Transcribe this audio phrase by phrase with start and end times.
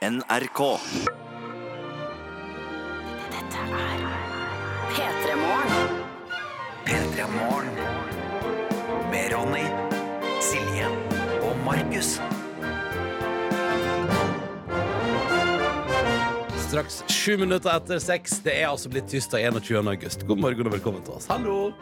[0.00, 0.60] NRK.
[3.28, 4.04] Dette er
[4.94, 5.98] P3 Morgen.
[6.86, 7.76] P3 Morgen.
[9.10, 9.66] Med Ronny,
[10.40, 10.88] Silje
[11.44, 12.14] og Markus.
[16.64, 18.40] Straks sju minutter etter seks.
[18.40, 19.84] Det er altså blitt tirsdag 21.
[19.84, 20.24] august.
[20.24, 21.28] God morgen og velkommen til oss.
[21.28, 21.74] Hallo!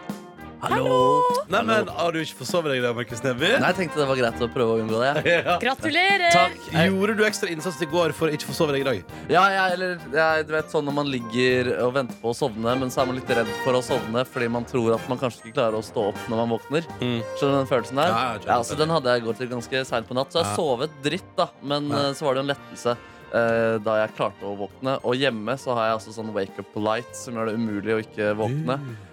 [0.58, 1.22] Hallo!
[1.52, 3.48] Nei, men Har du ikke forsovet deg i dag, Markus Neby?
[3.62, 5.12] Nei, jeg tenkte det var greit å prøve å unngå det.
[5.48, 5.54] Ja.
[5.62, 6.32] Gratulerer!
[6.34, 6.56] Takk.
[6.74, 9.12] Gjorde du ekstra innsats i går for å ikke forsove deg i dag?
[9.30, 12.74] Ja, jeg, eller, jeg, du vet sånn når man ligger og venter på å sovne,
[12.80, 15.44] men så er man litt redd for å sovne fordi man tror at man kanskje
[15.46, 16.88] ikke klarer å stå opp når man våkner.
[16.98, 17.20] Mm.
[17.38, 18.10] Skjønner du den følelsen der?
[18.10, 20.42] Ja, jeg skjønner så Den hadde jeg i går til ganske seint på natt, så
[20.42, 20.56] jeg Ja.
[20.58, 21.48] sovet dritt, da.
[21.62, 22.02] Men Ja.
[22.08, 22.96] eh, så var det en lettelse.
[23.28, 24.94] eh, da jeg klarte å våkne.
[25.04, 28.00] Og hjemme så har jeg altså sånn wake up light som gjør det umulig å
[28.00, 28.78] ikke våkne.
[28.80, 29.04] Eh,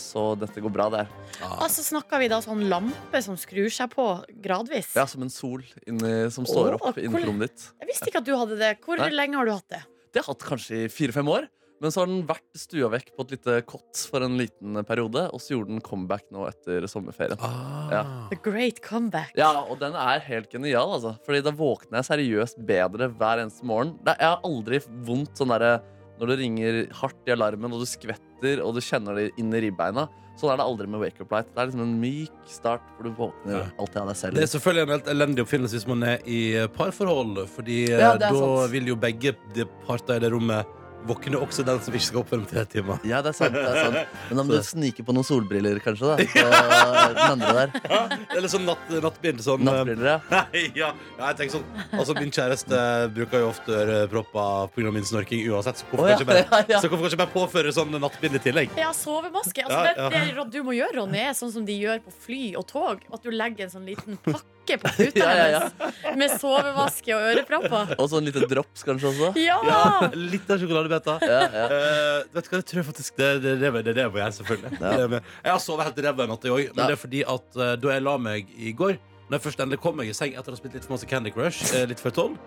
[0.00, 1.10] så dette går bra der.
[1.58, 4.06] Og så snakker vi da sånn lampe som skrur seg på
[4.44, 4.94] gradvis?
[4.96, 7.68] Ja, som en sol inni, som står oh, opp inni rommet ditt.
[7.82, 8.72] Jeg visste ikke at du hadde det.
[8.84, 9.12] Hvor Nei.
[9.12, 9.84] lenge har du hatt det?
[10.08, 11.48] Det har jeg hatt kanskje i fire-fem år.
[11.78, 15.28] Men så har den vært stua vekk på et lite kott for en liten periode.
[15.34, 17.38] Og så gjorde den comeback nå etter sommerferien.
[17.38, 17.92] Ah.
[17.92, 18.00] Ja.
[18.32, 19.30] The great comeback.
[19.38, 21.14] Ja, og den er helt genial, altså.
[21.26, 23.94] Fordi da våkner jeg seriøst bedre hver eneste morgen.
[24.08, 25.78] Jeg har aldri vondt sånn derre
[26.18, 29.60] når det ringer hardt i alarmen, og du skvetter, og du kjenner det inn i
[29.68, 30.08] ribbeina.
[30.38, 31.48] Sånn er det aldri med Wake Up Light.
[31.54, 33.62] Det er liksom en myk start hvor du våkner Ja.
[33.82, 34.34] alltid av deg selv.
[34.38, 37.40] Det er selvfølgelig en helt elendig oppfinnelse hvis man er i eh, parforhold.
[37.56, 38.70] Fordi eh, Ja, er da sant.
[38.70, 40.66] vil jo begge de parter i det rommet
[41.06, 42.98] våkne, også den som ikke skal opp om tre timer.
[43.06, 43.54] Ja, det er sant.
[43.54, 46.16] det er sant Men om Så du sniker på noen solbriller, kanskje, da.
[46.32, 48.16] Så den andre der.
[48.36, 49.42] Eller sånn natt, nattbind.
[49.44, 50.18] Sånn, eh, Nattbriller, ja.
[50.34, 50.90] Nei, ja.
[51.18, 51.66] ja, jeg tenker sånn
[51.98, 52.82] Altså, Min kjæreste
[53.16, 54.92] bruker jo ofte ørepropper pga.
[54.98, 55.82] min snorking uansett.
[55.82, 56.82] Så hvorfor, Å, ja, kan ikke bare, ja, ja.
[56.82, 58.76] så hvorfor kan ikke bare påføre sånn nattbind i tillegg?
[58.78, 59.64] Ja, sovemaske.
[59.64, 62.42] Altså, Ja, det, det du må gjøre, Ronny, er sånn som de gjør på fly
[62.58, 63.04] og tog.
[63.14, 65.90] At du legger en sånn liten pakke på puta Ja, ja, ja.
[66.04, 67.94] hennes med sovevaske og ørepropper.
[67.98, 69.30] Og sånn liten drops, kanskje også.
[69.40, 69.56] Ja!
[69.64, 71.16] Ja, Litt av sjokoladebeta.
[71.24, 71.64] Ja, ja.
[71.78, 74.36] Eh, vet du hva, det tror jeg faktisk Det det, det, det, det må jeg
[74.38, 74.78] selvfølgelig.
[74.78, 76.64] Det er med- Jeg har sovet helt ræva i natt, jeg òg.
[76.74, 76.86] Men Ja.
[76.92, 79.80] det er fordi at uh, da jeg la meg i går Når jeg først endelig
[79.80, 82.00] kom meg i seng etter å ha spilt litt for masse Candy Crush, eh, litt
[82.00, 82.38] før tolv,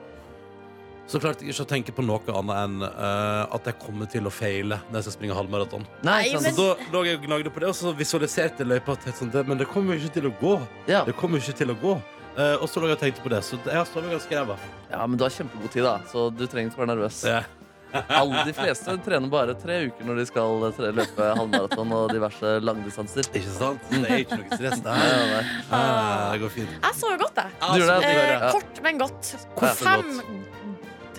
[1.11, 4.23] så klarte jeg ikke å tenke på noe annet enn eh, at jeg kommer til
[4.29, 5.83] å feile når jeg skal springe halvmaraton.
[6.07, 8.67] Nei, Så men- Så da lå jeg og gnagde på det, og så visualiserte jeg
[8.71, 10.55] løypa til et sånt Men det kommer jo ikke til å gå.
[10.87, 11.03] ja.
[11.05, 12.01] Det kommer jo ikke til å gå.
[12.37, 14.55] Eh, og så lå jeg og tenkte på det, så jeg har sovet ganske ræva.
[14.89, 15.97] ja, men du har kjempegod tid, da.
[16.07, 17.23] Så du trenger ikke være nervøs.
[17.27, 17.43] Ja.
[18.07, 22.53] Alle de fleste trener bare tre uker når de skal tre, løpe halvmaraton og diverse
[22.63, 23.27] langdistanser.
[23.35, 23.81] Ikke sant?
[23.91, 24.79] Det er ikke noe stress.
[24.85, 25.09] Nei, Nei.
[25.11, 25.43] nei, nei.
[25.75, 26.69] Ah, det går fint.
[26.85, 27.51] Jeg sover godt, jeg.
[27.59, 28.05] Du gjør det?
[28.07, 28.51] Eh, Ja.
[28.55, 29.35] kort, men godt.
[29.57, 30.40] Hvor Fem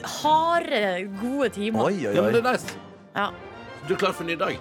[0.05, 0.83] harde,
[1.21, 1.85] gode timer.
[1.89, 2.77] Oi, oi, Ja, men det er nice.
[3.17, 3.29] Ja.
[3.89, 4.59] Du er klar for en ny dag?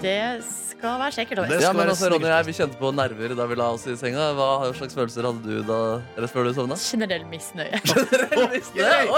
[0.00, 1.40] Det skal være sikkert.
[1.50, 3.56] Det Ja, skal men være altså, Ronny og jeg vi kjente på nerver da vi
[3.58, 4.28] la oss i senga.
[4.38, 5.78] Hva slags følelser hadde du da
[6.16, 6.76] rett før du sovna?
[6.78, 7.80] Generell misnøye.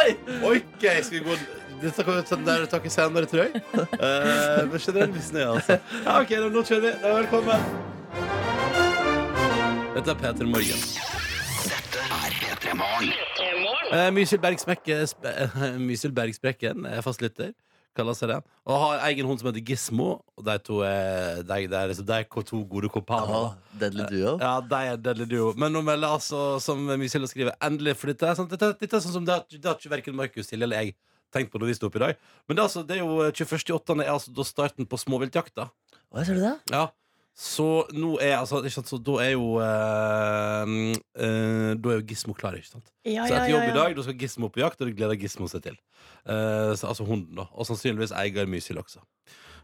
[0.00, 0.08] Oi!
[0.48, 1.36] Ok, skal vi gå
[1.82, 3.62] Dette kan vi ta der takke senere, tror jeg.
[3.74, 5.78] Uh, men generell misnøye, altså.
[6.06, 6.92] Ja, ok, da, nå kjører vi.
[7.02, 7.60] Da, velkommen.
[9.92, 10.80] Dette er Peter Morgen.
[12.42, 13.12] P3 Morgen.
[13.92, 17.52] Uh, Mysil eh, Mysil Bergsprekken er fastlytter.
[17.92, 18.38] Kaller seg det.
[18.64, 20.14] Og har egen hund som heter Gismo.
[20.38, 23.50] Og de to er, de, de er, liksom, de er to gode kompaner.
[23.50, 24.38] Ah, deadly duo.
[24.40, 25.50] Ja, de er deadly duo.
[25.60, 29.04] Men nå melder altså, som Mysil skriver, endelig For dette er, sånn, dette, dette er
[29.04, 30.96] sånn som det det har ikke verken Markus til eller jeg
[31.32, 32.24] tenkt på når vi sto opp i dag.
[32.48, 34.00] Men det er, altså, det er jo 21.8.
[34.00, 35.68] er altså da starten på småviltjakta.
[36.12, 36.56] Hva ser du det?
[36.72, 36.86] Ja.
[37.32, 37.66] Så
[37.96, 40.72] nå er altså ikke sant, Så da er jo eh,
[41.16, 42.90] eh, Da er jo Gismo klar, ikke sant?
[43.08, 43.76] Ja, Så ja, etter jobb i ja.
[43.78, 45.78] dag, da skal Gismo på jakt, og det gleder Gismo seg til.
[46.28, 47.48] Eh, så, altså hunden, da.
[47.56, 49.00] Og sannsynligvis eier Mysil også.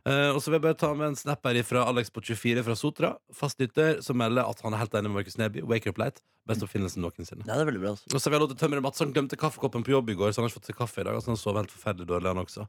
[0.09, 2.65] Eh, og så vil jeg bare ta med en snap her fra Alex på 24
[2.65, 3.13] fra Sotra.
[3.35, 5.67] Fastlytter som melder at han er helt enig med Markus Neby.
[5.69, 6.23] Wake Up Light.
[6.49, 7.45] Beste oppfinnelsen noensinne.
[7.47, 7.91] Ja, det er veldig bra.
[7.95, 8.09] Altså.
[8.09, 10.33] Og så har vi lov til Tømrer Mats Han glemte kaffekoppen på jobb i går,
[10.33, 11.15] så han har ikke fått seg kaffe i dag.
[11.19, 12.67] Altså han sov helt forferdelig dårlig, han også.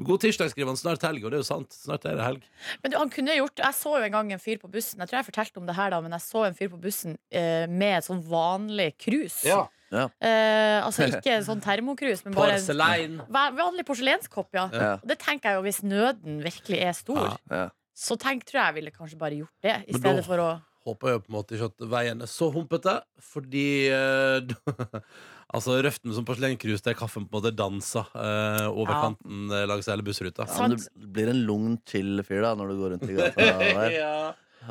[0.00, 0.78] God tirsdag, skriver han.
[0.80, 1.72] Snart helg, og det er jo sant.
[1.76, 2.42] Snart er det helg.
[2.82, 4.98] Men du, han kunne gjort Jeg så jo en gang en fyr på bussen.
[4.98, 7.18] Jeg tror jeg fortalte om det her da Men jeg så en fyr på bussen
[7.30, 9.44] eh, med sånn vanlig krus.
[9.46, 13.16] Ja, Eh, altså ikke sånn termokrus, men bare en Porselein.
[13.28, 14.46] va- vanlig porselenskopp.
[14.54, 14.68] Ja.
[14.72, 14.92] Ja.
[15.02, 17.36] Og det tenker jeg jo hvis nøden virkelig er stor, Ja.
[17.50, 17.64] Ja.
[17.98, 19.74] så tenk, tror jeg jeg ville kanskje bare gjort det.
[19.88, 20.50] I Men stedet for å
[20.86, 24.40] Håper jeg på en måte ikke at veien er så humpete, fordi eh,
[25.50, 29.00] Altså Røften som porselenkrus, der kaffen på en måte danser eh, over Ja.
[29.08, 30.46] kanten eh, langs hele bussruta.
[30.46, 33.48] Ja, men du blir en lugn, chill fyr da når du går rundt i gata
[33.50, 33.96] der.
[33.98, 34.12] ja.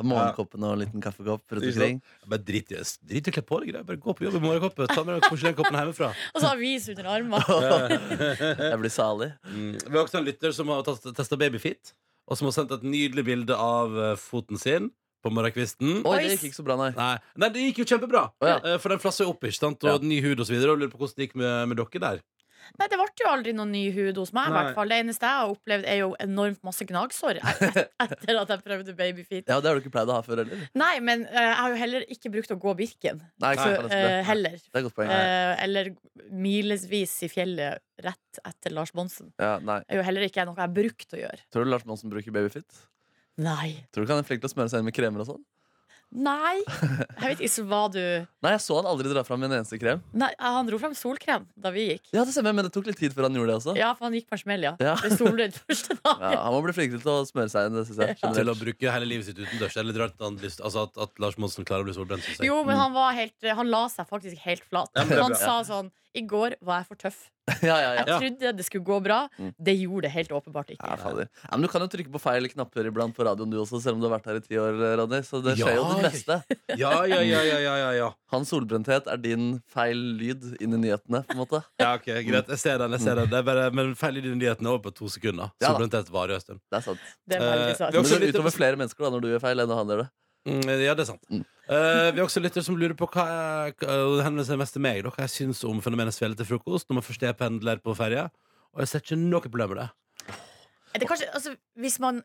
[0.06, 1.96] Morgenkoppen og en liten kaffekopp rundt Ikke omkring.
[2.30, 2.78] Bare drit i
[3.10, 3.72] drit i å kle på deg.
[3.72, 3.86] greier.
[3.88, 4.86] Bare gå på jobb i morgenkoppen.
[4.88, 6.10] Ta med deg porselenkoppen hjemmefra.
[6.34, 7.98] Og så avis under armene.
[8.70, 9.30] Jeg blir salig.
[9.50, 9.72] Mm.
[9.82, 11.92] Vi har også en lytter som har testa babyfit,
[12.30, 14.88] og som har sendt et nydelig bilde av eh, foten sin
[15.22, 16.00] på morgenkvisten.
[16.06, 16.90] Oi, det gikk ikke så bra, nei.
[16.96, 18.26] Nei, nei, det gikk jo kjempebra.
[18.40, 18.58] Å, ja.
[18.64, 19.84] Eh, For den flassa jo opp, ikke sant?
[19.84, 20.08] Og Ja.
[20.08, 20.72] ny hud og så videre.
[20.72, 22.20] Og lurer på hvordan det gikk med, med dere der.
[22.78, 24.46] Nei, det ble jo aldri noen ny hud hos meg.
[24.46, 24.58] i Nei.
[24.62, 28.48] hvert fall Det eneste jeg har opplevd, er jo enormt masse gnagsår et- etter at
[28.52, 29.48] jeg prøvde babyfeet.
[29.48, 30.68] Ja, Det har du ikke pleid å ha før heller.
[30.78, 33.22] Nei, men eh, jeg har jo heller ikke brukt å gå Birken.
[33.40, 34.50] Nei, ikke Så, sant, eh, heller.
[34.60, 35.10] Det er et godt poeng.
[35.10, 35.90] Eh, eller
[36.30, 39.32] milevis i fjellet rett etter Lars Monsen.
[39.40, 39.80] Ja, nei.
[39.88, 41.42] Det er jo heller ikke noe jeg har brukt å gjøre.
[41.50, 42.84] Tror du Lars Monsen bruker babyfit?
[43.38, 43.86] Nei.
[43.92, 45.42] Tror du ikke han er flink til å smøre seg inn med kremer og sånn?
[46.10, 46.58] Nei.
[46.66, 48.00] Jeg vet ikke hva du
[48.42, 50.00] Nei, jeg så han aldri dra fram en eneste krem.
[50.18, 52.08] Nei, Han dro frem solkrem da vi gikk.
[52.16, 53.74] Ja, det stemmer, Men det tok litt tid før han gjorde det også.
[53.78, 54.72] Ja, for han gikk på en smell, ja.
[54.82, 54.96] Ja.
[54.98, 56.24] Ble solbrent første dagen.
[56.34, 57.78] Ja, han må bli flinkere til å smøre seg inn.
[57.78, 59.78] Det synes jeg Til å bruke hele livet sitt utendørs.
[59.86, 62.26] litt rart at, han, altså at, at Lars Monsen klarer å bli solbrent.
[62.42, 64.90] Jo, men han var helt Han la seg faktisk helt flat.
[64.98, 67.18] Ja, det er Han sa sånn I går var jeg for tøff.
[67.66, 68.02] Ja, ja, ja.
[68.06, 69.16] Jeg trodde det skulle gå bra.
[69.38, 69.48] Mm.
[69.58, 70.86] Det gjorde det helt åpenbart ikke.
[70.86, 73.80] Ja, ja, men Du kan jo trykke på feil knapper iblant på radioen, du også,
[73.82, 74.78] selv om du har vært her i ti år.
[75.00, 76.36] Ronny, så det skjer jo det meste.
[76.78, 78.08] Ja, ja, ja, ja, ja, ja, ja.
[78.34, 81.24] Hans solbrenthet er din feil lyd inn i nyhetene.
[81.26, 82.94] på en måte Ja, ok, Greit, jeg ser den.
[82.94, 85.10] jeg ser den det er bare, Men feil lyd i nyhetene er over på to
[85.10, 85.50] sekunder.
[85.62, 86.62] Solbrenthet varer jo en stund.
[86.70, 87.10] Det er sant.
[87.26, 87.92] Det er veldig Eh, sant.
[87.94, 89.94] vi Men det går utover flere mennesker da når du gjør feil, enn når han
[89.96, 90.10] gjør det.
[90.48, 91.24] Mm, ja, det er sant.
[91.28, 91.44] Mm.
[91.70, 94.74] Uh, vi har også lyttere som lurer på hva jeg, uh, det henvender seg mest
[94.74, 97.36] til meg, da, hva jeg syns om fenomenet svele til frokost når man først er
[97.38, 98.24] pendler på ferie.
[98.74, 99.88] Og jeg ser ikke noe problem med det.
[100.94, 102.22] Det er kanskje, altså, hvis man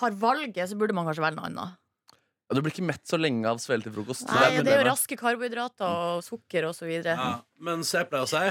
[0.00, 1.80] har valget, så burde man kanskje velge noe annet.
[2.52, 4.26] Du blir ikke mett så lenge av svele til frokost.
[4.28, 7.14] Nei, det er jo raske karbohydrater og sukker videre.
[7.16, 7.30] Ja,
[7.64, 8.42] men så jeg pleier å si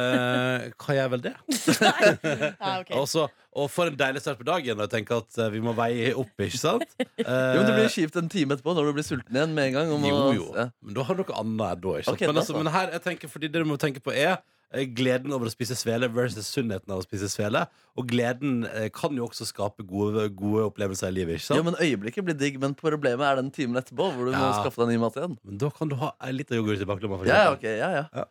[0.00, 1.32] eh, Hva gjør vel det?
[1.84, 2.92] Nei, ok.
[2.96, 5.74] Og, og for en deilig start på dagen når jeg tenker at eh, vi må
[5.78, 6.86] veie opp, ikke sant?
[6.98, 9.68] Jo, men Det Eh, blir kjipt en time etterpå når du blir sulten igjen med
[9.70, 9.92] en gang.
[9.98, 10.48] om Jo, å- jo.
[10.56, 10.68] Ja.
[10.80, 11.94] Men da har du noe annet da.
[12.00, 12.16] Ikke sant?
[12.16, 14.40] Okay, men, altså, men her, jeg tenker, fordi det du må tenke på, er eh,
[14.70, 17.64] gleden over å spise svele versus sunnheten av å spise svele.
[17.98, 21.40] Og gleden eh, kan jo også skape gode, gode opplevelser i livet.
[21.40, 21.58] ikke sant?
[21.58, 24.84] Ja, men Øyeblikket blir digg, men problemet er den timen etterpå hvor du må skaffe
[24.84, 25.34] deg ny mat igjen.
[25.42, 27.18] Men da kan du ha litt av yoghurt i baklomma.
[27.26, 28.26] Ja, Ja, ja, ja, ja.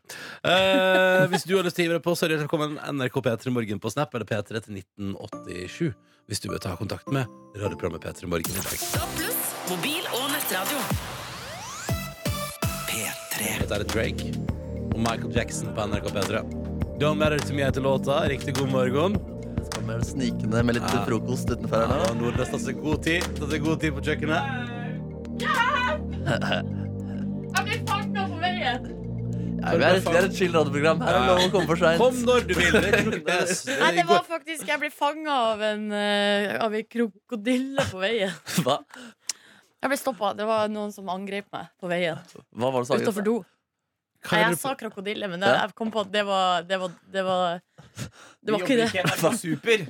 [0.47, 3.19] Eh, hvis du har lyst til å hive deg på, så er det velkommen NRK
[3.25, 5.91] P3 Morgen på Snap eller P3 til 1987.
[6.29, 7.27] Hvis du vil ta kontakt med
[7.57, 8.79] radioprogrammet P3 Morgen i dag.
[8.79, 10.79] Stå pluss, mobil og nettradio.
[12.87, 14.58] P3 Dette er Drake
[14.99, 16.43] og Michael Jackson på NRK P3.
[16.99, 18.27] Don't matter to me heter låta.
[18.27, 19.15] Riktig god morgen.
[19.69, 21.05] Skal kommer snikende med litt Ja.
[21.05, 22.21] frokost utenfor her Ja, nå.
[22.21, 23.23] Nordnes tar seg god tid.
[23.39, 24.41] Tar seg god tid på kjøkkenet.
[27.55, 28.95] Jeg blir fanga på veien!
[29.59, 31.01] Ja, vi, er et, vi er et chill radioprogram.
[31.01, 31.99] Her er det lov å komme for seint.
[31.99, 32.73] Kom når du vil.
[33.79, 38.31] Nei, det var faktisk Jeg ble fanga av en uh, Av en krokodille på veien.
[38.63, 38.79] Hva?
[39.81, 40.33] Jeg ble stoppa.
[40.35, 42.19] Det var noen som angrep meg på veien.
[42.51, 43.01] Hva var det?
[43.03, 43.43] Utenfor do.
[44.19, 46.91] Hva Nei, jeg sa krokodille, men jeg, jeg kom på at det var Det var,
[47.13, 48.03] det var, det var
[48.43, 49.85] Vi jobber ikke i NRK Super.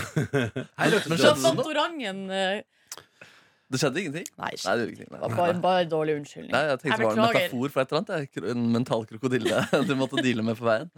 [0.78, 1.08] Hei, Dr.
[1.10, 1.42] Men Så Johnson.
[1.48, 2.60] Fantorangen eh,
[3.66, 4.28] Det skjedde ingenting?
[4.38, 5.10] Nei, Nei, det gjorde ingenting.
[5.10, 6.52] det var bare, bare dårlig unnskyldning.
[6.54, 7.48] Nei, jeg tenkte Jeg det var en beklager.
[7.50, 8.36] metafor for et eller annet.
[8.36, 8.44] jeg.
[8.54, 10.92] En mental krokodille du måtte deale med på veien.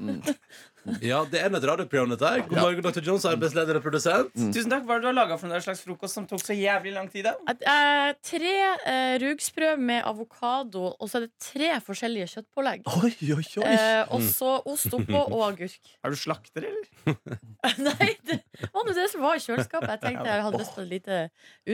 [0.00, 0.22] Mm.
[1.02, 2.42] Ja, det er et radioprogram, dette her.
[2.46, 3.02] God morgen, Dr.
[3.04, 4.30] Jones, arbeidsleder og produsent.
[4.36, 4.84] Tusen takk.
[4.86, 7.08] Hva er det du har laga for noe slags frokost som tok så jævlig lang
[7.12, 7.26] tid?
[7.26, 7.32] da?
[7.50, 8.52] At, eh, tre
[8.92, 12.86] eh, rugsprø med avokado, og så er det tre forskjellige kjøttpålegg.
[13.02, 13.72] Oi, oi, oi!
[13.72, 15.76] Eh, og så ost oppå og agurk.
[16.06, 17.16] Er du slakter, eller?
[17.86, 18.40] Nei, det
[18.70, 19.96] var nå det som var i kjøleskapet.
[19.96, 21.20] Jeg tenkte jeg hadde lyst på et lite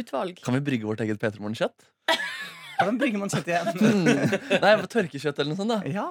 [0.00, 0.41] utvalg.
[0.44, 1.88] Kan vi brygge vårt eget P3 Morgen-kjøtt?
[2.82, 3.67] Hvordan brygger man kjøtt igjen?
[4.64, 5.73] Nei, tørkekjøtt eller noe sånt.
[5.73, 6.06] da Ja,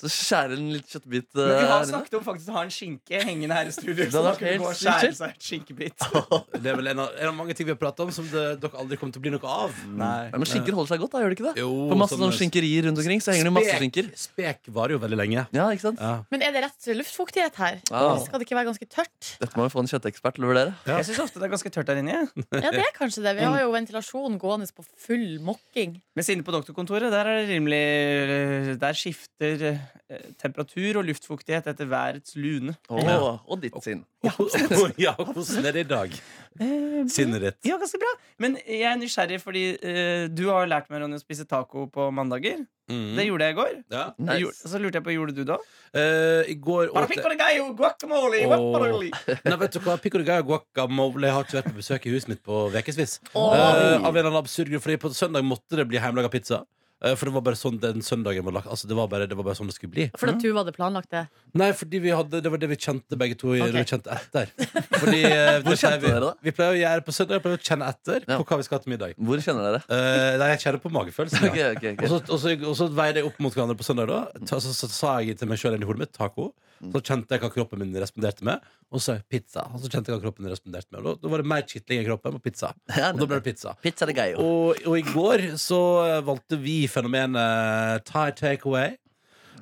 [0.00, 2.72] Så skjærer en litt kjøttbit men eh, Vi har snakket om faktisk å ha en
[2.74, 3.96] skinke hengende her i studio.
[4.04, 6.06] Det Så da kunne gå og skjære seg et skinkebit.
[6.64, 8.44] Det er vel en av, en av mange ting vi har pratet om som det,
[8.62, 9.74] dere aldri kommer til å bli noe av.
[9.84, 10.30] Nei.
[10.30, 11.54] Ja, men skinker holder seg godt, da, gjør det ikke det?
[11.64, 14.10] Jo, På masse sånn- skinkerier rundt omkring så henger det masse skinker.
[14.24, 15.46] Spek varer jo veldig lenge.
[15.54, 16.00] Ja, ikke sant?
[16.02, 16.14] Ja.
[16.32, 17.80] Men er det rett luftfuktighet her?
[17.90, 18.04] Ja.
[18.24, 19.32] Skal det ikke være ganske tørt?
[19.42, 20.74] Dette må vi få en kjøttekspert til å vurdere.
[20.88, 20.98] Ja.
[21.00, 22.24] Jeg syns ofte det er ganske tørt der inne.
[22.54, 23.36] Ja, det er kanskje det.
[23.40, 25.98] Vi har jo ventilasjon gående på full mokking.
[26.14, 31.88] Mens inne på doktorkontoret der er det rimelig Der skifter eh, temperatur og luftfuktighet etter
[31.90, 32.76] værets lune.
[32.88, 34.04] Åh, Og ditt sinn.
[35.06, 36.14] ja, hvordan er det i dag?
[36.60, 37.56] Eh, Sinnet.
[37.66, 38.10] Ja, ganske bra.
[38.38, 42.06] Men jeg er nysgjerrig fordi eh, du har lært meg Ronny, å spise taco på
[42.14, 42.60] mandager.
[42.90, 43.16] Mm.
[43.16, 43.72] Det gjorde jeg i går.
[43.90, 44.04] Ja.
[44.18, 44.32] Nice.
[44.34, 45.64] Jeg gjorde- Så lurte jeg på, gjorde du det òg?
[45.94, 49.38] Eh, I går åt jeg Gallo, guacamole, Åh.
[49.48, 49.96] Nei, vet du hva?
[49.98, 53.18] Pico de gallo guacamole har ikke vært på besøk i huset mitt på ukevis.
[53.34, 53.50] Oh.
[53.56, 56.62] Eh, av en eller annen absurd grunn, fordi på søndag måtte det bli hjemmelaga pizza.
[57.04, 59.36] Eh, for det var bare sånn den søndagen var lagt Altså det var bare, det
[59.36, 60.06] var bare sånn det skulle bli.
[60.16, 61.26] For at du hadde planlagt det.
[61.60, 63.52] Nei, fordi vi hadde, det var det vi kjente begge to.
[63.52, 63.74] Okay.
[63.74, 64.50] Vi kjente etter
[65.02, 66.32] Fordi eh, Hvor kjente vi, dere da?
[66.44, 68.38] Vi pleier å gjøre på søndag pleier å kjenne etter Ja.
[68.40, 69.16] på hva vi skal ha til middag.
[69.20, 69.82] Hvor kjenner dere?
[69.90, 71.48] Uh, nei, jeg kjenner på magefølelsen.
[71.50, 71.72] Ok, ja.
[71.76, 74.10] ok, ok Og så, og, så, veide jeg opp mot hverandre på søndag.
[74.10, 76.52] da så, sa jeg til meg sjøl i hodet mitt taco.
[76.92, 78.64] Så kjente jeg hva kroppen min responderte med.
[78.94, 79.64] Og så pizza.
[79.72, 81.00] Og så kjente jeg hva kroppen min responderte med.
[81.04, 82.72] Og da, var det mer kitling i kroppen på pizza.
[82.90, 83.76] Og da ble det pizza.
[83.84, 85.80] Pizza det gøy, Og, og i går så
[86.26, 88.98] valgte vi fenomenet Thai takeaway.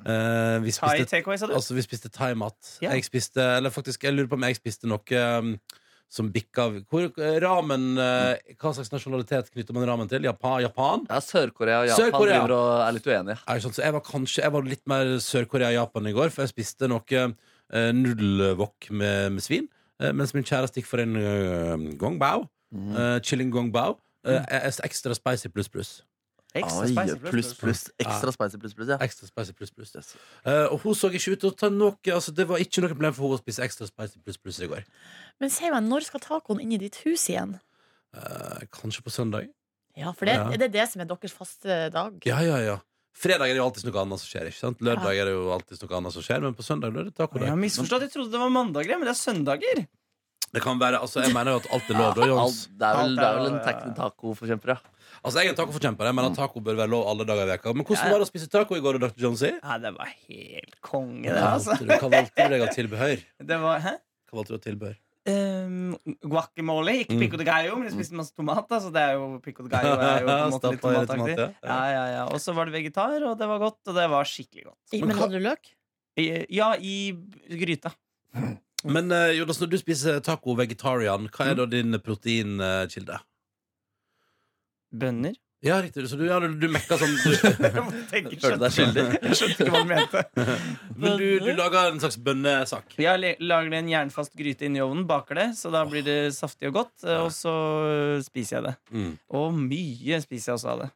[0.03, 1.53] Uh, vi Thai takeaway, sa du?
[1.55, 2.57] altså, vi spiste thaimat.
[2.81, 2.97] Yeah.
[2.97, 5.53] Jeg spiste Eller faktisk, jeg lurer på om jeg spiste noe um,
[6.11, 7.07] som bikka hvor,
[7.41, 10.25] Ramen eh, Hva slags nasjonalitet knytter man ramen til?
[10.27, 10.61] Japan?
[10.61, 11.05] Japan?
[11.09, 12.37] Ja, Sør-Korea og Japan Sør-Korea.
[12.37, 13.37] driver og er litt uenige.
[13.47, 16.45] Er det sånn, så jeg var kanskje Jeg var litt mer Sør-Korea-Japan i går, for
[16.45, 19.69] jeg spiste noe uh, nudelwok med, med svin.
[20.01, 22.47] eh, mens min kjæreste gikk for en uh, gongbao.
[22.73, 22.89] Mm.
[22.93, 23.97] Uh, chilling gongbao.
[24.23, 24.39] Uh,
[24.85, 25.93] ekstra spicy pluss pluss.
[26.53, 27.79] Ekstra spicy pluss, pluss.
[27.97, 28.97] Ekstra spicy pluss, pluss, ja.
[29.01, 30.13] Ekstra spicy pluss pluss.
[30.45, 32.91] Uh, og hun så ikke ut til å ta noe altså, Det var ikke noe
[32.93, 34.85] problem for henne å spise ekstra spicy pluss pluss i går.
[35.41, 37.55] Men se meg, når skal tacoen inn i ditt hus igjen?
[38.13, 39.49] Uh, kanskje på søndag?
[39.97, 40.49] Ja, for det, Ja.
[40.53, 42.21] det er det som er deres faste dag.
[42.29, 42.77] Ja, ja, ja.
[43.13, 44.47] Fredag er det jo alltid noe annet som skjer.
[44.49, 44.79] ikke sant?
[44.81, 47.49] Lørdag er det jo alltid noe annet som skjer, men på søndag er det Jeg
[47.49, 48.01] har misforstått.
[48.07, 49.83] Jeg trodde det var mandager, men det er søndager.
[50.53, 52.13] Det kan være, altså Jeg mener jo at alt er lov.
[52.17, 52.57] Da, Jons.
[52.65, 53.93] Alt, det er vel, det er vel en ja, tac- ja.
[53.97, 54.92] tacoforkjemper, ja.
[55.23, 56.09] Altså Jeg er en tacoforkjemper.
[56.13, 58.31] Mener at taco bør være lov alle dager i veka Men hvordan var det å
[58.31, 59.13] spise taco i går, Dr.
[59.23, 59.51] Jonesy?
[59.63, 61.77] Ja, det var helt konge, det, altså.
[61.79, 63.23] hva valgte du deg av tilbehør?
[63.53, 63.93] Det var, hæ?
[64.29, 64.99] Hva valgte du av tilbehør?
[65.23, 65.93] Um,
[66.27, 67.21] guacamole, ikke Mm.
[67.21, 68.81] pico de gallo, men jeg spiste masse tomater.
[68.83, 70.97] Så det er jo pico de gallo er jo på en måte litt Stappa i
[70.97, 71.37] litt tomataktig.
[71.39, 71.47] ja.
[71.63, 72.23] Ja, ja, ja.
[72.27, 73.79] Og så var det vegetar, og det var godt.
[73.87, 74.81] Og det var skikkelig godt.
[74.91, 75.71] I- Men Men hadde du løk?
[76.19, 76.25] I,
[76.59, 76.95] ja, i
[77.63, 77.93] gryta.
[78.83, 83.21] Men uh, Jonas, når du spiser taco vegetarian, hva er da din proteinkilde?
[84.93, 85.33] Bønner.
[85.63, 86.03] Ja, riktig.
[86.11, 87.35] Så du, ja, du, du mekka sånn du,
[88.11, 89.03] Følte deg skyldig.
[89.29, 90.23] Jeg skjønte ikke hva du mente.
[90.99, 92.97] Men du, du laga en slags bønnesak?
[92.99, 96.67] Le- lager en jernfast gryte inn i ovnen, baker det, så da blir det saftig
[96.67, 97.05] og godt.
[97.15, 97.53] Og så
[98.27, 98.73] spiser jeg det.
[98.91, 99.13] Mm.
[99.39, 100.89] Og mye spiser jeg også av det.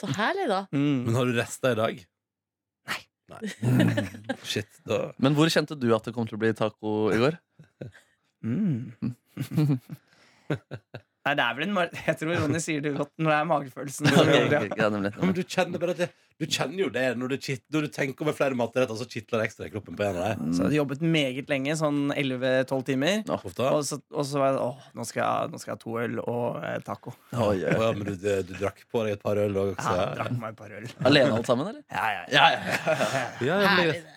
[0.00, 0.62] Så herlig, da.
[0.72, 1.02] Mm.
[1.10, 2.00] Men har du resta i dag?
[3.26, 3.50] Nei.
[4.46, 7.36] Shit, da Men hvor kjente du at det kom til å bli taco i går?
[8.46, 8.94] Mm.
[11.26, 13.48] Nei, det er vel en mar Jeg tror Ronny sier det godt når det er
[13.50, 14.10] magefølelsen.
[14.22, 15.12] Ok, ok, ja, nemlig, nemlig.
[15.26, 17.36] Om du kjenner bare at det, Du kjenner jo det når du,
[17.72, 20.26] når du tenker over flere matretter, så kitler det ekstra i kroppen på en av
[20.34, 20.50] dem.
[20.52, 23.22] Så jeg hadde jobbet meget lenge, sånn 11-12 timer.
[23.32, 23.68] Ofte.
[23.70, 25.94] Og så, og så var jeg åh, nå skal jeg, nå skal jeg ha to
[26.02, 27.14] øl og eh, taco.
[27.32, 29.72] Oi, oi, Å ja, men du, du, du drakk på deg et par øl òg?
[29.80, 30.90] Ja, jeg drakk meg et par øl.
[31.08, 31.80] Alene alt sammen, eller?
[31.88, 32.44] Ja, ja, ja.
[33.48, 33.56] ja.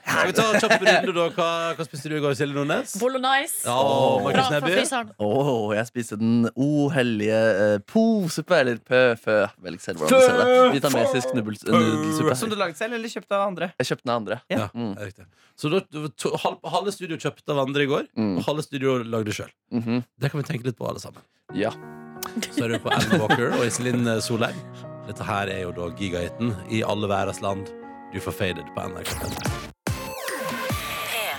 [0.09, 1.29] Skal vi ta en kjapp runde, da?
[1.39, 1.49] Hva,
[1.79, 2.97] hva spiste du i går, Silje Nordnes?
[2.99, 3.63] Bolognese.
[3.63, 5.15] Ja, Fra, Markus fra fryseren.
[5.23, 9.39] Åh, jeg spiste den ohellige uh, posuppe, eller pø-fø.
[9.63, 10.59] Velg selv hvordan du ser det.
[10.75, 11.35] Vietnamesisk
[12.17, 13.73] nubbels- Som du lagde selv, eller kjøpte av andre?
[13.79, 14.41] Jeg kjøpte den andre.
[14.49, 14.95] Ja, Mm.
[14.95, 15.25] det er riktig.
[15.57, 18.37] Så da, du- to, halv, halve studio kjøpte av andre i går, Mm.
[18.37, 19.49] og halve studio lagde sjøl.
[19.71, 20.03] Mhm.
[20.19, 21.21] Det kan vi tenke litt på, alle sammen.
[21.53, 21.71] Ja.
[22.51, 24.55] Så er du på Alan Walker og Iselin Solheim.
[25.07, 27.67] Dette her er jo da gigahiten i alle verdens land.
[28.13, 29.09] Du får faded på NRK.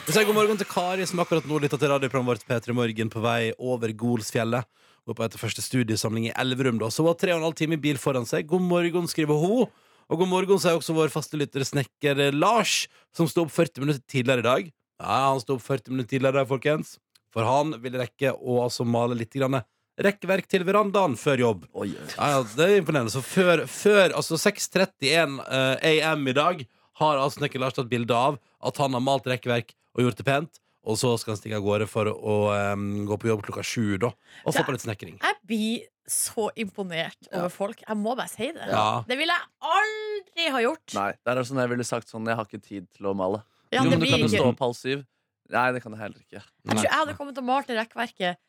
[0.06, 3.10] Vi sier god morgen til Kari, som akkurat nå lytter til radioprogrammet vårt P3 Morgen
[3.12, 4.64] på vei over Golsfjellet.
[5.06, 6.88] Går på etter første studiesamling i Elverum, da.
[6.90, 8.48] Så har tre og en halv time i bil foran seg.
[8.50, 9.68] God morgen, skriver hun.
[10.10, 13.84] Og god morgen sier også vår faste lytter snekker eh, Lars, som sto opp 40
[13.84, 14.70] minutter tidligere i dag.
[15.00, 16.96] Ja, han sto opp 40 minutter tidligere i dag, folkens.
[17.30, 19.60] For han ville rekke å altså male litt grann
[20.00, 21.68] rekkverk til verandaen før jobb.
[21.70, 22.08] Oi, oi.
[22.16, 23.12] Ja, ja, det er imponerende.
[23.14, 26.64] Så før, før altså 6.31 uh, AM i dag
[27.00, 30.26] har altså Snekker Lars tatt bilde av at han har malt rekkverk og gjort det
[30.26, 30.60] pent.
[30.90, 32.36] Og så skal han stikke av gårde for å
[32.74, 34.10] um, gå på jobb klokka sju da,
[34.42, 35.16] og få på litt snekring.
[35.22, 37.84] Jeg blir så imponert over folk.
[37.86, 38.66] Jeg må bare si det.
[38.72, 39.04] Ja.
[39.06, 40.96] Det ville jeg aldri ha gjort.
[40.98, 43.44] Nei, det er sånn jeg ville sagt sånn Jeg har ikke tid til å male.
[43.70, 45.06] Ja, jo, men du blir kan jo stå opp halv syv.
[45.50, 46.40] Nei, det kan jeg heller ikke.
[46.42, 48.40] Jeg tror jeg hadde kommet til å male det rekkverket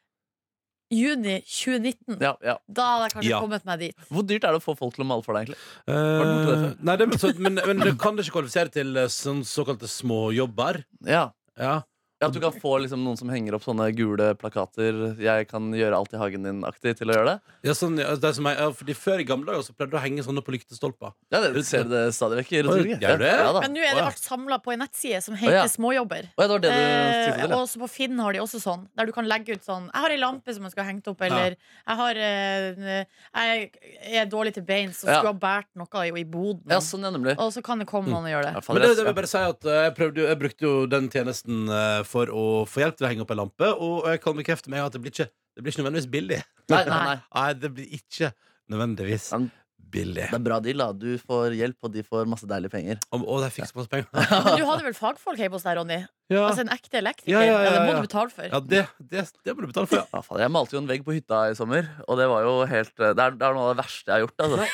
[0.91, 2.17] juni 2019.
[2.19, 2.57] Ja, ja.
[2.67, 3.39] Da hadde jeg kanskje Ja.
[3.41, 3.95] kommet meg dit.
[4.09, 5.61] Hvor dyrt er det å få folk til å male for deg, egentlig?
[5.87, 9.07] Uh, det nei, det, men, så, men, men det kan det ikke kvalifisere til eh,
[9.07, 10.83] sånn såkalte småjobber.
[11.07, 11.29] Ja.
[11.57, 11.81] Ja.
[12.21, 15.71] Ja, At du kan få liksom noen som henger opp sånne gule plakater 'Jeg kan
[15.73, 17.37] gjøre alt i hagen din'-aktig til å gjøre det.
[17.65, 19.89] Ja, sånn, ja, det er som jeg, ja, fordi Før i gamle dager så pleide
[19.89, 21.13] du å henge sånne på lyktestolper.
[21.33, 23.01] Ja, det ser det stadig vekk i det?
[23.01, 23.61] Ja, da.
[23.61, 25.65] Men nå er det vært alt samla på en nettside som heter ja.
[25.65, 26.29] Småjobber.
[26.37, 27.57] Og ja, det var det du Eh, til, ja.
[27.57, 30.09] også på Finn har de også sånn, der du kan legge ut sånn Jeg har
[30.11, 34.53] ei lampe som jeg skal ha hengt opp, eller jeg har eh, Jeg er dårlig
[34.53, 35.19] til beins og Ja.
[35.19, 36.61] skulle ha båret noe i, i boden.
[36.69, 37.35] Ja, sånn, er nemlig.
[37.39, 38.67] Og så kan det komme noen og gjøre det.
[38.69, 41.69] Men det, det vil bare si at eh, jeg, prøvde, jeg brukte jo den tjenesten
[41.69, 44.73] eh, for å få hjelp til å henge opp ei lampe, og jeg kan bekrefte
[44.73, 46.41] meg at det blir ikke, det blir ikke nødvendigvis billig.
[46.71, 47.17] Nei, nei, nei.
[47.39, 48.31] Nei, det blir ikke
[48.71, 49.49] nødvendigvis Men
[49.91, 50.27] billig.
[50.29, 50.91] Det er bra deal, da.
[50.95, 53.01] Du får hjelp, og de får masse deilige penger.
[53.11, 54.07] Og, og de fikk så masse penger.
[54.47, 55.99] Men du hadde vel fagfolk hjemme hos deg, Ronny?
[56.31, 57.33] Ja, Altså en ekte elektriker?
[57.35, 58.47] Ja, Ja, ja, ja, det må du betale for.
[58.47, 60.21] ja det, det, det må du betale for, ja.
[60.21, 62.93] Ja, jeg malte jo en vegg på hytta i sommer, og det var jo helt
[62.95, 64.45] Det er, det er noe av det verste jeg har gjort.
[64.47, 64.67] Altså.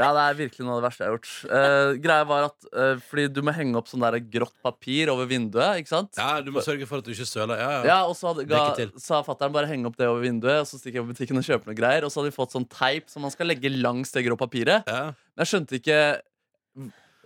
[0.00, 1.32] Ja, det er virkelig noe av det verste jeg har gjort.
[1.50, 5.28] Uh, greia var at uh, Fordi du må henge opp sånn der grått papir over
[5.28, 6.16] vinduet, ikke sant?
[6.16, 6.30] ja.
[6.40, 7.60] Du må sørge for at du ikke søler.
[7.60, 7.82] Ja, ja.
[7.90, 8.62] Ja, og så hadde, ga,
[9.02, 11.44] sa fatter'n bare henge opp det over vinduet, og så stikker jeg på butikken og
[11.46, 12.06] kjøper noe greier.
[12.06, 14.88] Og så hadde vi fått sånn teip som man skal legge langs det grå papiret.
[14.88, 15.10] Ja.
[15.36, 16.00] Men jeg skjønte ikke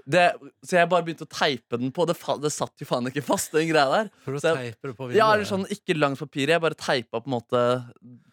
[0.07, 2.05] Det, så jeg bare begynte å teipe den på.
[2.07, 4.11] Det, det satt jo faen ikke fast, den greia der.
[4.27, 6.47] For å Så jeg- det på Ja, eller sånn Ikke langt papir.
[6.49, 7.63] Jeg bare teipa på en måte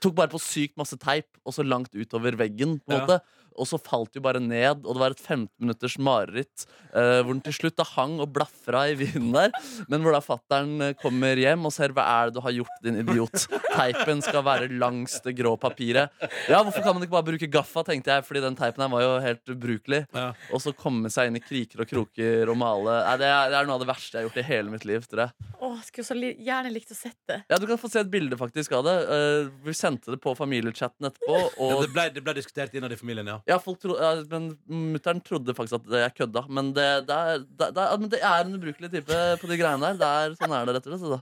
[0.02, 2.82] Tok bare på sykt masse teip, og så langt utover veggen.
[2.84, 3.06] på en Ja.
[3.08, 3.22] måte
[3.60, 6.66] Og så falt jo bare ned, og det var et 15 minutters mareritt.
[6.94, 9.52] eh, hvor den til slutt da hang og blafra i vinden der.
[9.92, 12.78] Men hvor da fattern eh, kommer hjem og ser hva er det du har gjort,
[12.84, 13.46] din idiot.
[13.72, 16.12] Teipen skal være langs det grå papiret.
[16.50, 19.04] Ja, Hvorfor kan man ikke bare bruke gaffa, tenkte jeg, fordi den teipen her var
[19.06, 20.02] jo helt ubrukelig.
[20.16, 20.32] Ja.
[20.54, 22.98] Og så komme seg inn i kriker og kroker og male.
[23.08, 24.86] Nei, det, er, det er noe av det verste jeg har gjort i hele mitt
[24.90, 25.08] liv.
[25.12, 27.42] tror jeg Åh, skulle så gjerne likt å sett det.
[27.52, 28.96] ja, Du kan få se et bilde faktisk av det.
[29.08, 31.38] Uh, vi sendte det på familiechatten etterpå.
[31.60, 33.38] Ja, det, ble, det ble diskutert innad i familien, ja.
[33.50, 34.52] Ja, tro, ja, men
[34.96, 36.46] Mutter'n trodde faktisk at jeg kødda.
[36.50, 39.92] Men det, det, er, det, det, er, men er en ubrukelig type på de greiene
[39.92, 40.00] der.
[40.02, 41.06] Det er, sånn er det, rett og slett.
[41.08, 41.22] altså.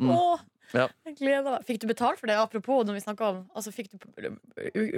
[0.00, 0.12] Mm.
[0.16, 0.88] Åh, Ja.
[1.06, 1.64] jeg gleder meg.
[1.66, 2.36] Fikk du betalt for det?
[2.38, 3.98] Apropos når vi snakket om Altså, fikk du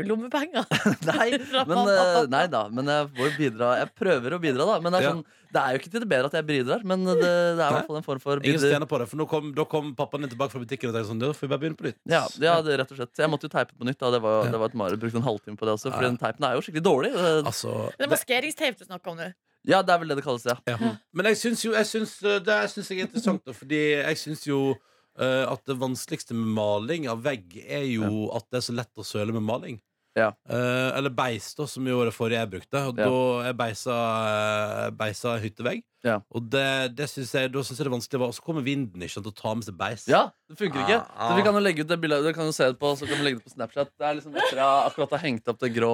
[0.07, 0.67] lommepenger?
[1.11, 1.29] Nei,
[1.69, 3.71] men, eh, nei da, men jeg får bidra.
[3.81, 4.76] Jeg prøver å bidra, da.
[4.85, 5.12] Men det er, Ja.
[5.14, 6.85] sånn, det er jo ikke til det bedre at jeg bidrar.
[6.88, 9.21] Men det, det er i hvert fall en form for Ingen stjener på det, for
[9.21, 11.52] nå kom, da kom pappaen din tilbake fra butikken og tenkte sånn, da får vi
[11.55, 12.00] bare begynne på nytt.
[12.11, 13.14] Ja, ja det, rett og slett.
[13.23, 14.00] Jeg måtte jo teipe på nytt.
[14.02, 14.11] Da.
[14.17, 15.02] Det var, det var et mareritt.
[15.02, 15.91] Brukte en halvtime på det også.
[15.93, 16.09] for Ja.
[16.11, 17.12] den teipen er jo skikkelig dårlig.
[17.17, 19.33] Det- Altså, Det er maskeringsteip du snakker om nå.
[19.64, 20.57] Ja, det er vel det det kalles, ja.
[20.67, 20.76] Ja.
[21.14, 24.17] Men jeg syns jo jeg syns, uh, Det syns jeg er interessant, da, fordi jeg
[24.19, 24.75] syns jo
[25.21, 28.92] uh, at det vanskeligste med maling av vegg er jo at det er så lett
[29.00, 29.81] å søle med maling.
[30.12, 30.26] Ja.
[30.45, 32.81] Uh, eller beis, da, som jo det forrige jeg brukte.
[32.90, 33.07] Og Ja.
[33.09, 35.81] da jeg beisa, uh, beisa hyttevegg.
[36.04, 36.19] Ja.
[36.35, 38.26] Og det, det synes jeg, da syns jeg det er vanskelig.
[38.26, 40.04] Og så kommer vinden ikke sant, og tar med seg beis.
[40.11, 40.99] Ja, det funker ikke.
[41.16, 42.90] Ah, Så vi kan jo legge ut det bildet Dere kan jo se det på
[42.99, 43.92] Så kan vi legge det på Snapchat.
[43.97, 45.92] Det er liksom etter jeg akkurat har hengt opp det grå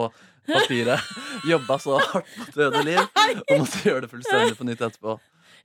[0.49, 1.13] papiret.
[1.53, 3.03] Jobba så hardt på døde liv
[3.53, 5.19] og måtte gjøre det fullstendig på nytt etterpå.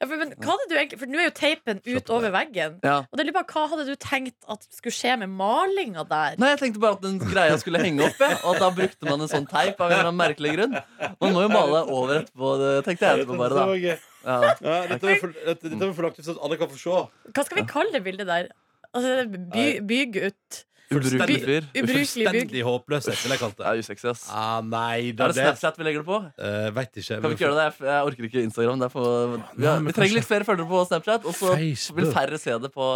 [0.03, 2.73] Ja, for, men, hva hadde du egentlig For nå er jo teipen på utover veggen.
[2.83, 2.95] Ja.
[3.07, 6.35] Og det er litt bare, Hva hadde du tenkt at skulle skje med malinga der?
[6.41, 8.35] Nei, jeg tenkte bare at den greia skulle henge opp, ja.
[8.41, 10.75] og at da brukte man en sånn teip av en eller annen merkelig grunn.
[11.23, 13.95] Man må jo male over etterpå, det tenkte jeg etterpå bare, da.
[14.23, 14.35] Ja.
[14.63, 16.99] Ja, dette var for, dette, dette var for lagt ut så alle kan få se.
[17.35, 18.51] Hva skal vi kalle det bildet der?
[18.93, 20.63] Altså, by, bygutt.
[20.91, 21.63] Ubrukelig fyr.
[21.69, 21.89] Ubrukelig bygg.
[21.93, 23.71] Fullstendig håpløshet, ville jeg kalt Det det.
[23.71, 24.23] er usexy, ass.
[24.29, 26.19] Ah, nei da, Er det Snapchat vi legger det på?
[26.37, 27.17] Uh, Vet ikke.
[27.21, 27.65] Kan vi ikke gjøre det?
[27.65, 28.79] Jeg, jeg orker ikke Instagram.
[28.83, 32.01] Det er for, vi, har, vi trenger litt flere følgere på Snapchat, og så Facebook.
[32.01, 32.89] vil færre se det på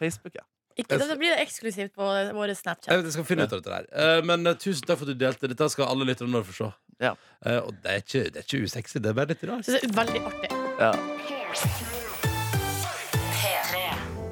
[0.00, 0.34] Facebook.
[0.40, 0.46] Ja.
[0.76, 2.04] Ikke, da blir det eksklusivt på
[2.36, 2.90] våre Snapchat.
[2.92, 3.86] Jeg, vet, jeg skal finne ut av dette der.
[3.96, 5.48] Eh, men eh, tusen takk for at du delte.
[5.48, 6.72] Dette skal alle lytterne nå få se.
[7.00, 7.14] Ja.
[7.46, 9.64] Eh, og det er, ikke, det er ikke usexy, det er bare litt rart.
[9.64, 10.50] Så det er veldig artig.
[10.82, 12.04] Ja.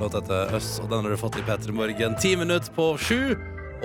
[0.00, 2.16] Låt heter Øss, og den har du fått i P3 Morgen.
[2.20, 3.34] Ti minutter på sju.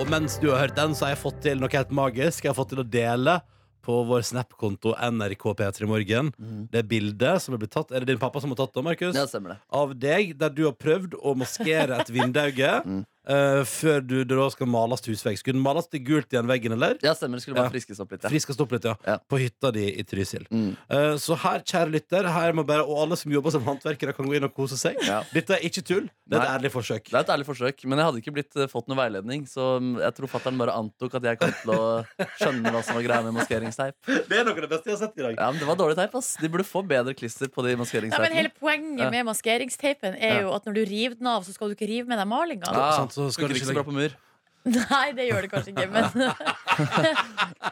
[0.00, 2.44] Og mens du har hørt den, så har jeg fått til noe helt magisk.
[2.44, 3.38] Jeg har fått til å dele
[3.84, 6.32] på vår Snap-konto NRK P3 Morgen.
[6.72, 9.16] Det bildet som er blitt tatt Er det din pappa som har tatt det, Markus?
[9.16, 9.58] ja, stemmer det.
[9.80, 12.74] Av deg, der du har prøvd å maskere et vindauge
[13.30, 15.38] eh, før du det da skal males til husvegg.
[15.40, 16.96] Skulle den males til gult igjen veggen, eller?
[17.04, 17.38] Ja, stemmer.
[17.38, 17.74] Det skulle bare Ja.
[17.76, 18.22] friskes opp litt.
[18.26, 18.30] Ja.
[18.32, 18.94] Friskast opp litt, ja.
[19.06, 19.18] Ja.
[19.30, 20.46] På hytta di i Trysil.
[20.50, 20.76] Mm.
[20.90, 24.26] Eh, så her, kjære lytter, her må bare, og alle som jobber som håndverkere, kan
[24.26, 24.96] gå inn og kose seg.
[25.06, 25.22] Ja.
[25.32, 26.08] Dette er ikke tull.
[26.26, 26.58] Det er et Nei.
[26.58, 27.04] ærlig forsøk.
[27.10, 29.46] Det er et ærlig forsøk, men jeg hadde ikke blitt, eh, fått noe veiledning.
[29.46, 32.04] Så mm, jeg tror fatter'n bare antok at jeg kom til å
[32.40, 33.94] skjønne hva som var greia med maskeringsteip.
[34.06, 35.34] Det er noe av det beste jeg har sett i dag.
[35.38, 36.14] Ja, men Det var dårlig teip.
[36.14, 38.34] ass De burde få bedre klister på de Ja, men maskeringsteipene.
[38.34, 39.10] hele poenget Ja.
[39.10, 42.06] med maskeringsteipen er jo at når du river den av, så skal du ikke rive
[42.06, 42.70] med deg malinga.
[42.72, 42.96] Ja.
[42.96, 44.16] sant, så skal funker det ikke så bra på mur.
[44.76, 46.04] Nei, det gjør det kanskje ikke, men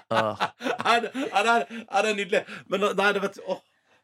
[0.09, 0.37] Ah.
[0.89, 2.41] Er det, er det, er det nydelig?
[2.73, 3.59] Men nei, det vet du åh.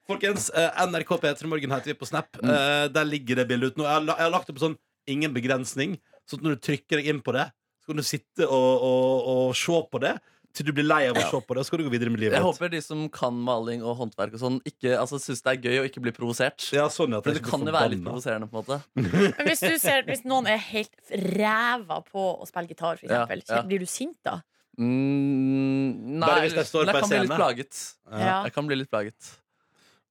[0.04, 2.28] Folkens, eh, NRK P3 Morgen heter vi på Snap.
[2.42, 2.50] Mm.
[2.52, 3.86] Eh, der ligger det bildet ut nå.
[3.86, 4.76] Jeg har, la- jeg har lagt det på sånn
[5.08, 5.94] ingen begrensning.
[6.28, 7.46] Så at når du trykker deg inn på det,
[7.80, 10.12] så kan du sitte og, og, og se på det
[10.54, 11.60] til du blir lei av å se på det.
[11.60, 13.98] Og så skal du gå videre med livet Jeg håper de som kan maling og
[13.98, 16.68] håndverk og sånn, ikke altså, syns det er gøy å ikke bli provosert.
[16.74, 18.48] Ja, sånn, at For det kan jo være litt provoserende.
[18.50, 18.80] på en måte
[19.38, 23.46] Men hvis, du ser, hvis noen er helt ræva på å spille gitar, for eksempel,
[23.50, 23.62] ja.
[23.66, 24.38] blir du sint da?
[24.78, 27.74] mm, Nei, jeg jeg kan.
[28.10, 28.38] Ja.
[28.46, 29.34] Jeg kan bli litt plaget.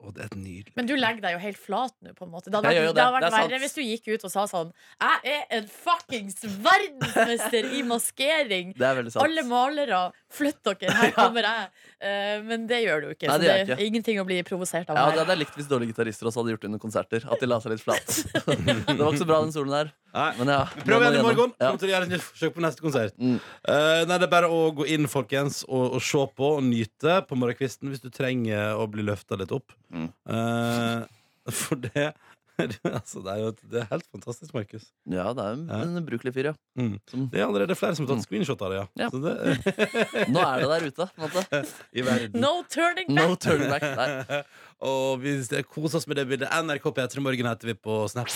[0.03, 0.73] Å, det er nydelig.
[0.75, 2.51] Men du legger deg jo helt flat nå, på en måte.
[2.51, 3.45] Det hadde vært, gjør det hadde vært Det er sant.
[3.53, 8.73] verre hvis du gikk ut og sa sånn Jeg er en fuckings verdensmester i maskering!
[8.75, 9.23] Det er veldig sant.
[9.23, 10.01] Alle malere,
[10.33, 11.71] flytt dere, her kommer jeg.
[12.03, 13.31] Eh, men det gjør du ikke.
[13.31, 13.87] Nei, det så det er ikke.
[13.87, 16.57] ingenting å bli provosert av Ja, det hadde jeg likt hvis dårlige gitarister også hadde
[16.57, 17.27] gjort det under konserter.
[17.31, 18.17] At de la seg litt flat.
[18.43, 19.93] det var ikke så bra, den solen der.
[20.13, 20.28] Nei.
[20.38, 21.54] Men ja, Prøv igjen i morgen.
[21.58, 23.15] Kommer til å gjøre et nytt forsøk på neste konsert.
[23.17, 23.39] Mm.
[23.65, 27.17] Eh, nei, Det er bare å gå inn folkens og, og se på og nyte
[27.30, 29.73] på morgenkvisten hvis du trenger å bli løfta litt opp.
[29.93, 30.12] Mm.
[30.30, 32.12] Eh, for det
[32.54, 34.84] altså, det, er jo, det er helt fantastisk, Markus.
[35.10, 35.80] ja, det er en, Ja.
[35.88, 36.54] en ubrukelig fyr, ja.
[36.78, 36.99] Mm.
[37.32, 38.78] Det er allerede flere som har tatt screenshot av det.
[38.78, 38.86] Ja.
[39.02, 39.08] Ja.
[39.10, 41.08] Så det, Nå er det der ute.
[41.17, 41.63] på en måte
[41.97, 42.06] i.
[42.38, 43.17] No turning back!
[43.17, 44.45] No turning back.
[44.83, 46.51] Og vi koser oss med det bildet.
[46.51, 48.31] NRK P3 Morgen heter vi på Snap.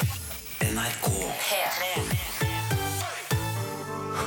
[0.63, 1.07] NRK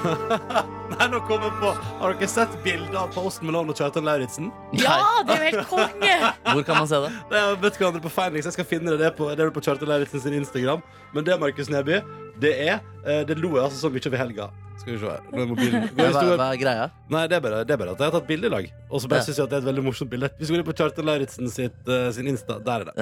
[0.91, 4.49] Nei, nå kom jeg på Har dere sett bilder av Post Malone og Kjartan Lauritzen?
[4.81, 4.95] Ja,
[5.27, 6.15] det er jo helt konge!
[6.55, 7.11] Hvor kan man se det?
[7.33, 8.49] Nei, har vet hverandre på Findings.
[8.49, 10.81] Jeg skal finne det, det på, det er på Kjartan Lauritzen sin Instagram.
[11.13, 12.01] Men det, Markus Neby,
[12.41, 14.49] det er eh, Det lo jeg altså så mye over helga.
[14.81, 15.25] Skal vi se her.
[15.31, 16.85] Nå er mobilen Hva, er, hva er greia?
[17.13, 18.69] Nei, det er, bare, det er bare at jeg har tatt bilde i lag.
[18.89, 19.27] Og så bare Ja.
[19.29, 20.31] synes jeg at det er et veldig morsomt bilde.
[20.39, 22.57] Vi skal gå inn på Kjartan Lauritzen sitt, eh, sin Insta.
[22.65, 22.95] Der er det.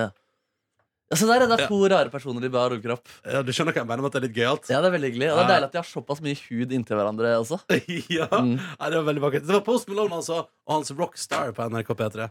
[1.08, 3.06] Ja, så der er det to rare personer i bar overkropp.
[3.24, 4.66] Ja, du skjønner hva jeg mener med at det er litt gøyalt?
[4.68, 5.52] Ja, det er veldig hyggelig Og det er Ja.
[5.54, 7.60] deilig at de har såpass mye hud inntil hverandre også.
[8.18, 8.26] ja.
[8.28, 8.58] Mm.
[8.58, 9.46] Nei, det var veldig vakkert.
[9.48, 12.28] Det var Post Malone altså, og hans Rockstar på NRK P3.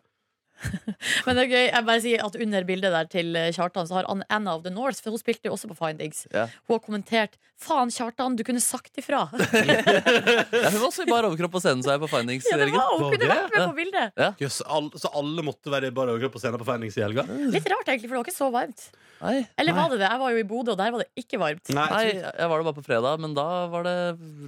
[1.26, 3.94] Men det er gøy, jeg bare sier at under bildet der til eh, Kjartan Så
[4.00, 6.48] har Anna of the North For hun spilte jo også på Findings Ja.
[6.66, 11.26] Hun har kommentert Faen Kjartan, du kunne sagt ifra Ja, hun var også i bar
[11.30, 12.46] overkropp på scenen, så jeg på Findings.
[12.50, 12.78] Ja, det Jørgen.
[12.78, 16.14] var, hun kunne vært med på bildet Jøss, all, så alle måtte være i bare
[16.16, 17.26] overkropp på scenen på Findings i helga?
[17.54, 18.88] Litt rart egentlig, for det var ikke så varmt
[19.22, 19.38] Nei.
[19.58, 20.08] Eller var det det?
[20.08, 22.62] Jeg var jo i Bodø, og der var det ikke varmt Nei, Nei, jeg var
[22.62, 23.96] det bare på fredag, men da var det,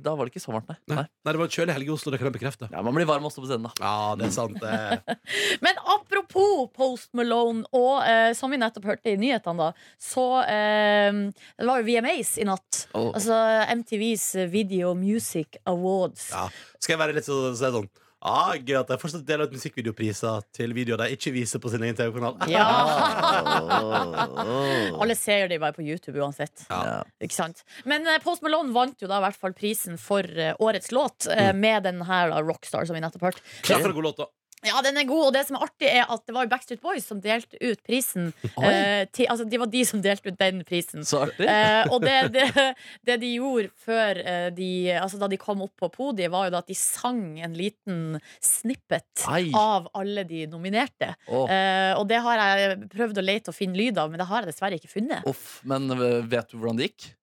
[0.06, 0.78] da var det ikke så varmt, nei.
[0.92, 1.06] nei.
[1.06, 1.34] nei.
[1.34, 2.70] Det var kjølig helg i Oslo, det kan jeg bekrefte.
[2.74, 3.74] Ja, Man blir varm også på scenen, da.
[3.82, 4.60] Ja, det er sant.
[4.60, 5.18] Det.
[5.66, 11.24] Men apropos Post Malone, og eh, som vi nettopp hørte i nyhetene, da, så eh,
[11.60, 12.84] Det var jo VMAs i natt.
[12.94, 13.12] Oh.
[13.14, 13.38] Altså
[13.80, 16.30] MTVs Video Music Awards.
[16.34, 16.48] Ja.
[16.80, 19.56] Skal jeg være litt så, så det sånn ah, Gøy at de fortsatt deler ut
[19.56, 22.38] musikkvideopriser til videoer de ikke viser på sin egen TV-kanal.
[22.50, 22.66] Ja.
[25.02, 26.66] Alle ser de bare på YouTube uansett.
[26.70, 27.02] Ja.
[27.24, 27.64] Ikke sant?
[27.90, 31.30] Men eh, Post Malone vant jo da i hvert fall prisen for eh, årets låt
[31.30, 31.60] mm.
[31.60, 33.46] med den her da, Rockstar, som vi nettopp hørte.
[33.62, 34.30] Klart for en god låt, da.
[34.67, 36.82] Ja, den er god, og det som er artig, er at det var jo Backstreet
[36.84, 38.32] Boys som delte ut prisen.
[38.60, 41.06] Eh, til, altså, de var de som delte ut den prisen.
[41.08, 41.48] Så artig.
[41.48, 42.65] Eh, og det, det,
[43.08, 44.69] det de gjorde før eh, de,
[45.00, 48.19] altså da de kom opp på podiet, var jo da at de sang en liten
[48.43, 49.48] snippet Ai.
[49.56, 51.13] av alle de nominerte.
[51.28, 51.45] Oh.
[51.48, 54.43] Eh, og det har jeg prøvd å lete og finne lyd av, men det har
[54.43, 55.24] jeg dessverre ikke funnet.
[55.30, 57.13] Uff, men øh, vet du hvordan det gikk?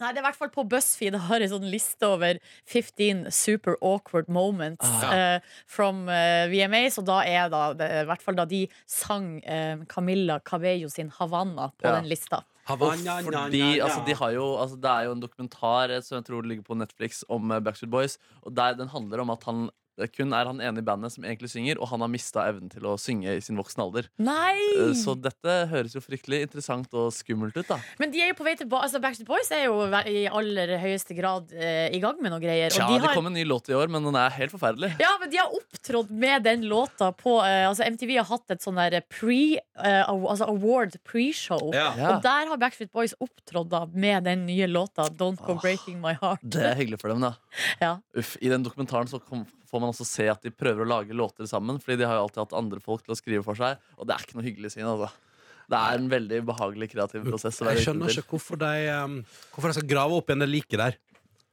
[0.00, 3.30] Nei, det er i hvert fall på BuzzFeed Jeg har en sånn liste over 15
[3.32, 5.12] super awkward moments Ah.
[5.36, 8.64] eh, from uh, VMAs, og da er da, det, er i hvert fall da de
[8.86, 11.96] sang uh, Camilla Cabello sin Havanna på Ja.
[12.00, 12.42] den lista.
[12.66, 16.24] Havana, Fordi altså, de har jo, altså, Det er jo en dokumentar eh, som jeg
[16.26, 18.18] tror ligger på Netflix om eh, Backstreet Boys.
[18.42, 21.24] Og der Den handler om at han det kun er han ene i bandet som
[21.24, 24.08] egentlig synger, og han har mista evnen til å synge i sin voksne alder.
[24.20, 24.56] Nei!
[24.76, 27.78] Eh, Så dette høres jo fryktelig interessant og skummelt ut, da.
[28.00, 29.78] Men de er jo på vei tilbake altså Backstreet Boys er jo
[30.10, 32.70] i aller høyeste grad eh, i gang med noe greier.
[32.74, 34.92] Tja, og de det kom en ny låt i år, men den er helt forferdelig.
[35.00, 38.64] ja, men de har opptrådt med den låta på eh, altså MTV har hatt et
[38.64, 41.70] sånn der pre eh, altså award pre-show.
[41.74, 41.88] Ja.
[41.96, 42.10] Ja.
[42.16, 46.14] Og der har Backstreet Boys opptrådt da med den nye låta Don't Go Breaking My
[46.20, 46.42] Heart.
[46.42, 47.34] Det er hyggelig for dem, da.
[47.80, 47.94] Ja.
[48.16, 51.16] Uff, I den dokumentaren så kom, får man også se at de prøver å lage
[51.16, 51.80] låter sammen.
[51.82, 54.16] Fordi de har jo alltid hatt andre folk til å skrive for seg, og det
[54.16, 54.88] er ikke noe hyggelig syn.
[54.90, 55.10] Altså.
[55.66, 57.58] Det er en veldig behagelig kreativ prosess.
[57.72, 58.72] Jeg skjønner ikke hvorfor de,
[59.02, 59.16] um,
[59.54, 60.98] hvorfor de skal grave opp igjen det liket der.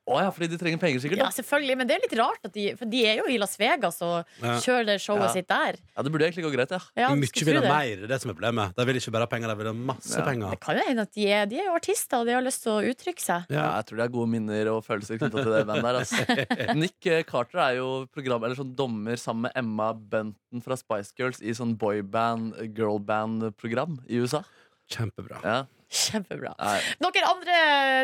[0.03, 1.17] Å ja, fordi de trenger penger, sikkert.
[1.21, 3.53] Ja, selvfølgelig, men det er litt rart, at de, for de er jo i Las
[3.55, 4.57] Vegas og Ja.
[4.59, 5.31] kjører det showet Ja.
[5.31, 5.77] sitt der.
[5.95, 6.79] Ja, Det burde egentlig gå greit, ja.
[6.97, 7.87] Ja, du Mye skulle vil tro ha det.
[7.87, 8.75] mer, det er det som er problemet.
[8.75, 10.25] De vil ikke bare ha penger, de vil ha masse Ja.
[10.25, 10.49] penger.
[10.51, 12.63] Det kan jo hende at de er, de er jo artister, og de har lyst
[12.63, 13.45] til å uttrykke seg.
[13.49, 13.75] Ja, Ja.
[13.79, 15.99] jeg tror det er gode minner og følelser knytta til det bandet der.
[16.03, 16.75] Altså.
[16.75, 21.13] Nick eh, Carter er jo program, eller sånn dommer sammen med Emma Bunton fra Spice
[21.15, 24.43] Girls i sånn boyband, girlband-program i USA.
[24.91, 25.39] Kjempebra.
[25.43, 25.63] Ja.
[25.93, 26.53] Kjempebra.
[26.57, 27.59] Nei, Noen andre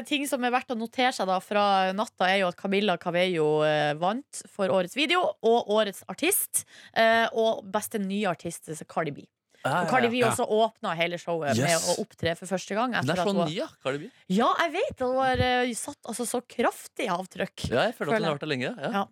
[0.07, 1.63] ting som er verdt å notere seg da fra
[1.95, 6.65] natta, er jo at Camilla Cabello eh, vant for årets video og årets artist.
[6.93, 9.25] Eh, og beste nye artist, så Cardi B.
[9.59, 10.29] Ja, Og Cardi B ja.
[10.29, 12.93] også åpna hele showet med å opptre for første gang.
[12.95, 13.67] Den er så hun ny, ja.
[13.83, 14.11] Cardi B.
[14.31, 15.07] Ja, jeg vet det!
[15.09, 17.65] Hun har eh, satt altså, så kraftig avtrykk.
[17.73, 18.71] Ja, jeg føler at hun har vært der lenge.
[18.79, 19.03] Ja.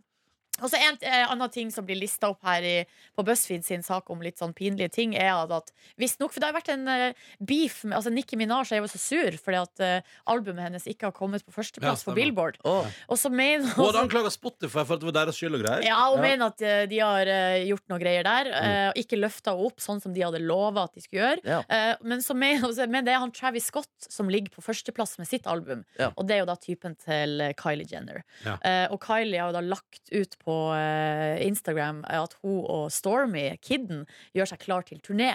[0.58, 0.64] Ja.
[0.64, 2.76] Og så En eh, annen ting som blir lista opp her i,
[3.16, 6.56] på BuzzFeed sin sak om litt sånn pinlige ting, er at, visstnok For det har
[6.58, 10.02] vært en eh, beef med altså Nicki Minaj er jo så sur fordi at eh,
[10.28, 12.58] albumet hennes ikke har kommet på førsteplass for på Billboard.
[12.66, 12.86] Oh.
[13.10, 15.84] Og så mener Hun hadde anklaga Spotify for at det var deres skyld og greier.
[15.86, 16.24] ja, hun Ja.
[16.24, 18.52] mener at eh, de har eh, gjort noe greier der.
[18.54, 21.44] eh, og ikke løfta henne opp sånn som de hadde lova at de skulle gjøre.
[21.46, 21.60] Ja.
[21.70, 25.28] Eh, men, så mener, men det er han Travis Scott som ligger på førsteplass med
[25.28, 25.84] sitt album.
[26.00, 26.12] Ja.
[26.16, 28.24] Og det er jo da typen til Kylie Jenner.
[28.46, 28.58] Ja.
[28.64, 30.47] Eh, og Kylie har jo da lagt ut på
[30.78, 34.06] eh, Instagram at hun og Stormy, kidden,
[34.38, 35.34] gjør seg klar til turné.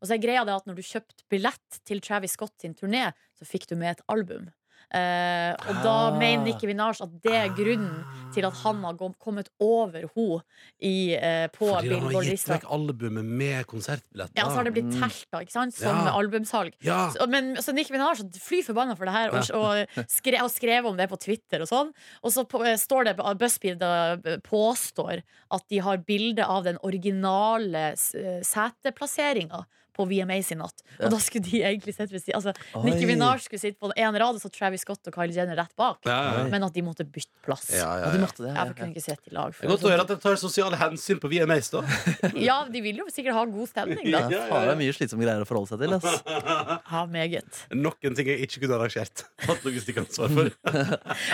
[0.00, 3.10] Og så er greia det at når du kjøpte billett til Travis Scott sin turné,
[3.38, 4.50] så fikk du med et album.
[4.92, 6.18] Eh, og da Ah.
[6.18, 10.42] mener Nikki Minaj at det er grunnen til at han har kommet over henne
[10.82, 12.58] i, eh, på Fordi han har gitt Billboard-lista.
[12.58, 14.36] vekk albumet med konsertbilletter.
[14.36, 15.74] Ja, så har det blitt telta, ikke sant?
[15.74, 16.12] Som Ja.
[16.18, 16.72] albumsalg.
[16.82, 17.10] Ja.
[17.10, 20.86] Så, men så Nikki Minaj fly forbanna for det her, og, og skre, har skrevet
[20.86, 21.92] om det på Twitter og sånn.
[22.22, 26.64] Og så på, uh, står det at BuzzFeed eh, påstår at de har bilde av
[26.64, 29.64] den originale eh, seteplasseringa
[29.96, 30.82] på VMAs i natt.
[30.98, 31.06] Ja.
[31.06, 32.82] Og da skulle de egentlig sitte ved siden Altså, Oi.
[32.88, 35.74] Nicki Minaj skulle sitte på én rad, og så Travis Scott og Kylie Jenner rett
[35.78, 36.00] bak.
[36.08, 36.44] Ja, ja, ja.
[36.50, 37.68] Men at de måtte bytte plass.
[37.72, 38.50] Ja, ja, Ja, de måtte det.
[38.52, 39.54] Ja, Ja, for kunne ikke sitte i lag.
[39.54, 41.84] Det er godt å høre at de tar sosiale hensyn på VMAs, da.
[42.48, 44.24] Ja, de vil jo sikkert ha god stemning, da.
[44.32, 45.96] Ja, det er mye slitsomme greier å forholde seg til.
[45.98, 46.22] Ass.
[46.94, 47.62] Ja, meget.
[47.74, 49.24] Nok en ting jeg ikke kunne arrangert.
[49.46, 50.50] Hatt logistikkansvar for.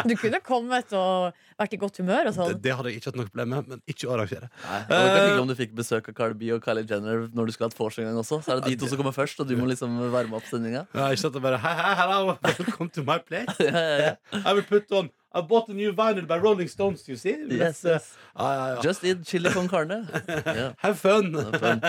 [0.09, 2.55] Du kunne kommet og vært i godt humør og sånn.
[2.64, 4.49] det hadde jeg ikke hatt noe problem med, men ikke å arrangere.
[4.64, 7.51] Nei, det var hyggelig om du fikk besøk av Carl B og Kylie Jenner når
[7.51, 8.40] du skulle ha et vors en gang også.
[8.46, 10.87] Så er det de to som kommer først, og du må liksom varme opp sendinga.
[10.96, 11.37] Ja, ikke sant?
[11.37, 13.57] det bare Hei, hei, hello, welcome to my place.
[13.61, 17.37] I will put on I bought a new vinyl by Rolling Stones, you see.
[17.49, 18.12] Yes, Let's, uh, yes.
[18.38, 18.81] ja, ja, ja.
[18.83, 20.07] Just eat chili con carne.
[20.47, 20.73] Yeah.
[20.79, 21.35] Have fun.
[21.35, 21.81] Have fun.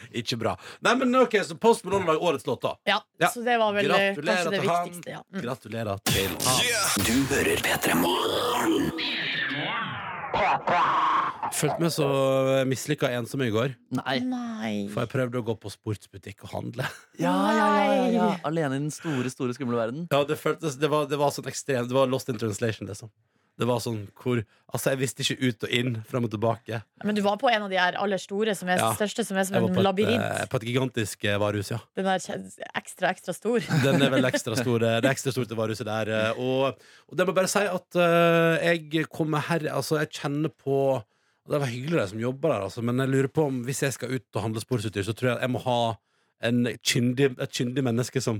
[0.12, 0.56] ikke bra.
[0.80, 2.76] Nei, men ok, så Post Malone lager årets låt, da.
[2.84, 3.28] Ja, Ja.
[3.28, 4.84] så det var vel eh, Gratulerer kanskje det han.
[4.84, 5.10] viktigste.
[5.10, 5.22] Ja.
[5.34, 5.42] Mm.
[5.42, 6.38] Gratulerer til han.
[7.04, 8.90] Du hører P3 Morgen.
[11.54, 12.06] Følte meg så
[12.68, 13.74] mislykka ensom i går.
[14.00, 14.16] Nei.
[14.26, 14.72] Nei.
[14.92, 16.88] For jeg prøvde å gå på sportsbutikk og handle.
[17.22, 18.24] Ja, ja, ja, ja, ja.
[18.48, 20.08] Alene i den store, store, skumle verden.
[20.10, 23.12] Ja, Det føltes, det var, det var sånn ekstremt Det var lost in translation, liksom.
[23.54, 24.40] Det var sånn hvor
[24.74, 26.80] Altså, jeg visste ikke ut og inn, frem og tilbake.
[27.06, 28.88] Men du var på en av de her aller store, som er Ja.
[28.98, 30.48] største, som er som en labyrint.
[30.50, 31.78] på et gigantisk eh, varehus, ja.
[31.94, 32.18] Den er
[32.74, 33.62] ekstra, ekstra stor.
[33.86, 34.82] Den er vel ekstra stor.
[34.82, 36.10] eh, Det er ekstra stort det varehuset der.
[36.34, 36.74] Og,
[37.06, 40.80] og det må bare si at uh, jeg kommer her Altså, jeg kjenner på
[41.48, 43.92] Det var hyggelig de som jobber der, altså, men jeg lurer på om hvis jeg
[43.92, 45.78] skal ut og handle sportsutstyr, så tror jeg at jeg må ha
[46.48, 48.38] en kyndig, et kyndig menneske som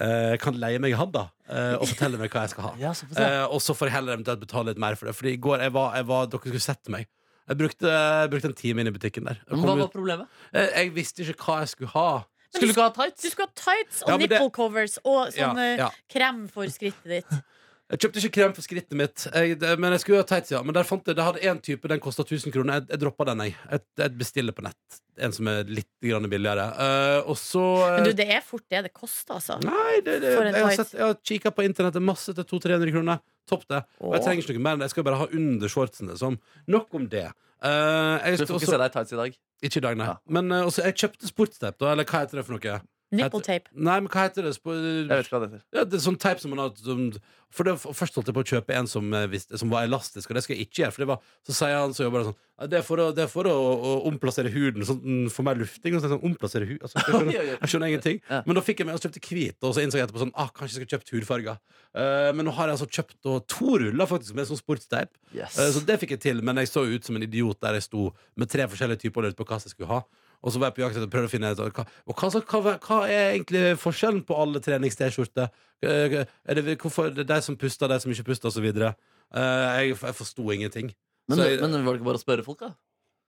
[0.00, 2.72] eh, kan leie meg i handa eh, og fortelle meg hva jeg skal ha.
[2.82, 3.06] Ja, så.
[3.14, 5.14] Eh, og så får jeg heller eventuelt betale litt mer for det.
[5.18, 7.06] Fordi i går jeg var, jeg var, dere skulle sett meg.
[7.50, 9.40] Jeg brukte, jeg brukte en time inn i butikken der.
[9.50, 10.36] Hva var ut, problemet?
[10.54, 12.08] eh, jeg visste ikke hva jeg skulle ha.
[12.52, 13.22] Skulle du ikke ha tights?
[13.24, 15.90] Du skulle ha tights og Ja, nipple det- covers og sånn Ja, eh, ja.
[16.12, 17.32] krem for skrittet ditt.
[17.92, 20.62] Jeg kjøpte ikke krem for skrittet mitt, jeg, det, men jeg skulle ha tights, ja.
[20.64, 22.78] Men der fant jeg, det hadde én type, den kosta 1000 kroner.
[22.78, 23.56] Jeg, jeg droppa den, jeg.
[23.68, 25.00] Jeg, jeg bestiller på nett.
[25.20, 26.64] En som er litt grann billigere.
[26.72, 27.60] Uh, og så
[27.98, 29.58] Men du, det er fort det det koster, altså.
[29.60, 32.48] Nei, det, det, For en jeg har, sett, jeg har kikka på internettet masse til
[32.54, 33.20] 200-300 kroner.
[33.52, 33.82] Topp det.
[34.00, 34.80] Og jeg trenger ikke noe mer.
[34.86, 36.08] Jeg skal bare ha under shortsen.
[36.14, 36.40] Liksom.
[36.72, 37.26] Nok om det.
[37.60, 39.36] Uh, jeg, Du får ikke også- se deg i tights i dag.
[39.68, 40.08] ikke i dag, nei.
[40.14, 40.16] Ja.
[40.32, 41.92] Men uh, også, jeg kjøpte sportsteip, da.
[41.92, 42.80] Eller hva heter det for noe?
[43.12, 43.68] Nipple tape.
[43.76, 44.54] Nei, men hva heter det?
[44.56, 45.62] Jeg vet hva det heter.
[45.76, 47.10] ja, det er sånn teip som man har som,
[47.52, 50.38] For det, Først holdt jeg på å kjøpe en som, eh, som var elastisk, og
[50.38, 50.94] det skal jeg ikke gjøre.
[50.96, 53.24] For det var, så sier han som jobber der sånn Det er for å, det
[53.26, 55.98] er for å, å omplassere huden, sånn for den mer lufting.
[55.98, 58.22] Og sånn, omplassere hud altså, jeg, skjønner, jeg skjønner ingenting.
[58.30, 58.40] Ja.
[58.46, 60.48] Men da fikk jeg med og kjøpte hvit, og så innså jeg etterpå sånn ah,
[60.48, 61.60] kanskje jeg skulle kjøpt hudfarger.
[61.92, 65.12] Uh, men nå har jeg altså kjøpt da, to ruller faktisk med sånn sportsteip.
[65.36, 65.58] Yes.
[65.60, 67.90] Uh, Så det fikk jeg til, men jeg så ut som en idiot der jeg
[67.90, 68.08] sto
[68.40, 70.00] med tre forskjellige typer og lurte på hva jeg skulle ha.
[70.42, 72.96] Og så var jeg på jakt etter prøvde å finne ut hva, hva, hva, hva
[73.08, 75.50] er egentlig forskjellen på alle trenings-T-skjorter.
[75.82, 78.66] Eh, Er det, hvorfor er det de som puster, de som ikke puster, osv.?
[78.66, 80.90] Jeg, jeg forsto ingenting.
[81.28, 82.72] Men, jeg- men var det ikke bare å spørre folk, da?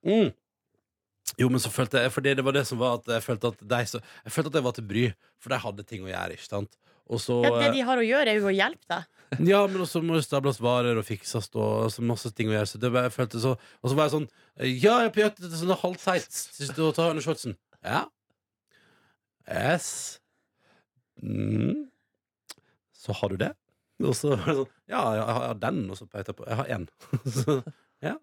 [0.05, 0.33] Mm.
[1.39, 3.57] Jo, men så følte jeg Fordi det var det som var at jeg følte at
[3.65, 5.05] de så, Jeg følte at jeg var til bry,
[5.41, 6.75] for de hadde ting å gjøre, ikke sant?
[7.11, 9.05] Og så Ja, det de har å gjøre, er jo å hjelpe deg.
[9.45, 12.69] Ja, men også må det stables varer og fikses og så masse ting å gjøre.
[12.69, 14.27] Så det var, jeg følte så Og så var jeg sånn
[14.61, 16.43] Ja, jeg er på jakt etter sånne halvtights.
[16.57, 17.57] Syns du å ta under shortsen?
[17.85, 18.05] Ja.
[19.49, 20.19] Yes.
[21.21, 21.87] Mm.
[22.95, 23.51] Så har du det?
[24.03, 26.61] Og så var det sånn Ja, jeg har den, og så pekte jeg på Jeg
[26.61, 26.87] har én.
[27.37, 27.59] Så
[28.03, 28.15] ja.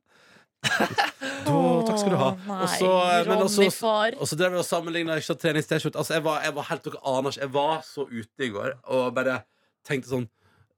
[0.63, 1.55] Da,
[1.87, 2.29] takk skal du ha.
[2.39, 2.91] Å, Og så,
[3.27, 5.99] men også- drev jeg og sammenligna trenings-T-skjorte.
[5.99, 7.41] Altså, jeg, var- jeg var helt Dere aner ikke.
[7.41, 9.43] Jeg var så ute i går og bare
[9.87, 10.29] tenkte sånn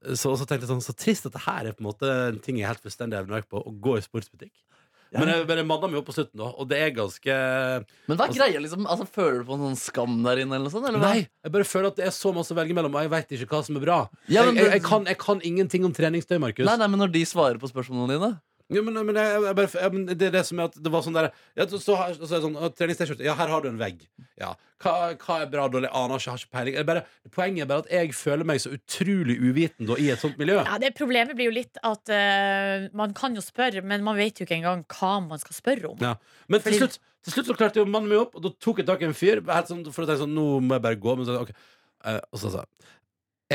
[0.05, 2.37] så, så tenkte jeg sånn Så trist at det her er på en måte en
[2.39, 3.57] ting jeg er helt fullstendig evner på.
[3.61, 4.51] Å gå i sportsbutikk.
[5.15, 8.17] Men jeg, men jeg manna meg opp på slutten, da, og det er ganske Men
[8.17, 8.85] hva er Altså- greia, liksom?
[8.85, 10.87] Altså, Føler du på en sånn skam der inne, eller noe sånt?
[10.89, 11.13] Eller hva?
[11.13, 13.29] Nei, jeg bare føler at det er så masse å velge mellom, og jeg veit
[13.37, 14.09] ikke hva som er bra.
[14.27, 16.65] Ja, men- jeg, jeg, jeg, kan, jeg kan ingenting om treningstøy, Markus.
[16.65, 18.41] Nei, nei, men når de svarer på spørsmålene dine
[18.73, 20.89] Ja, men, men, jeg, jeg bare, jeg, men det er det som er at det
[20.89, 23.25] var sånn der ja, så, så, så er det sånn, Treningst-T-skjorte.
[23.27, 23.99] Ja, her har du en vegg.
[24.41, 24.55] Ja.
[24.81, 25.91] Hva, hva er bra og dårlig?
[25.93, 26.79] Aner ikke, har ikke peiling.
[26.89, 27.03] Bare,
[27.35, 30.57] poenget er bare at jeg føler meg så utrolig uviten da, i et sånt miljø.
[30.63, 34.41] Ja, det Problemet blir jo litt at uh, man kan jo spørre, men man vet
[34.41, 36.01] jo ikke engang hva man skal spørre om.
[36.01, 36.15] Ja.
[36.49, 38.53] Men til Fordi- slutt, til slutt så klarte jo mannen min meg opp, og da
[38.65, 39.45] tok jeg tak i en fyr.
[39.45, 41.57] Helt sånn, for å tenke sånn, nå må jeg bare gå men så, okay.
[42.05, 42.71] Uh, Og så sa jeg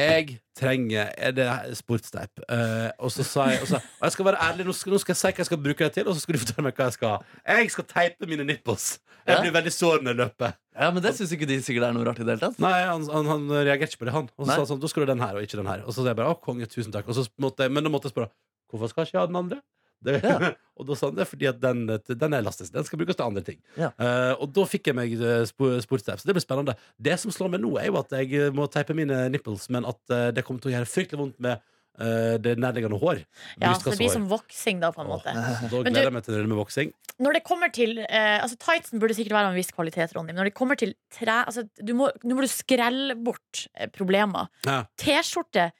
[0.01, 1.47] jeg trenger Er det
[1.79, 2.43] sportsteip?
[2.49, 5.01] Eh, og så sa jeg og, så, og jeg skal være ærlig, nå skal, nå
[5.03, 6.77] skal jeg si hva jeg skal bruke det til, og så skal du fortelle meg
[6.81, 7.39] hva jeg skal ha.
[7.55, 8.91] Jeg skal teipe mine nipples.
[9.29, 10.55] Jeg blir veldig sår når jeg løper.
[10.81, 12.61] Ja, men Det syns ikke de sikkert er noe rart i det hele tatt.
[12.63, 14.31] Nei, han, han, han reagerte ikke på det, han.
[14.37, 14.55] Og så Nei.
[14.57, 15.83] sa han sånn, da skal du ha den her, og ikke den her.
[15.85, 17.11] Og så sa jeg bare, å konge, tusen takk.
[17.11, 18.33] Og så måtte jeg, men da måtte jeg spørre,
[18.73, 19.61] hvorfor skal jeg ikke ha den andre?
[20.05, 20.53] Det, Ja.
[20.81, 22.73] og da sa han det fordi at den, den er elastisk.
[22.73, 23.59] Den skal brukes til andre ting.
[23.77, 23.91] Ja.
[24.01, 26.23] Uh, og da fikk jeg meg uh, sportsteip.
[26.23, 26.77] Så det blir spennende.
[26.97, 29.87] Det som slår meg nå, er jo at jeg eh, må teipe mine nipples, men
[29.89, 31.61] at eh, det kommer til å gjøre fryktelig vondt med
[32.01, 33.23] uh, det nærliggende hår.
[33.61, 35.35] Ja, så det blir som voksing, da, på en måte.
[35.35, 36.95] Åh, Da gleder jeg meg til det med voksing.
[37.21, 40.33] Når det kommer til uh, altså Tightsen burde sikkert være av en viss kvalitet, Ronny.
[40.33, 43.91] Men når det kommer til tre altså, du må, Nå må du skrelle bort eh,
[43.93, 44.49] problemer.
[44.65, 44.83] Ja.
[45.01, 45.71] T-skjorte,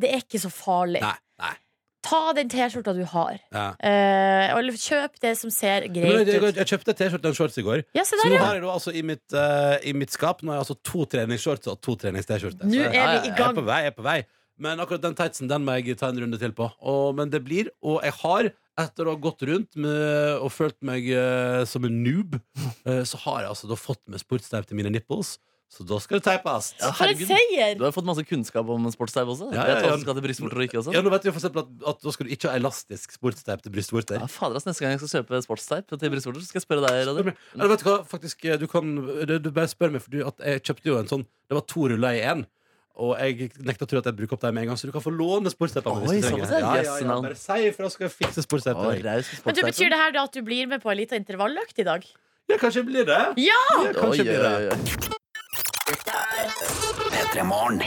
[0.00, 1.02] det er ikke så farlig.
[1.04, 1.16] Nei.
[2.02, 3.36] Ta den T-skjorta du har.
[3.52, 3.66] Ja.
[3.76, 6.56] Eh, eller kjøp det som ser jeg, greit jeg, ut.
[6.56, 7.82] jeg kjøpte T-skjorte og shorts i går.
[7.96, 8.44] Ja, Så der, nå ja.
[8.46, 11.04] har jeg da altså i mitt, uh, i mitt skap Nå har jeg altså to
[11.12, 12.64] treningsshorts og to trenings-T-skjorter.
[12.64, 14.18] Nå er jeg- vi i Jeg er på vei, jeg er på vei.
[14.60, 16.70] Men akkurat den tightsen den må jeg ta en runde til på.
[16.80, 20.76] Og, men det blir, og jeg har, etter å ha gått rundt med, og følt
[20.84, 22.36] meg uh, som en noob,
[22.86, 25.38] uh, så har jeg altså da fått med sportsteip til mine nipples.
[25.70, 26.72] Så da skal det teipes.
[26.80, 27.28] Ja, For en herregud.
[27.30, 27.76] seier!
[27.78, 29.52] Du har fått masse kunnskap om sportsteip også.
[29.54, 29.92] Ja, ja, Vet du hva ja.
[29.94, 30.94] som skal til brystvorter og ikke også.
[30.96, 33.62] Ja, nå vet vi for eksempel at, at da skal du ikke ha elastisk sportsteip
[33.62, 34.18] til brystvorter.
[34.18, 36.82] Ja, fader, ass, Neste gang jeg skal kjøpe sportsteip til brystvorter, så skal jeg spørre
[36.88, 36.96] deg.
[37.06, 37.24] Spør Radde.
[37.30, 37.44] meg.
[37.54, 38.90] Eller vet du hva, faktisk eh, Du kan
[39.30, 41.62] Du, du bare spør meg, for du, at jeg kjøpte jo en sånn Det var
[41.70, 42.42] to ruller i én.
[43.00, 44.92] Og jeg nekter å tro at jeg bruker opp dem med en gang, så du
[44.92, 46.50] kan få låne sportsteipene Oi, hvis du trenger.
[46.50, 46.58] såpass, ja.
[46.58, 47.28] Ja, ja, Yes, ja, navn.
[47.30, 49.70] bare si ifra, så skal jeg fikse Å, raus Men du, sportsteip.
[49.70, 52.04] Betyr det her da at du blir med på en liten intervalløkt i dag?
[52.50, 53.22] Ja, kanskje blir det.
[53.46, 53.62] Ja!
[53.86, 55.20] Ja, kanskje Oi, blir oi,
[55.90, 56.12] det.
[56.12, 57.10] oi.
[57.10, 57.82] P3 Morgen.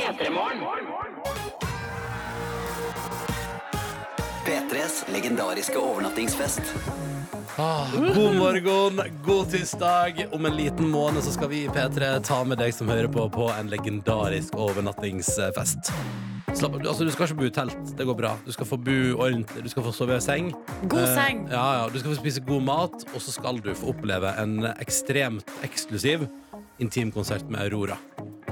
[4.46, 6.62] P3s legendariske overnattingsfest.
[7.58, 10.28] Ah, god morgen, god tirsdag.
[10.32, 13.28] Om en liten måned så skal vi i P3 ta med deg som hører på,
[13.30, 15.94] på en legendarisk overnattingsfest.
[16.54, 17.94] Slapp, altså, du skal ikke bo i telt.
[17.98, 18.34] Det går bra.
[18.46, 19.64] Du skal få bo ordentlig.
[19.66, 20.52] Du skal få sove i seng.
[20.92, 21.46] God Eh, seng.
[21.52, 21.88] ja, ja.
[21.90, 26.28] Du skal få spise god mat, og så skal du få oppleve en ekstremt eksklusiv
[26.82, 27.98] intimkonsert med Aurora.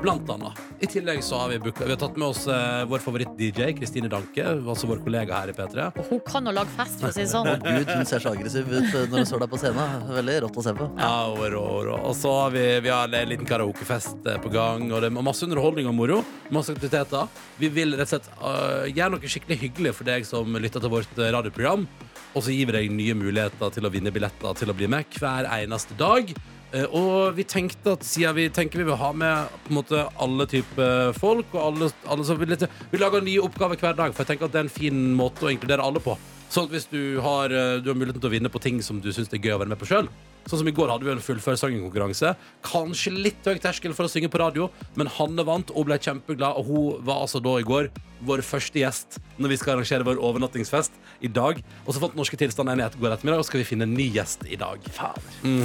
[0.02, 0.58] Blant annet.
[0.82, 4.10] I tillegg så har vi, booka- vi har tatt med oss eh, vår favoritt-DJ, Kristine
[4.10, 5.84] Danke, altså vår kollega her i P3.
[6.02, 7.50] Og hun kan jo lage fest, for å si det sånn.
[7.62, 10.08] Gud, hun ser så aggressiv ut eh, når hun står der på scenen.
[10.10, 10.88] Veldig rått å se på.
[10.98, 12.00] Ja, og, rå.
[12.00, 15.20] og så har vi, vi har en liten karaokefest eh, på gang, og det er
[15.22, 16.22] masse underholdning og moro.
[16.50, 17.30] Masse aktiviteter.
[17.62, 20.96] Vi vil rett og slett øh, gjøre noe skikkelig hyggelig for deg som lytter til
[20.98, 21.86] vårt eh, radioprogram.
[22.32, 25.20] Og så gir vi deg nye muligheter til å vinne billetter til å bli med
[25.20, 26.32] hver eneste dag.
[26.72, 30.06] Eh, Og vi tenkte at siden vi tenker vi vil ha med på en måte
[30.16, 34.24] alle typer folk, og alle, alle som vil vi lager nye oppgaver hver dag, for
[34.24, 36.16] jeg tenker at det er en fin måte å inkludere alle på.
[36.52, 39.00] Sånn at hvis du har, eh, du har muligheten til å vinne på ting som
[39.00, 40.10] du syns er gøy å være med på sjøl,
[40.50, 42.32] Sånn som I går hadde vi en fullfør sangenkonkurranse.
[42.66, 46.58] Kanskje litt høy terskel for å synge på radio, men Hanne vant og ble kjempeglad.
[46.58, 47.92] Og hun var altså da i går
[48.26, 51.62] vår første gjest når vi skal arrangere vår overnattingsfest i dag.
[51.86, 54.48] Og så fant Norske Tilstand enighet går ettermiddag, og skal vi finne en ny gjest
[54.50, 54.82] i dag.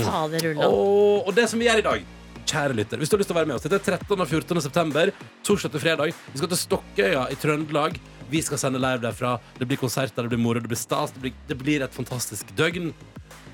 [0.04, 2.12] Fader Og, og det som vi gjør i dag
[2.46, 4.20] Kjære lytter, hvis du har lyst til å være med oss Dette er 13.
[4.22, 4.60] og 14.
[4.62, 5.10] september
[5.42, 7.98] Torsdag til fredag Vi skal til Stokkøya i Trøndelag
[8.30, 9.36] Vi skal sende live derfra.
[9.58, 11.14] Det blir konserter, det blir moro, det blir stas.
[11.14, 12.90] Det blir, det blir et fantastisk døgn.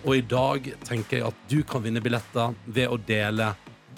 [0.02, 3.52] Og i dag tenker jeg at du kan vinne billetter Ved å dele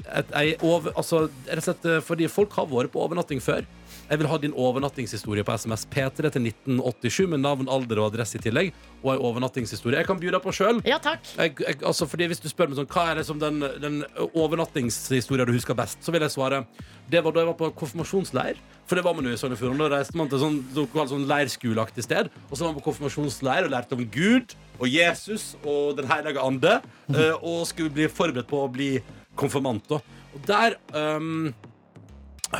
[0.04, 3.64] et, ei over, altså, rett og slett, eh, Fordi folk har vært på overnatting før
[4.08, 8.38] jeg vil ha din overnattingshistorie på SMS P3 til 1987 med navn, alder og adresse
[8.38, 8.72] i tillegg.
[9.02, 10.00] Og en overnattingshistorie.
[10.00, 10.80] Jeg kan by deg på sjøl.
[10.88, 11.24] Ja, takk.
[11.36, 13.98] Jeg, jeg, altså fordi Hvis du spør meg sånn, hva er liksom den, den
[14.32, 16.64] overnattingshistorien du husker best, så vil jeg svare
[17.10, 18.60] det var da jeg var på konfirmasjonsleir.
[18.88, 19.88] For det var man jo i Sogn og Fjordane.
[19.88, 20.60] Da reiste man til sånn,
[20.94, 22.30] sånn leirskoleaktig sted.
[22.48, 26.40] Og så var man på konfirmasjonsleir og lærte om Gud og Jesus og Den hellige
[26.40, 26.78] ande.
[27.12, 28.90] eh, og skulle bli forberedt på å bli
[29.36, 29.92] konfirmant.
[29.92, 31.52] Og der um,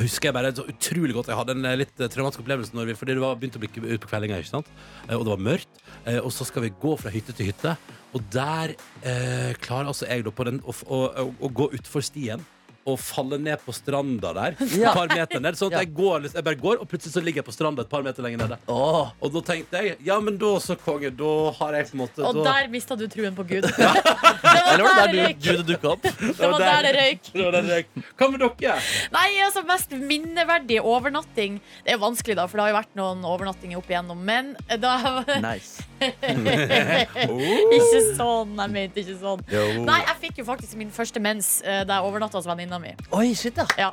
[0.00, 2.90] husker jeg bare så utrolig godt Jeg hadde en eh, litt eh, traumatisk opplevelse når
[2.90, 4.70] vi, Fordi det var begynt å bli ut på kveldinga, ikke sant?
[5.08, 5.82] Eh, Og det var mørkt.
[6.20, 7.76] Og så skal vi gå fra hytte til hytte.
[8.14, 12.04] Og der eh, klarer altså jeg da på den å, å, å, å gå utfor
[12.04, 12.42] stien.
[12.86, 14.56] Og falle ned på stranda der.
[14.60, 15.56] Et par meter ned.
[15.56, 15.84] Sånn at Ja.
[15.84, 18.02] jeg, går, liksom- jeg bare går, og plutselig så ligger jeg på stranda et par
[18.04, 18.58] meter lenger nede.
[18.68, 19.08] Oh.
[19.24, 22.24] Og da tenkte jeg ja, men da så, konge, da har jeg på en måte
[22.28, 23.64] Og da, der mista du truen på Gud.
[24.44, 25.40] Det Eller var der det røyk.
[25.44, 26.02] Gud dukka opp?
[26.02, 27.88] Det var der det røyk.
[28.18, 28.76] Hva med dere?
[29.14, 33.24] Nei, altså mest minneverdig overnatting Det er vanskelig, da, for det har jo vært noen
[33.28, 34.20] overnattinger opp igjennom.
[34.24, 35.82] Men da Nice.
[37.78, 38.54] Ikke sånn.
[38.58, 39.42] Jeg mente ikke sånn.
[39.52, 39.62] Jo.
[39.86, 42.94] Nei, jeg fikk jo faktisk min første mens eh, da jeg overnatta hos venninna mi.
[43.16, 43.66] Oi, shit, ja.
[43.78, 43.90] Ja.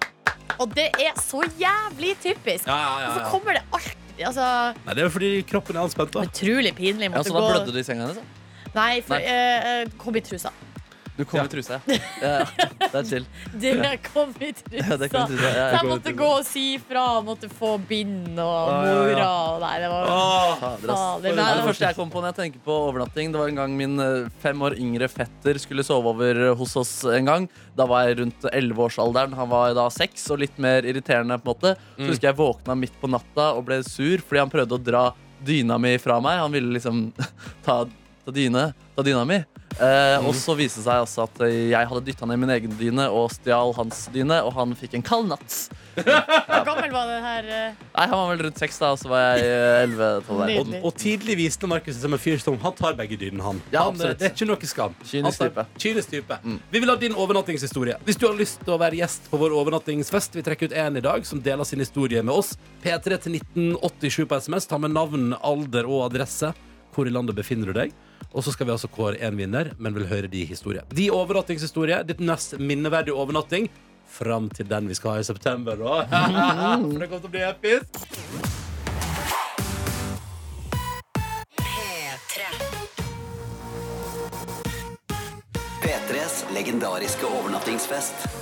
[0.61, 2.67] Og det er så jævlig typisk.
[2.67, 3.31] Ja, ja, ja, Hvorfor ja.
[3.33, 4.43] kommer det alltid Altså,
[4.85, 6.11] Nei, det er fordi kroppen er anspent.
[6.13, 7.07] da Utrolig pinlig.
[7.07, 8.19] ja Måtte så da gå blødde du i senga hennes?
[8.19, 8.69] da?
[8.75, 9.23] Nei, for Nei.
[9.31, 10.51] eh, eh, kom i trusa.
[11.21, 11.45] Du kom Ja.
[11.45, 11.99] i trusa, ja.
[12.21, 12.67] ja.
[12.81, 13.25] Det er chill.
[13.61, 13.73] Det
[14.07, 15.09] kom i Ja, trusa.
[15.11, 15.51] kom i trusa.
[15.51, 17.05] Ja, jeg jeg måtte gå og si fra.
[17.25, 18.95] Måtte få bind og ja, ja.
[19.05, 20.55] mora og Nei, det var Åh.
[20.63, 23.31] Fader, Det det første jeg kom på når jeg tenker på overnatting.
[23.35, 26.93] Det var en gang min eh, fem år yngre fetter skulle sove over hos oss
[27.05, 27.47] en gang.
[27.77, 29.37] Da var jeg rundt 11-årsalderen.
[29.37, 31.37] Han var da seks og litt mer irriterende.
[31.37, 34.49] på en måte Så husker jeg våkna midt på natta og ble sur fordi han
[34.51, 35.03] prøvde å dra
[35.45, 36.39] dyna mi fra meg.
[36.41, 37.11] Han ville liksom
[37.65, 37.83] ta
[38.29, 39.39] dyne, til dyna mi.
[39.81, 42.73] Eh, Og så viste det seg altså at eh, jeg hadde dytta ned min egen
[42.77, 45.55] dyne og stjal hans dyne, og han fikk en kald natt.
[45.95, 47.47] Hvor gammel var det her?
[47.47, 47.79] eh?
[47.95, 50.09] Nei, Han var vel rundt seks, da, og så var jeg eh, elleve.
[50.59, 53.63] Og, og tidlig viste Markus seg som en fyr som han tar begge dynene, han.
[53.73, 54.93] Ja, han det er ikke noe skam.
[55.07, 55.65] Kynisk type.
[55.81, 56.37] Kynisk type.
[56.43, 56.59] Mm.
[56.75, 57.97] Vi vil ha din overnattingshistorie.
[58.05, 60.99] Hvis du har lyst til å være gjest på vår overnattingsfest, vi trekker ut en
[60.99, 62.53] i dag som deler sin historie med oss.
[62.83, 64.67] P3 til 1987 på SMS.
[64.67, 66.51] Ta med navn, alder og adresse.
[66.91, 67.93] Hvor i landet befinner du deg?
[68.31, 70.85] Og så skal vi altså kåre en vinner, men vil høre de historier.
[70.95, 73.69] De overnattingshistorie, ditt nest minneverdige overnatting.
[74.11, 76.03] Fram til den vi skal ha i september, da.
[76.83, 77.87] For det kommer til å bli episk.
[85.81, 88.40] P3s legendariske overnattingsfest.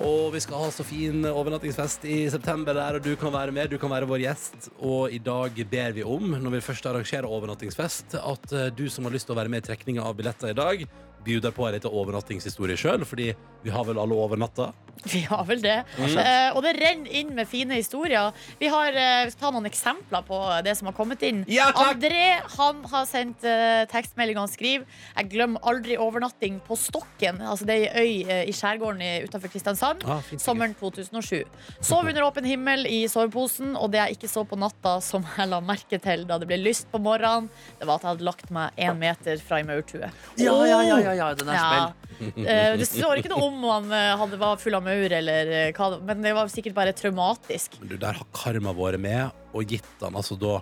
[0.00, 3.68] Og vi skal ha så fin overnattingsfest i september der, og du kan være med.
[3.68, 4.70] Du kan være vår gjest.
[4.80, 9.04] Og i dag ber vi om, når vi først arrangerer overnattingsfest, at eh, du som
[9.04, 10.86] har lyst til å være med i trekninga av billetter i dag,
[11.24, 13.32] bjuder på en liten overnattingshistorie sjøl, fordi
[13.64, 14.70] vi har vel alle overnatta?
[15.04, 15.78] Vi har vel det.
[15.96, 18.34] Eh, og det renner inn med fine historier.
[18.60, 21.42] Vi har eh, ta noen eksempler på det som har kommet inn.
[21.48, 21.94] Ja, takk!
[21.94, 24.38] André han har sendt uh, tekstmelding.
[24.40, 24.84] Han skriver
[25.16, 27.40] Jeg glemmer aldri overnatting på Stokken.
[27.40, 30.04] Altså Det er ei øy i skjærgården utenfor Kristiansand.
[30.04, 31.48] Ah, fint, Sommeren 2007.
[31.80, 35.48] Sov under åpen himmel i soveposen, og det jeg ikke så på natta, som jeg
[35.50, 37.48] la merke til da det ble lyst på morgenen,
[37.80, 40.10] det var at jeg hadde lagt meg én meter fra ei maurtue.
[40.40, 41.66] Ja, ja, ja, ja, ja, den er Ja.
[41.70, 41.96] smell.
[42.20, 45.70] Eh, det står ikke noe om han eh, hadde, var full av maur, eller eh,
[45.72, 47.78] hva, men det var sikkert bare traumatisk.
[47.80, 50.58] Men du, der har karma vært med og gitt han altså da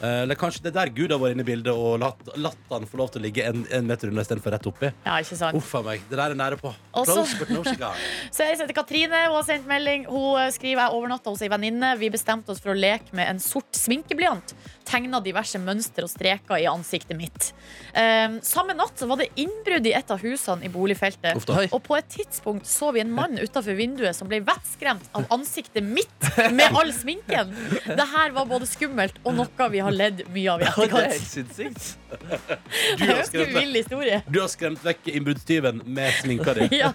[0.00, 2.72] eh, Eller kanskje det er der Gud har vært inne i bildet og latt, latt
[2.72, 4.88] han få lov til å ligge en, en meter unna istedenfor rett oppi.
[5.04, 5.60] Ja, ikke sant?
[5.60, 6.00] Uff a meg.
[6.08, 6.72] Det der er nære på.
[6.96, 8.00] Og så- Close, but no cigar.
[8.32, 10.08] Så jeg heter Katrine, hun har sendt melding.
[10.08, 11.92] Hun eh, skriver jeg overnatta hos ei venninne.
[12.00, 14.56] Vi bestemte oss for å leke med en sort sminkeblyant.
[14.88, 17.50] Tegna diverse mønster og streker i ansiktet mitt.
[17.94, 21.36] Um, samme natt var det innbrudd i et av husene i boligfeltet.
[21.38, 21.68] Ofte.
[21.72, 25.84] Og på et tidspunkt så vi en mann utafor vinduet som ble vettskremt av ansiktet
[25.84, 27.54] mitt med all sminken.
[27.86, 31.18] Det her var både skummelt og noe vi har ledd mye av i Det er
[31.18, 31.98] etterkant.
[32.98, 34.22] Du Det har historie.
[34.28, 36.68] Du har skremt vekk innbruddstyven med sminka di.
[36.82, 36.90] Ja,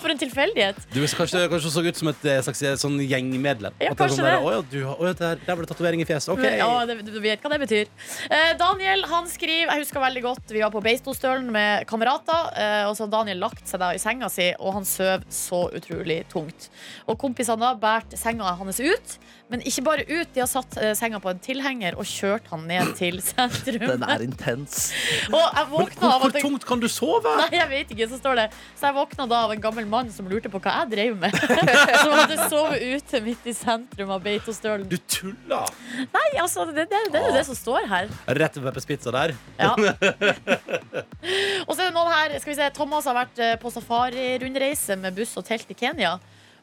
[0.00, 0.80] for en tilfeldighet.
[0.92, 3.76] Du kanskje, kanskje så ut som et eh, slags eh, sånn gjengmedlem.
[3.82, 4.54] Ja, kanskje det sånn der, det.
[4.54, 6.32] Ja, du, å, ja, der, der var det tatovering i fjeset.
[6.34, 6.44] OK.
[6.44, 7.90] Ja, det, du vet hva det betyr.
[8.30, 12.52] Eh, Daniel han skriver Jeg husker veldig godt Vi var på Beistostølen med kamerater.
[12.58, 15.66] Eh, og så hadde Daniel lagt seg da i senga si, og han søv så
[15.76, 16.70] utrolig tungt.
[17.06, 19.18] Og kompisene da bært senga hans ut.
[19.48, 22.66] Men ikke bare ut, de har satt eh, senga på en tilhenger og kjørt han
[22.68, 23.80] ned til sentrum.
[23.94, 24.90] Den er intens.
[25.32, 27.32] Og jeg Men våkna hvor, av hvor at jeg, tungt kan du sove?
[27.40, 28.46] Nei, jeg vet ikke, så står det
[28.76, 31.38] Så jeg våkna da av en gammel mann som lurte på hva jeg drev med.
[32.02, 34.84] som hadde sovet ute midt i sentrum av Beitostølen.
[34.90, 35.72] Du tuller!
[36.12, 38.12] Nei, altså, det, det, det er jo det som står her.
[38.38, 39.32] Rett ved Peppers Pizza der.
[39.56, 39.72] Ja.
[41.66, 44.98] og så er det noen her skal vi se, Thomas har vært eh, på safarirundreise
[45.00, 46.18] med buss og telt i Kenya.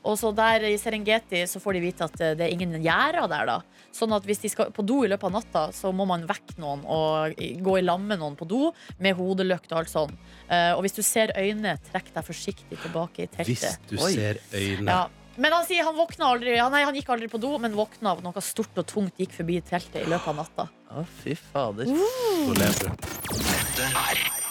[0.05, 3.27] Og så der i Serengeti så får de vite at eh, det er ingen gjerder
[3.31, 3.49] der.
[3.49, 3.57] da
[3.95, 6.57] Sånn at hvis de skal på do i løpet av natta, så må man vekke
[6.61, 8.69] noen og gå i lag med noen på do
[9.01, 10.15] med hodelykt og alt sånn.
[10.49, 13.53] Eh, og hvis du ser øynene, trekk deg forsiktig tilbake i teltet.
[13.53, 14.11] Hvis du Oi.
[14.17, 14.99] ser øynene.
[14.99, 15.05] Ja.
[15.35, 18.13] Men han sier han våkna aldri ja, Nei, han gikk aldri på do, men våkna
[18.15, 20.69] av noe stort og tungt gikk forbi teltet i løpet av natta.
[20.95, 21.91] Å, fy fader.
[21.91, 23.11] Så lever du.
[23.35, 24.44] Dette er P3 Morgen.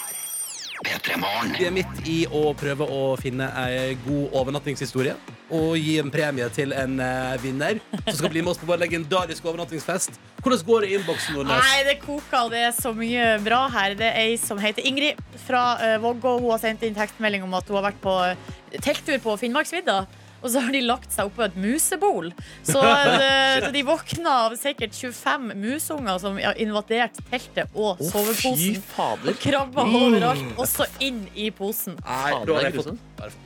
[0.85, 5.15] Vi er midt i å prøve å finne ei god overnattingshistorie.
[5.55, 8.83] Og gi en premie til en eh, vinner som skal bli med oss på vår
[8.83, 10.19] legendariske overnattingsfest.
[10.43, 11.39] Hvordan går det i innboksen?
[11.39, 11.69] Nordnes?
[11.69, 13.97] Nei, det koker, og det er så mye bra her.
[13.99, 16.37] Det er ei som heter Ingrid fra uh, Vågå.
[16.43, 18.37] Hun har sendt inn tekstmelding om at hun har vært på eh,
[18.85, 20.03] telttur på Finnmarksvidda.
[20.45, 22.27] Og så har de lagt seg oppå et musebol.
[22.67, 28.37] Så, eh, så de våkna av sikkert 25 musunger som har invadert teltet og soveposen.
[28.37, 28.83] fy soveposen.
[28.93, 29.33] fader.
[29.33, 31.97] Og krabba overalt, også inn i posen.
[32.05, 32.93] Nei, da har er jeg fått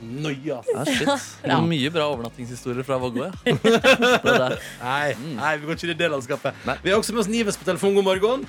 [0.03, 0.91] Nøye, bare.
[0.99, 1.15] Ja.
[1.15, 3.31] Det er mye bra overnattingshistorier fra Vågå, ja.
[4.83, 6.57] Nei, nei, vi går ikke inn i det landskapet.
[6.67, 6.75] Nei.
[6.83, 7.95] Vi har også med oss Nives på telefon.
[7.95, 8.43] God morgen.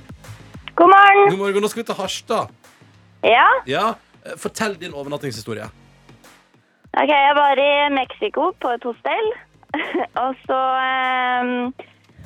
[0.74, 1.28] God morgen.
[1.30, 2.51] God morgen, Nå skal vi til Harstad.
[3.22, 3.84] Ja, Ja,
[4.24, 5.68] eh, Fortell din overnattingshistorie.
[6.97, 9.30] Ok, jeg var i Mexico på et hostell,
[10.24, 10.61] og så
[11.41, 11.53] um,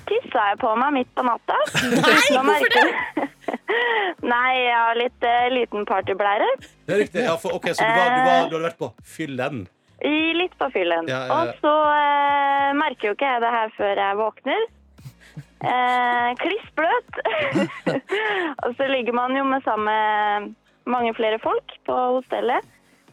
[0.09, 1.59] tissa jeg på meg midt på natta.
[2.09, 3.29] Nei, hvorfor det?
[4.35, 6.51] Nei, jeg har litt uh, liten partyblære.
[6.87, 7.27] Det er riktig.
[7.27, 9.67] Ja, for, ok, så du, var, du, var, du hadde vært på fyllen?
[10.05, 11.07] Litt på fyllen.
[11.09, 11.37] Ja, ja, ja.
[11.37, 14.67] Og så uh, merker jo ikke jeg det her før jeg våkner.
[15.65, 17.21] Eh, kliss bløt.
[18.65, 20.53] og så ligger man jo med sammen med
[20.93, 22.67] mange flere folk på hostellet.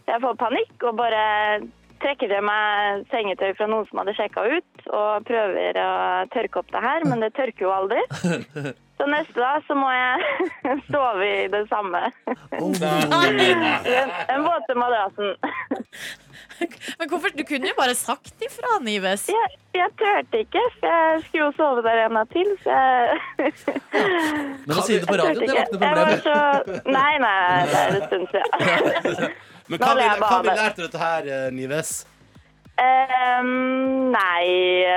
[0.10, 1.24] Jeg får panikk og bare
[2.02, 5.92] trekker til meg sengetøy fra noen som hadde sjekka ut, og prøver å
[6.34, 8.02] tørke opp det her, men det tørker jo aldri.
[9.02, 10.18] Så neste dag så må jeg
[10.94, 12.04] sove i det samme.
[12.54, 12.76] Den,
[14.30, 15.32] den våte madrassen.
[17.00, 19.24] Men hvorfor, Du kunne jo bare sagt ifra, Nives.
[19.34, 23.54] Jeg, jeg turte ikke, for jeg skulle jo sove der en natt til, så jeg
[24.68, 26.14] Men å si det på radioen, det var ikke noe problem.
[26.22, 27.38] så Nei, nei,
[27.72, 29.34] det er en stund siden.
[29.72, 30.56] Men hva vil, hva vil bade.
[30.60, 31.92] lært av dette her, eh, Nives?
[32.82, 34.46] Um, nei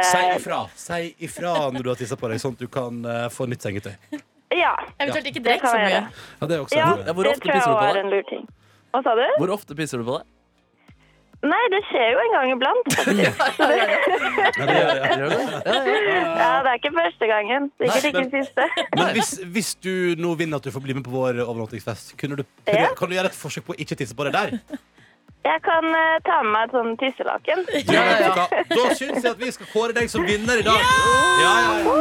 [0.06, 0.60] Si eh, ifra.
[0.78, 3.66] Si ifra når du har tissa på deg, sånn at du kan uh, få nytt
[3.66, 3.94] sengetøy.
[4.54, 6.04] Ja, Eventuelt ikke drikk så mye.
[6.06, 8.44] Ja, det er også Ja, det tror jeg pisser du på var en lur ting.
[8.94, 9.24] Hva sa du?
[9.40, 10.28] Hvor ofte pisser du på deg?
[11.44, 12.86] Nei, det skjer jo en gang iblant.
[12.94, 13.42] faktisk.
[14.54, 15.16] Ja, det gjør det, ja.
[15.18, 15.40] Gjør det?
[15.44, 16.22] Ja, ja.
[16.40, 17.68] Ja, det er ikke første gangen.
[17.80, 18.66] Sikkert ikke men- siste.
[18.96, 19.92] Men hvis, hvis du
[20.24, 22.88] nå vinner at du får bli med på vår overnattingsfest, kunne du, Ja.
[22.96, 24.56] kan du gjøre et forsøk på å ikke tisse på deg der?
[25.44, 27.66] Jeg kan uh, ta med meg et sånn tisselaken.
[27.92, 28.46] Ja, ja, ja.
[28.72, 30.80] Da syns jeg at vi skal kåre deg som vinner i dag.
[30.80, 30.88] Ja,
[31.44, 31.96] ja, ja.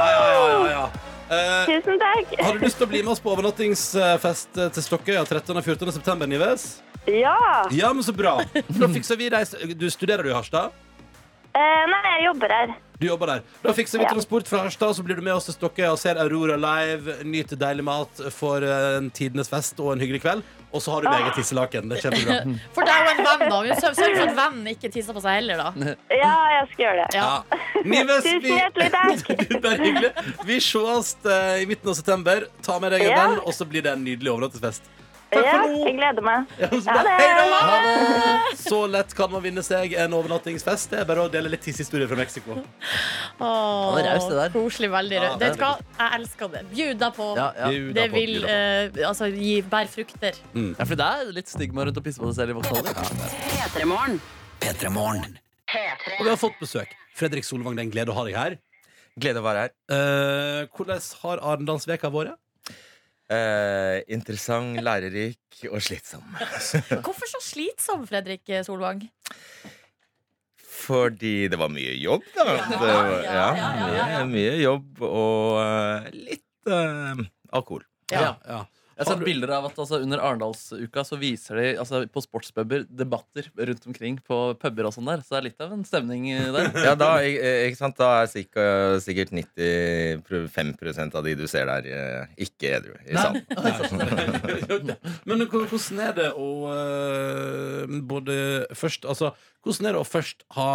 [0.00, 0.84] ja, ja, ja, ja, ja.
[1.30, 2.32] Eh, Tusen takk.
[2.42, 5.52] har du lyst til å bli med oss på overnattingsfest eh, til Stokkøya 13.
[5.60, 5.92] og 14.
[6.00, 6.80] september, Nives?
[7.06, 7.66] Ja.
[7.70, 8.40] Ja, men så bra.
[8.68, 9.54] Da fikser vi reis.
[9.76, 10.70] Du Studerer du i Harstad?
[11.50, 12.74] Eh, nei, jeg jobber her.
[13.00, 13.40] Du jobber der.
[13.64, 14.10] Da fikser vi Ja.
[14.12, 17.16] transport fra Harstad, så blir du med oss til Stokke og ser Aurora live.
[17.24, 20.42] Nyter deilig mat for eh, en tidenes fest og en hyggelig kveld.
[20.72, 21.88] Og så har du med eget tisselaken.
[21.90, 22.36] Det er kjempebra.
[22.76, 23.56] For det er jo en venn, da.
[23.66, 25.72] Vi sørger sørg for at vennen ikke tisser på seg heller, da.
[26.22, 27.18] Ja, jeg skal gjøre det.
[27.18, 27.42] Ja.
[27.82, 29.26] Nives, Tusen vi hjertelig takk.
[29.64, 30.12] Det er hyggelig.
[30.46, 32.46] Vi ses eh, i midten av september.
[32.62, 33.26] Ta med deg en Ja.
[33.26, 34.86] venn, og så blir det en nydelig overnattingsfest.
[35.30, 35.84] Takk Ja, for nå.
[35.86, 36.46] jeg gleder meg.
[36.58, 37.02] Ja, så Ha bra.
[37.06, 37.16] det.
[37.20, 38.56] Hei da.
[38.58, 40.90] Så lett kan man vinne seg en overnattingsfest.
[40.90, 42.56] Det er bare å dele litt tissehistorier fra Mexico.
[43.40, 44.50] Åh, det raust, det der.
[44.54, 44.90] Koselig.
[44.90, 45.70] Veldig Ja, det er Vet du hva?
[46.00, 46.62] Jeg elsker det.
[46.72, 47.28] Bjud deg på.
[47.38, 47.68] Ja, ja.
[47.70, 48.98] Bjuda Det på, vil bjuda på.
[49.00, 50.40] eh, altså, gi bære frukter.
[50.54, 53.38] ja, for det er litt stigma rundt å pisse på seg selv i voksen alder.
[53.54, 54.20] P3morgen.
[54.60, 55.38] P3 Morgen.
[56.18, 56.90] Og vi har fått besøk.
[57.16, 58.58] Fredrik Solvang, det er en glede å ha deg her.
[59.20, 59.70] Glede å være her.
[59.94, 62.34] Eh, hvordan har Arendalsveka vært?
[63.30, 66.24] Eh, interessant, lærerik og slitsom.
[67.04, 69.04] Hvorfor så slitsom, Fredrik Solvang?
[70.80, 72.46] Fordi det var mye jobb, da.
[72.66, 74.24] Det var, ja, ja, ja, ja, ja.
[74.24, 77.22] Mye, mye jobb og eh, litt uh,
[77.54, 77.84] alkohol.
[78.10, 78.34] Ja.
[78.42, 78.64] ja.
[79.00, 82.82] Jeg har sett bilder av at altså, Under Arendalsuka så viser de altså, på sportspuber
[82.84, 85.22] debatter rundt omkring på puber og sånn der.
[85.24, 86.68] Så det er litt av en stemning eh, der.
[86.84, 87.96] Ja, da, eh, ikke sant?
[87.96, 93.40] da er sikkert, sikkert 95% av de du ser der, eh, ikke edru i salen.
[95.30, 98.36] Men hvordan er det å eh, både
[98.76, 99.32] først Altså,
[99.64, 100.70] hvordan er det å først ha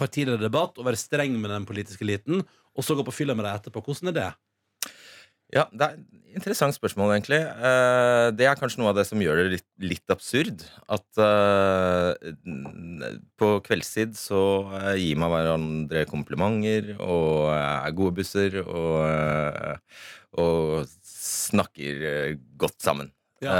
[0.00, 2.40] partilederdebatt og være streng med den politiske eliten,
[2.76, 3.84] og så gå på fylla med deg etterpå?
[3.84, 4.32] Hvordan er det?
[5.54, 7.38] Ja, det er et interessant spørsmål, egentlig.
[7.38, 10.64] Eh, det er kanskje noe av det som gjør det litt, litt absurd.
[10.92, 12.32] At eh,
[13.38, 14.40] på kveldstid så
[14.80, 19.78] eh, gir man hverandre komplimenter og er gode busser og,
[20.42, 23.12] og snakker godt sammen.
[23.44, 23.52] Ja.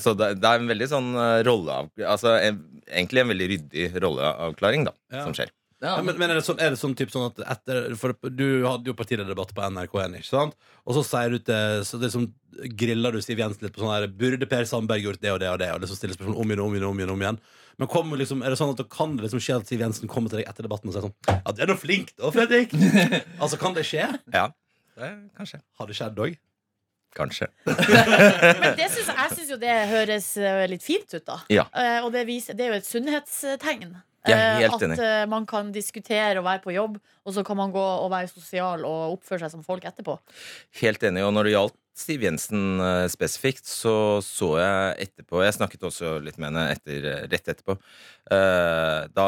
[0.00, 1.10] så det, det er en veldig sånn
[1.44, 1.90] rolleav...
[2.08, 5.26] Altså en, egentlig en veldig ryddig rolleavklaring da, Ja.
[5.26, 5.52] som skjer.
[5.82, 8.62] Ja, men, men er det sånn, er det sånn, typ sånn at etter For du
[8.62, 10.54] hadde jo partilederdebatt på NRK1, ikke sant?
[10.86, 12.28] Og så sier du til Så liksom
[12.78, 15.50] griller du Siv Jensen litt på sånn her Burde Per Sandberg gjort det og det
[15.50, 15.72] og det?
[15.74, 17.14] Og liksom stiller spørsmål om igjen og om igjen om igjen.
[17.16, 17.40] om igjen
[17.82, 20.12] Men kommer liksom, er det sånn at det kan det liksom skje at Siv Jensen
[20.12, 22.78] kommer til deg etter debatten og sier sånn Ja, du er nå flink da, Fredrik!
[23.42, 24.06] altså, kan det skje?
[24.30, 24.46] Ja,
[24.94, 25.10] det,
[25.40, 25.62] kanskje.
[25.80, 26.38] Har det skjedd òg?
[27.16, 27.50] Kanskje.
[27.66, 31.42] Men det synes, jeg syns jo det høres eh, litt fint ut, da.
[31.52, 31.66] Ja.
[31.76, 33.92] Eh, og det, viser, det er jo et sunnhetstegn.
[34.22, 34.98] Eh, at enig.
[35.02, 38.30] eh, man kan diskutere og være på jobb, og så kan man gå og være
[38.30, 40.18] sosial og oppføre seg som folk etterpå.
[40.82, 41.24] Helt enig.
[41.26, 46.14] Og når det gjaldt Siv Jensen eh, spesifikt, så så jeg etterpå Jeg snakket også
[46.24, 47.74] litt med henne etter, rett etterpå.
[48.32, 49.26] Eh, da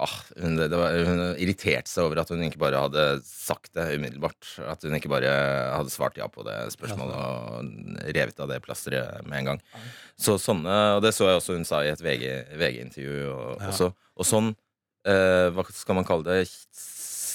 [0.00, 3.84] ah, hun, det var, hun irriterte seg over at hun ikke bare hadde sagt det
[3.98, 4.48] umiddelbart.
[4.64, 5.28] At hun ikke bare
[5.76, 9.62] hadde svart ja på det spørsmålet og revet av det plasteret med en gang.
[10.16, 13.28] Så sånne, Og det så jeg også hun sa i et VG-intervju.
[13.34, 13.68] og, Ja.
[13.74, 14.54] også, og sånn
[15.04, 16.48] eh, Hva skal man kalle det?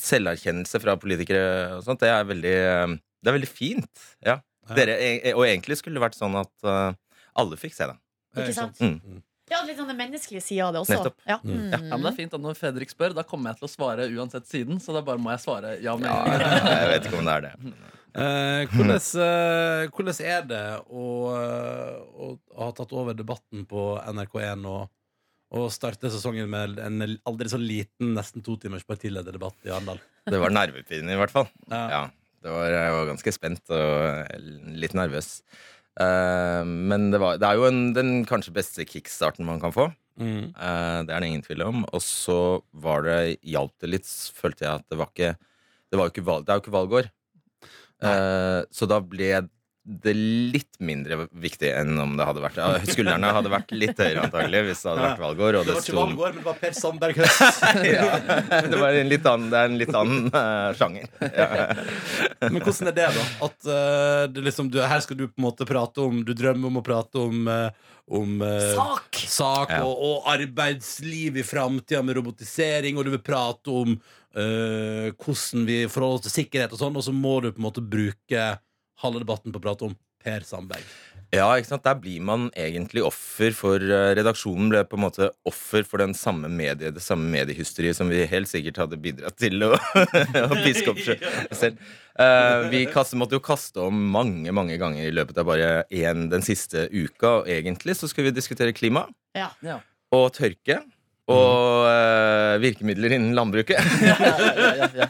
[0.04, 2.02] Selverkjennelse fra politikere og sånt.
[2.02, 4.07] Det er veldig, eh, det er veldig fint.
[4.26, 4.39] Ja.
[4.69, 4.76] Ja.
[4.78, 6.95] Dere, e- og egentlig skulle det vært sånn at eh,
[7.39, 7.97] alle fikk se det.
[8.38, 8.80] Ikke sant?
[8.80, 9.21] Mm.
[9.51, 10.95] Ja, litt sånn den menneskelige sida av det også.
[10.95, 11.17] Nettopp.
[11.28, 11.38] Ja.
[11.43, 11.65] Mm.
[11.74, 14.07] Ja, men det er fint at Når Fredrik spør, da kommer jeg til å svare
[14.15, 14.80] uansett siden.
[14.82, 17.36] Så da bare må jeg svare ja med Ja, en jeg vet ikke om det
[17.39, 17.57] er det.
[18.13, 21.03] Eh, hvordan, eh, hvordan er det å,
[21.34, 24.84] å, å ha tatt over debatten på NRK1 og,
[25.57, 29.97] og starte sesongen med en aldri så liten, nesten to timers partilederdebatt i Arendal?
[30.30, 31.49] Det var nervepirrende, i hvert fall.
[31.74, 31.82] Ja.
[31.89, 34.41] Ja, det var, jeg var ganske spent og
[34.76, 35.38] litt nervøs.
[35.94, 39.91] Uh, men det, var, det er jo en, den kanskje beste kickstarten man kan få.
[40.20, 40.54] Mm.
[40.58, 41.84] Uh, det er det ingen tvil om.
[41.94, 42.39] Og så
[42.74, 46.46] var det, hjalp det litt, følte jeg at det var ikke Det, var ikke valg,
[46.46, 47.12] det er jo ikke valgår.
[48.04, 49.30] Uh, så da ble
[49.84, 54.30] det litt mindre viktig enn om det hadde vært ja, Skuldrene hadde vært litt høyere
[54.30, 55.58] antagelig hvis det hadde vært valgår.
[55.60, 57.66] Og Det det var ikke sto valgår, men det var Per Sandberg Høst.
[57.90, 58.06] ja,
[58.64, 61.12] det, var en litt annen, det er en litt annen uh, sjanger.
[61.20, 61.68] Ja.
[62.48, 63.28] Men hvordan er det, da?
[63.50, 66.72] At uh, det liksom, du, her skal du på en måte prate om Du drømmer
[66.72, 69.24] om å prate om, uh, om Sak!
[69.36, 73.98] sak og, og arbeidsliv i framtida med robotisering, og du vil prate om
[74.34, 77.84] hvordan vi forholder oss til sikkerhet og sånn, og så må du på en måte
[77.86, 78.46] bruke
[79.02, 80.84] halve debatten på å prate om Per Sandberg.
[81.34, 81.84] Ja, ikke sant?
[81.84, 86.14] Der blir man egentlig offer for eh, Redaksjonen ble på en måte offer for den
[86.14, 89.72] samme medie, det samme mediehysteriet som vi helt sikkert hadde bidratt til å,
[90.48, 91.82] å piske opp selv.
[92.14, 96.28] Uh, vi kaste, måtte jo kaste om mange mange ganger i løpet av bare én
[96.30, 97.39] den siste uka.
[97.39, 99.80] Og egentlig så skulle vi diskutere klima Ja.
[100.14, 100.84] og tørke.
[101.32, 103.80] Og eh, virkemidler innen landbruket.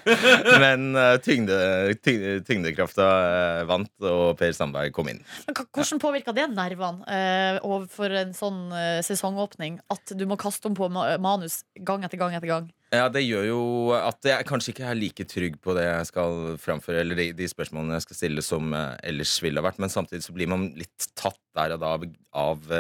[0.64, 1.58] Men uh, tyngde,
[2.06, 5.24] tyngde, tyngdekrafta eh, vant, og Per Sandberg kom inn.
[5.48, 8.62] Men hvordan påvirka det nervene eh, overfor en sånn
[9.06, 9.80] sesongåpning?
[9.94, 12.70] At du må kaste om på manus gang etter gang etter gang?
[12.94, 13.62] Ja, det gjør jo
[13.98, 17.50] at jeg kanskje ikke er like trygg på det jeg skal framføre, eller de, de
[17.50, 18.70] spørsmålene jeg skal stille, som
[19.02, 19.82] ellers ville ha vært.
[19.82, 22.06] Men samtidig så blir man litt tatt der og da av,
[22.38, 22.76] av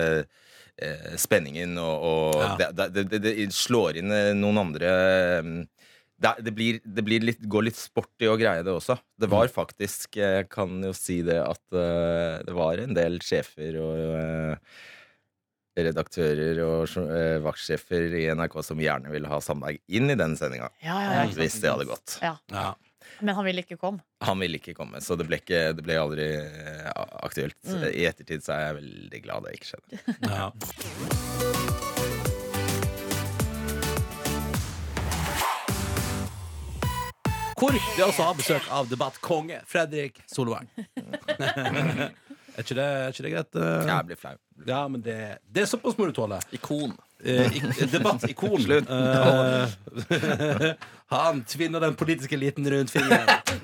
[0.81, 2.71] eh, eh, spenningen, og, og Ja.
[2.71, 5.51] det, det, det, det slår inn eh, noen andre eh,
[6.23, 8.95] det, det, blir, det blir litt, går litt sport i å greie det også.
[9.19, 13.75] Det var faktisk, jeg kan jo si det, at uh, det var en del sjefer
[13.81, 14.77] og uh,
[15.73, 20.69] redaktører og eh, vaktsjefer i NRK som gjerne ville ha Sandberg inn i den sendinga.
[20.83, 21.23] Ja, ja, ja.
[21.33, 22.19] Hvis det hadde gått.
[22.21, 22.35] Ja.
[23.19, 24.03] Men han ville ikke komme.
[24.23, 26.89] Han ville ikke komme, så det ble, ikke, det ble aldri eh,
[27.23, 27.59] aktuelt.
[27.67, 27.85] Mm.
[27.91, 30.01] I ettertid så er jeg veldig glad det ikke skjedde.
[30.33, 30.49] Ja.
[37.63, 40.67] Hvor vi også har besøk av debattkonge Fredrik Solvang.
[42.55, 43.55] er, ikke det, er ikke det greit?
[43.55, 43.87] eh?
[43.89, 44.35] Jeg blir flau.
[44.67, 45.17] Ja, men det,
[45.51, 46.37] det er såpass må du tåle.
[46.53, 46.93] Ikon.
[47.23, 48.59] Eh, ik- debattikon.
[48.61, 48.89] Slutt.
[48.89, 50.73] Eh,
[51.13, 53.29] han tvinner den politiske eliten rundt fingeren.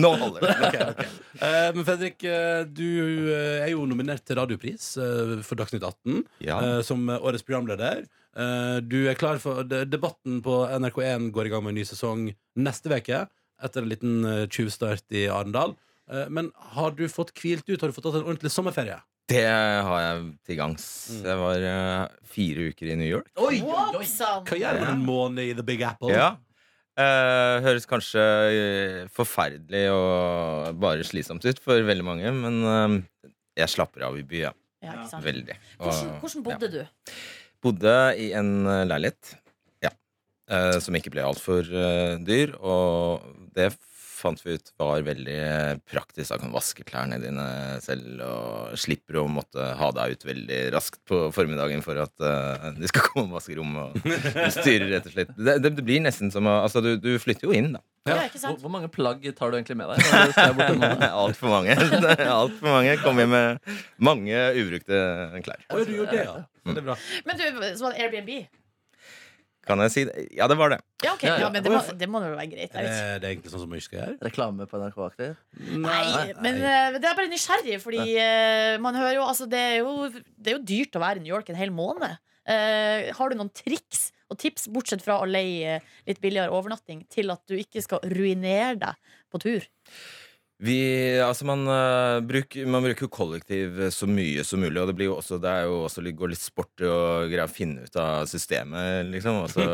[0.00, 1.06] Nå holder det.
[1.40, 2.86] Eh, men Fredrik, eh, du
[3.32, 6.58] eh, er jo nominert til Radiopris eh, for Dagsnytt 18 Ja.
[6.60, 8.04] eh, som årets programleder.
[8.36, 11.86] Eh, du er klar for de- Debatten på NRK1 går i gang med en ny
[11.88, 12.28] sesong
[12.60, 13.24] neste uke,
[13.60, 15.74] etter en liten eh, tjuvstart i Arendal.
[16.10, 17.80] Eh, men har du fått hvilt ut?
[17.80, 18.98] Har du fått tatt en ordentlig sommerferie?
[19.30, 20.84] Det har jeg til gangs.
[21.14, 21.18] Mm.
[21.28, 23.28] Jeg var uh, fire uker i New York.
[23.38, 24.46] Whoopsan!
[24.48, 26.10] Hva gjør man en måned i The Big Apple?
[26.10, 26.32] Ja.
[26.98, 28.22] Uh, høres kanskje
[29.14, 34.58] forferdelig og bare slitsomt ut for veldig mange, men uh, jeg slapper av i byen.
[34.82, 34.96] ja.
[34.98, 35.20] Ja.
[35.22, 35.54] Veldig.
[35.78, 36.82] Hvordan, hvordan bodde du?
[37.60, 39.34] Bodde i en leilighet,
[39.84, 39.90] ja.
[40.48, 42.54] eh, som ikke ble altfor uh, dyr.
[42.64, 43.68] Og det
[44.20, 46.30] fant vi ut var veldig eh, praktisk.
[46.30, 47.46] Da kan du vaske klærne dine
[47.84, 52.70] selv og slipper å måtte ha deg ut veldig raskt på formiddagen for at uh,
[52.76, 53.96] de skal komme og vaske rommet.
[53.96, 55.32] og styre, rett og slett.
[55.36, 57.80] Det, det, det blir nesten som å Altså, du, du flytter jo inn, da.
[58.08, 60.00] Ja, Hvor, hvor mange plagg tar du egentlig med deg?
[61.10, 61.76] Altfor mange.
[62.32, 62.94] Altfor mange.
[63.02, 65.00] Kom hjem med mange ubrukte
[65.44, 65.66] klær.
[65.68, 66.38] Å, du gjorde det, ja.
[66.64, 66.80] Mm.
[66.80, 67.04] Er.
[67.26, 67.44] Men du,
[67.76, 68.32] som hadde Airbnb?
[69.68, 70.22] Kan jeg si det?
[70.36, 70.78] Ja, det var det.
[71.04, 71.24] Ja, ok.
[71.26, 71.40] Ja, ja.
[71.44, 72.72] Ja, men det må, det må vel være greit.
[72.72, 74.16] Er det, det er egentlig sånn som vi skal gjøre?
[74.24, 75.28] Reklame på NRK-aktig?
[75.84, 79.76] Nei, men uh, det er bare nysgjerrig, fordi uh, man hører jo Altså, det er
[79.82, 82.16] jo, det er jo dyrt å være i New York en hel måned.
[82.48, 85.76] Uh, har du noen triks og tips, bortsett fra å leie
[86.08, 89.68] litt billigere overnatting, til at du ikke skal ruinere deg på tur?
[90.60, 90.76] Vi,
[91.24, 95.08] altså man, uh, bruker, man bruker jo kollektiv så mye som mulig, og det, blir
[95.08, 96.98] jo også, det er jo også, går litt sport i å
[97.30, 99.38] greie å finne ut av systemet, liksom.
[99.46, 99.64] Og så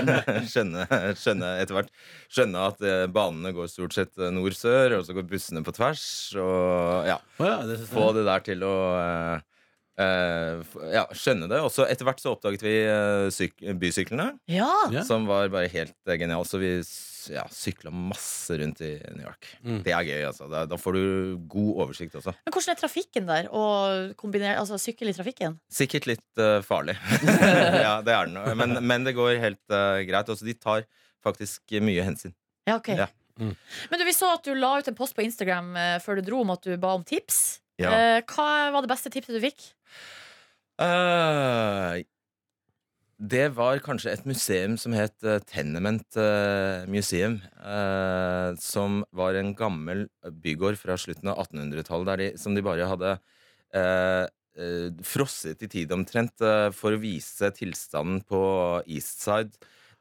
[0.52, 0.86] skjønne,
[1.18, 1.90] skjønne etter hvert
[2.30, 6.06] Skjønne at eh, banene går stort sett eh, nord-sør, og så går bussene på tvers,
[6.38, 7.18] og ja.
[7.40, 7.82] oh, ja, det.
[7.90, 9.44] Få det der til å eh,
[10.02, 11.60] eh, ja, skjønne det.
[11.64, 15.02] Og så etter hvert så oppdaget vi eh, bysyklene, Ja!
[15.06, 16.50] Som var bare helt uh, genialt.
[16.50, 16.76] Så vi
[17.32, 19.48] ja, sykla masse rundt i New York.
[19.64, 19.80] Mm.
[19.86, 20.48] Det er gøy, altså.
[20.52, 21.04] Da, da får du
[21.50, 22.34] god oversikt også.
[22.46, 23.50] Men hvordan er trafikken der?
[23.50, 25.58] Og altså sykle i trafikken?
[25.72, 26.96] Sikkert litt uh, farlig.
[27.86, 28.40] ja, det er den.
[28.58, 30.32] Men, men det går helt uh, greit.
[30.32, 30.88] Også de tar
[31.26, 32.34] faktisk mye hensyn.
[32.66, 32.94] Ja, ok.
[32.96, 33.10] Ja.
[33.36, 36.28] Men du, vi så at du la ut en post på Instagram uh, før du
[36.30, 37.58] dro om at du ba om tips.
[37.80, 37.92] Ja.
[37.92, 39.68] Eh, hva var det beste tipset du fikk?
[40.80, 42.04] Eh,
[43.16, 47.38] det var kanskje et museum som het eh, Tenement eh, Museum.
[47.64, 50.06] eh, som var en gammel
[50.44, 53.14] bygård fra slutten av 1800-tallet, de, som de bare hadde
[53.72, 54.26] eh,
[55.04, 56.40] frosset i tid omtrent
[56.72, 58.38] for å vise tilstanden på
[58.88, 59.52] Eastside,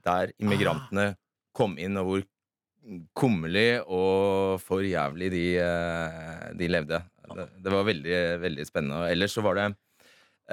[0.05, 1.18] der immigrantene
[1.55, 2.24] kom inn, og hvor
[3.20, 5.43] kummerlig og for jævlig de,
[6.55, 7.01] de levde.
[7.36, 9.09] Det, det var veldig, veldig spennende.
[9.11, 9.68] Ellers så var det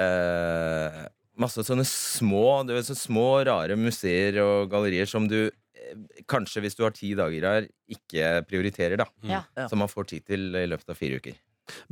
[0.03, 1.03] eh,
[1.41, 5.95] masse sånne små, vet, så små, rare museer og gallerier som du eh,
[6.30, 9.09] kanskje, hvis du har ti dager her, ikke prioriterer, da.
[9.24, 9.43] Ja.
[9.57, 9.68] Ja.
[9.70, 11.39] Som man får tid til i løpet av fire uker.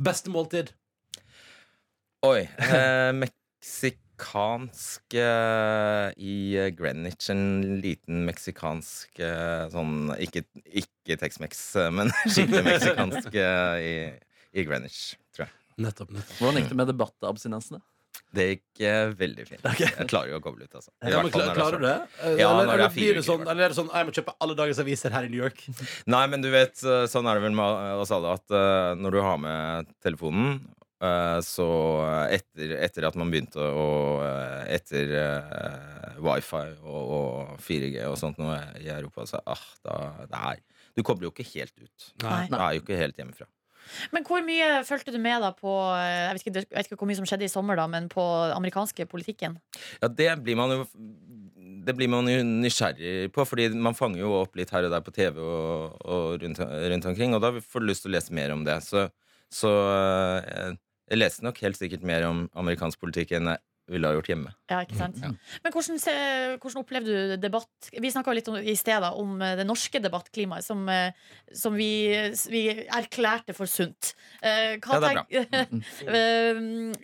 [0.01, 0.73] Beste måltid?
[2.27, 2.45] Oi.
[2.45, 6.35] Eh, meksikansk eh, i
[6.77, 7.31] Greenwich.
[7.33, 13.95] En liten meksikansk eh, sånn Ikke, ikke Tex-Mex, eh, men skikkelig meksikansk eh, i,
[14.53, 15.57] i Greenwich, tror jeg.
[15.81, 16.13] Nettopp.
[16.13, 16.37] nettopp.
[16.37, 17.81] Hvordan gikk det med debattabstinensene?
[18.31, 19.65] Det gikk eh, veldig fint.
[19.81, 20.91] Jeg klarer jo å koble ut, altså.
[21.03, 21.95] I Ja, men hvert fall klar, når det er klarer du det?
[22.39, 24.07] Ja, eller, når det er eller, fire blir det sånn, eller er det sånn Jeg
[24.07, 25.63] må kjøpe alle dagens aviser her i New York.
[26.15, 29.17] Nei, men du vet, eh, sånn er det vel med oss alle at eh, når
[29.17, 30.53] du har med telefonen
[31.03, 31.69] eh, så
[32.31, 33.87] etter, etter at man begynte å
[34.23, 39.97] eh, Etter eh, wifi og, og 4G og sånt nå i Europa, så ah, da,
[40.31, 40.61] det er
[40.95, 42.13] Du kobler jo ikke helt ut.
[42.23, 42.45] Nei.
[42.47, 43.51] Du er jo ikke helt hjemmefra.
[44.15, 46.99] Men hvor mye fulgte du med da på eh, Jeg vet ikke, jeg vet ikke
[47.01, 48.23] hvor mye som skjedde i sommer, da, men på
[48.55, 49.57] amerikanske politikken?
[50.01, 50.85] Ja, det blir man jo
[51.81, 55.01] det blir man jo nysgjerrig på, fordi man fanger jo opp litt her og der
[55.01, 58.35] på TV og, og rundt, rundt omkring, og da får du lyst til å lese
[58.37, 58.75] mer om det.
[58.85, 59.07] Så,
[59.49, 59.71] så
[60.45, 60.75] jeg,
[61.09, 64.51] jeg leste nok helt sikkert mer om amerikansk politikk enn jeg ville ha gjort hjemme.
[64.71, 65.19] Ja, ikke sant?
[65.21, 65.99] Men hvordan,
[66.61, 67.89] hvordan opplevde du debatt?
[67.91, 71.11] Vi snakka litt om, i sted da, om eh, det norske debattklimaet, som, eh,
[71.53, 71.91] som vi,
[72.51, 74.13] vi erklærte for sunt.
[74.41, 76.61] Eh, Hva, Ja, tenk, Eh,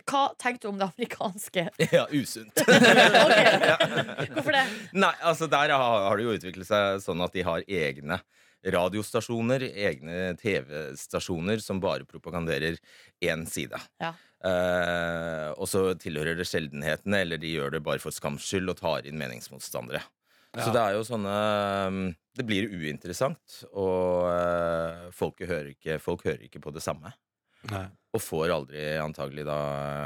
[0.08, 1.68] hva tenkte du om det amerikanske?
[1.98, 2.56] Ja, usunt.
[4.34, 4.64] Hvorfor det?
[4.96, 8.20] Nei, altså der har, har det jo utviklet seg sånn at de har egne
[8.66, 12.78] radiostasjoner, egne TV-stasjoner som bare propaganderer
[13.24, 13.78] én side.
[14.02, 14.12] Ja.
[14.46, 18.78] Eh, og så tilhører det sjeldenhetene, eller de gjør det bare for skams skyld og
[18.78, 20.04] tar inn meningsmotstandere.
[20.58, 21.32] Så det er jo sånne
[21.92, 21.96] um,
[22.34, 27.12] Det blir uinteressant, og eh, folk, hører ikke, folk hører ikke på det samme.
[27.68, 27.84] Nei.
[28.16, 29.58] Og får aldri antagelig da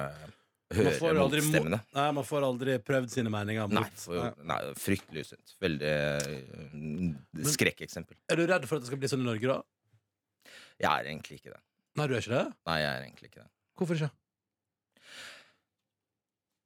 [0.09, 0.25] eh,
[0.73, 3.69] Man høre Mot, aldri mo- Nei, man får aldri prøvd sine meninger.
[3.69, 3.77] Mot.
[3.79, 5.55] Nei, for, nei, fryktelig usunt.
[5.63, 5.93] Veldig
[6.25, 8.17] uh, skrekkeksempel.
[8.33, 10.51] Er du redd for at det skal bli sånn i Norge, da?
[10.81, 11.61] Jeg er egentlig ikke det.
[12.01, 12.47] Nei, du er ikke det?
[12.67, 13.51] Nei, jeg er egentlig ikke det.
[13.79, 14.11] Hvorfor ikke?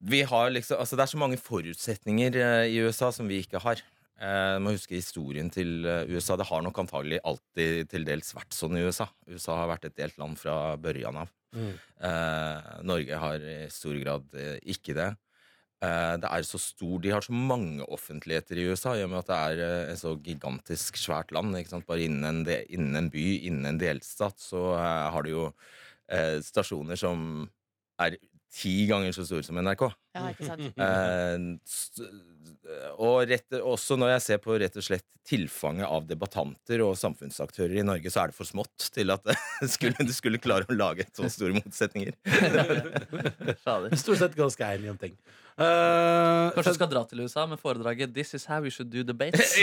[0.05, 3.63] Vi har liksom, altså Det er så mange forutsetninger eh, i USA som vi ikke
[3.65, 3.81] har.
[4.17, 6.37] Eh, må huske historien til eh, USA.
[6.37, 9.09] Det har nok antagelig alltid til dels vært sånn i USA.
[9.29, 11.33] USA har vært et delt land fra børjan av.
[11.57, 11.73] Mm.
[12.09, 15.11] Eh, Norge har i stor grad eh, ikke det.
[15.85, 19.23] Eh, det er så stor, De har så mange offentligheter i USA, i og med
[19.25, 21.57] at det er et så gigantisk svært land.
[21.89, 25.51] Bare innen en, innen en by, innen en delstat, så har du jo
[26.07, 27.49] stasjoner som
[27.99, 28.15] er
[28.53, 29.89] ti ganger så stor som NRK.
[30.17, 30.67] Ja, ikke sant?
[32.67, 36.97] Eh, og rett, også når jeg ser på rett og slett tilfanget av debattanter og
[36.99, 39.23] samfunnsaktører i Norge, så er det for smått til at
[39.63, 42.15] du skulle, skulle klare å lage så store motsetninger.
[44.03, 45.15] Stort sett ganske enige om ting.
[45.57, 49.01] Eh, Kanskje du skal dra til USA med foredraget 'This is how you should do
[49.01, 49.55] debates'.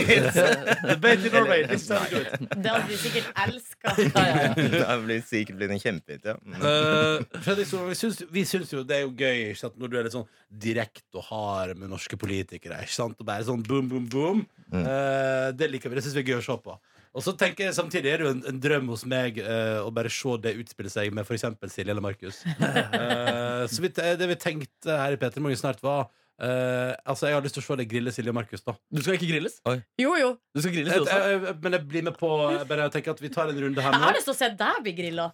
[0.90, 2.26] Debate in Norway, this good.
[2.50, 3.94] Det hadde du sikkert elska.
[3.98, 4.96] ja, ja, ja.
[4.98, 6.34] det blir sikkert blitt en kjempehit, ja.
[6.34, 9.78] Eh, Fredrik Solvang, vi syns, vi syns jo det er jo gøy ikke sant?
[9.78, 12.82] når du er litt sånn direkte og hard med norske politikere.
[12.82, 13.22] Ikke sant?
[13.22, 14.42] Og bare sånn boom, boom, boom.
[14.74, 14.82] Mm.
[14.82, 16.02] Eh, det liker vi.
[16.02, 16.80] Det syns vi er gøy å se på.
[17.14, 19.92] Og så tenker jeg Samtidig er det jo en, en drøm hos meg eh, å
[19.94, 21.46] bare se det utspille seg med f.eks.
[21.74, 22.44] Silje eller Markus.
[22.94, 26.08] Eh, så vi, det vi tenkte her i P3 Morgen snart, var
[26.42, 28.76] eh, Altså, jeg har lyst til å se deg grille Silje og Markus, da.
[28.92, 29.60] Du skal ikke grilles?
[30.02, 30.34] Jo, jo.
[30.56, 31.16] Du skal grilles også?
[31.16, 32.30] jeg, jeg, men jeg blir med på
[32.70, 34.82] bare tenker at vi tar en runde her Jeg har lyst til å se deg
[34.86, 35.30] bli grilla.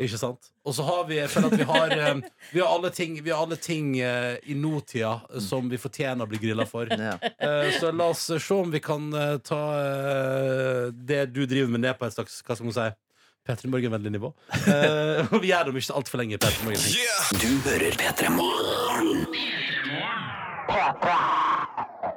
[0.00, 0.48] Ikke sant?
[0.64, 2.22] Og så har vi Jeg føler at vi har eh,
[2.54, 6.30] Vi har alle ting, vi har alle ting eh, i nåtida som vi fortjener å
[6.30, 6.88] bli grilla for.
[7.00, 7.16] Ja.
[7.20, 11.84] Eh, så la oss se om vi kan eh, ta eh, det du driver med,
[11.84, 12.88] ned på et slags Hva skal man si?
[13.46, 14.28] Petter Morgen-vennlig nivå.
[14.68, 16.38] Eh, og vi gjør det om ikke altfor lenge.
[16.38, 16.82] Petter Morgen.
[17.40, 19.24] Du hører P3 Morgen.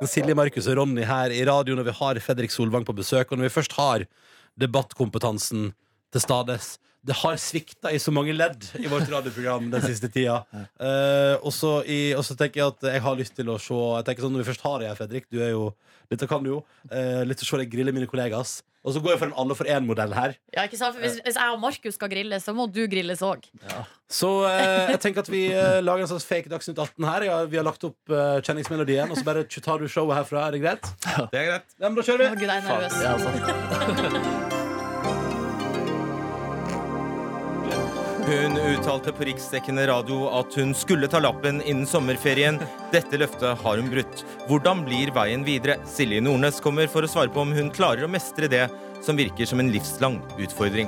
[0.03, 3.31] Silje, Markus og Ronny her i radio når vi har Fredrik Solvang på besøk.
[3.31, 4.03] Og når vi først har
[4.59, 5.71] debattkompetansen
[6.13, 10.37] til stades Det har svikta i så mange ledd i vårt radioprogram den siste tida.
[10.79, 13.75] Uh, og så i- og så tenker jeg at jeg har lyst til å se
[13.75, 15.73] Jeg tenker sånn Når vi først har deg her, Fredrik, du er jo
[16.09, 16.59] Dette kan du jo.
[16.91, 18.61] Uh, litt å se deg grille mine kollegas.
[18.83, 20.33] Og så går jeg for en alle for én-modell her.
[20.51, 20.97] Ja, ikke sant?
[20.97, 23.45] For hvis, hvis jeg og Markus skal grille, så må du grilles òg.
[24.11, 27.25] Så eh, jeg tenker at vi eh, lager en slags fake Dagsnytt 18 her.
[27.29, 30.49] Ja, vi har lagt opp eh, kjenningsmelodien, og så bare tar du showet herfra.
[30.49, 30.91] Er det greit?
[31.31, 31.77] Det er greit.
[31.79, 32.27] Ja, men da kjører vi.
[32.27, 32.99] Å, Gud, jeg er nervøs.
[33.07, 34.49] Ja, altså.
[38.23, 42.55] Hun uttalte på riksdekkende radio at hun skulle ta lappen innen sommerferien.
[42.93, 44.23] Dette løftet har hun brutt.
[44.47, 45.75] Hvordan blir veien videre?
[45.83, 48.69] Silje Nordnes kommer for å svare på om hun klarer å mestre det
[49.03, 50.87] som virker som en livslang utfordring.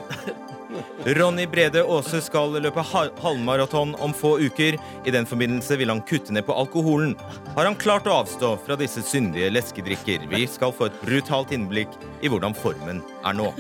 [1.18, 4.78] Ronny Brede Aase skal løpe halvmaraton om få uker.
[5.06, 7.16] I den forbindelse vil han kutte ned på alkoholen.
[7.56, 10.26] Har han klart å avstå fra disse syndige leskedrikker?
[10.32, 11.94] Vi skal få et brutalt innblikk
[12.26, 13.52] i hvordan formen er nå.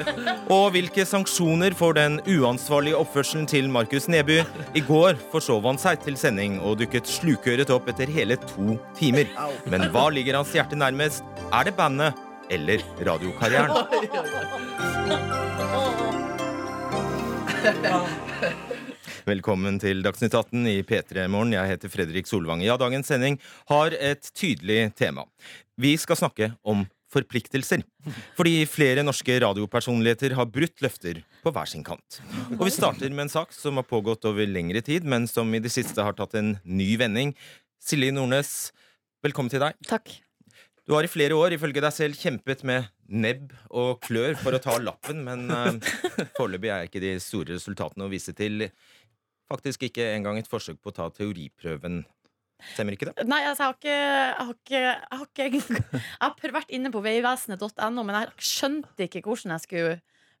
[0.56, 4.42] Og hvilke sanksjoner får den uansvarlige oppførselen til Markus Neby?
[4.76, 9.30] I går forsov han seg til sending og dukket slukøret opp etter hele to timer.
[9.70, 11.24] Men hva ligger hans hjerte nærmest?
[11.50, 13.70] Er det bandet eller radiokarrieren?
[19.28, 21.52] Velkommen til Dagsnytt 18 i P3 Morgen.
[21.52, 22.62] Jeg heter Fredrik Solvang.
[22.64, 23.36] Ja, dagens sending
[23.68, 25.26] har et tydelig tema.
[25.80, 27.82] Vi skal snakke om forpliktelser.
[28.38, 32.20] Fordi flere norske radiopersonligheter har brutt løfter på hver sin kant.
[32.56, 35.60] Og vi starter med en sak som har pågått over lengre tid, men som i
[35.60, 37.34] det siste har tatt en ny vending.
[37.82, 38.70] Silje Nordnes,
[39.26, 39.76] velkommen til deg.
[39.90, 40.14] Takk.
[40.88, 44.62] Du har i flere år ifølge deg selv kjempet med nebb og klør for å
[44.62, 45.74] ta lappen, men uh,
[46.38, 48.68] foreløpig er ikke de store resultatene å vise til.
[49.50, 52.04] Faktisk ikke engang et forsøk på å ta teoriprøven.
[52.74, 53.24] Stemmer ikke det?
[53.28, 56.92] Nei, altså, jeg har ikke Jeg har, ikke, jeg har, ikke, jeg har vært inne
[56.92, 59.94] på veivesenet.no, men jeg skjønte ikke hvordan jeg skulle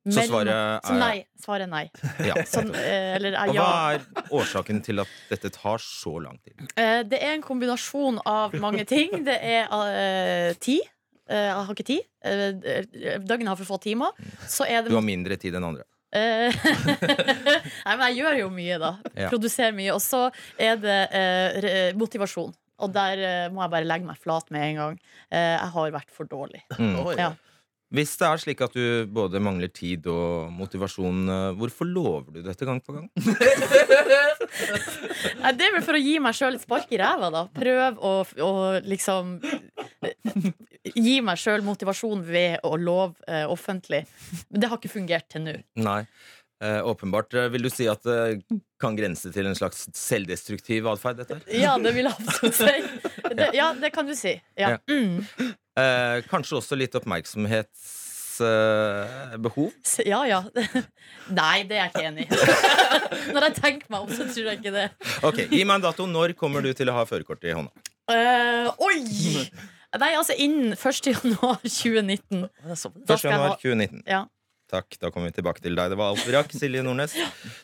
[0.04, 1.14] Så svaret er Så nei.
[1.40, 1.82] Svaret er nei.
[2.28, 2.36] Ja.
[2.54, 3.46] Sånn, eh, eller ja.
[3.48, 6.60] Og hva er årsaken til at dette tar så lang tid?
[6.76, 9.22] Eh, Det er en kombinasjon av mange ting.
[9.24, 10.84] Det er uh, tid.
[11.30, 12.06] Eh, jeg har ikke tid.
[12.26, 14.14] Eh, Døgnet har for få timer.
[14.50, 15.86] Så er det Du har mindre tid enn andre.
[16.10, 16.50] Eh,
[17.86, 18.94] Nei, men jeg gjør jo mye, da.
[19.14, 19.28] Ja.
[19.30, 19.92] Produserer mye.
[19.94, 20.26] Og så
[20.58, 22.50] er det eh, motivasjon.
[22.80, 24.98] Og der eh, må jeg bare legge meg flat med en gang.
[25.30, 26.64] Eh, jeg har vært for dårlig.
[26.80, 26.98] Mm.
[27.18, 27.30] Ja.
[27.90, 32.42] Hvis det er slik at du både mangler tid og motivasjon, eh, hvorfor lover du
[32.46, 33.08] dette gang på gang?
[35.40, 37.44] Nei, det er vel for å gi meg sjøl et spark i ræva, da.
[37.54, 38.12] Prøv å,
[38.46, 38.50] å
[38.86, 40.50] liksom eh,
[40.96, 44.06] Gi meg sjøl motivasjon ved å love eh, offentlig.
[44.48, 45.56] Men det har ikke fungert til nå.
[45.84, 46.02] Nei.
[46.64, 48.42] Eh, åpenbart eh, vil du si at det
[48.80, 51.22] kan grense til en slags selvdestruktiv atferd?
[51.52, 52.74] Ja, det vil jeg absolutt si.
[53.30, 54.32] Det, ja, det kan du si.
[54.58, 54.72] Ja.
[54.74, 54.78] Ja.
[54.90, 55.20] Mm.
[55.78, 58.09] Eh, kanskje også litt oppmerksomhetsbehov?
[58.44, 59.70] Eh, behov?
[60.10, 60.40] Ja, ja.
[61.40, 62.40] Nei, det er jeg ikke enig i.
[63.34, 64.88] Når jeg tenker meg om, så tror jeg ikke det.
[65.26, 66.08] ok, Gi meg en dato.
[66.10, 67.70] Når kommer du til å ha førerkort i hånda?
[68.10, 69.46] Uh, oi!
[70.00, 71.08] Nei, altså innen 1.
[71.12, 72.44] januar 2019.
[72.66, 73.24] Da 1.
[73.26, 74.04] januar ha 2019.
[74.10, 74.26] ja.
[74.70, 75.90] Takk, da kommer vi tilbake til deg.
[75.90, 77.16] Det var alt vi rakk, Silje Nordnes.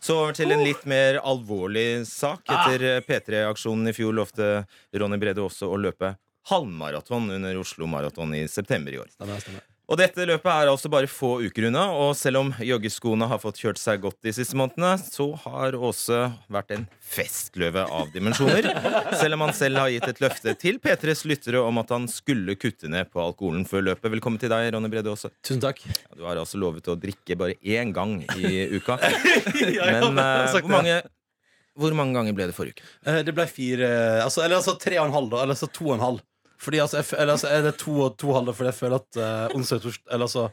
[0.02, 2.42] Så over til en litt mer alvorlig sak.
[2.50, 4.48] Etter eh, P3-aksjonen i fjor lovte
[4.98, 6.16] Ronny Brede også å løpe
[6.50, 9.12] halvmaraton under Oslo Maraton i september i år.
[9.14, 9.62] Stemmer, stemmer.
[9.86, 13.60] Og dette løpet er altså bare få uker unna, og selv om joggeskoene har fått
[13.62, 18.66] kjørt seg godt de siste månedene, så har Åse vært en festløve av dimensjoner.
[19.20, 22.56] Selv om han selv har gitt et løfte til P3s lyttere om at han skulle
[22.58, 24.10] kutte ned på alkoholen før løpet.
[24.16, 25.30] Velkommen til deg, Ronny Brede Aase.
[25.46, 25.78] Tusen takk.
[25.86, 28.98] Ja, Du har altså lovet å drikke bare én gang i uka.
[29.46, 30.98] Men eh, sagt hvor, mange,
[31.78, 32.90] hvor mange ganger ble det forrige uke?
[33.06, 33.92] Eh, Det ble fire
[34.26, 35.44] altså, Eller altså tre og en halv, da.
[35.46, 36.24] Eller altså to og en halv.
[36.62, 39.18] Fordi altså, jeg, eller, altså er det to og to halve fordi jeg føler at
[39.20, 40.46] eh, onsdag og torsdag Eller altså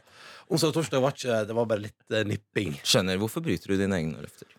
[0.52, 2.74] Onsdag og torsdag var ikke Det var bare litt eh, nipping.
[2.84, 3.16] Skjønner.
[3.22, 4.50] Hvorfor bryter du dine egne løfter?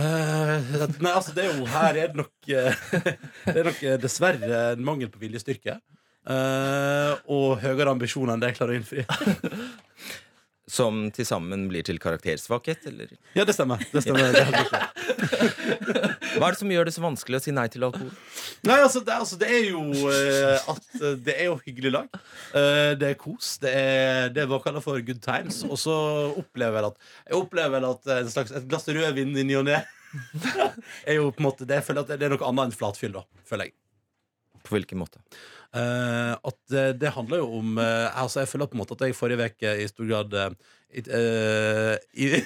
[0.00, 0.70] Eh,
[1.02, 2.84] nei, altså det er jo Her er det nok eh,
[3.50, 5.78] Det er nok eh, dessverre en mangel på viljestyrke.
[6.30, 9.04] eh, og høyere ambisjoner enn det jeg klarer å innfri.
[10.72, 13.10] Som til sammen blir til karaktersvakhet, eller?
[13.36, 13.82] Ja, det stemmer.
[13.92, 14.32] Det stemmer.
[14.32, 14.86] Er.
[16.38, 18.08] Hva er det som gjør det så vanskelig å si nei til alkohol?
[18.64, 22.16] Nei, altså, det, altså, det er jo uh, at eh, Det er jo hyggelig lag.
[22.54, 23.56] Uh, det er kos.
[23.60, 25.60] Det er det vi kaller for good times.
[25.68, 25.96] Og så
[26.40, 29.82] opplever jeg at Jeg opplever at en slags, et glass rødvin i ny og ne
[31.08, 33.14] er jo på en måte det, jeg føler at det er noe annet enn flatfyll,
[33.16, 33.44] da.
[33.48, 33.76] Føler jeg.
[34.62, 35.22] På hvilken måte?
[35.72, 39.06] Eh, at det, det handler jo om uh, Altså Jeg føler på en måte at
[39.06, 40.52] jeg forrige uke i stor grad uh,
[42.12, 42.26] i,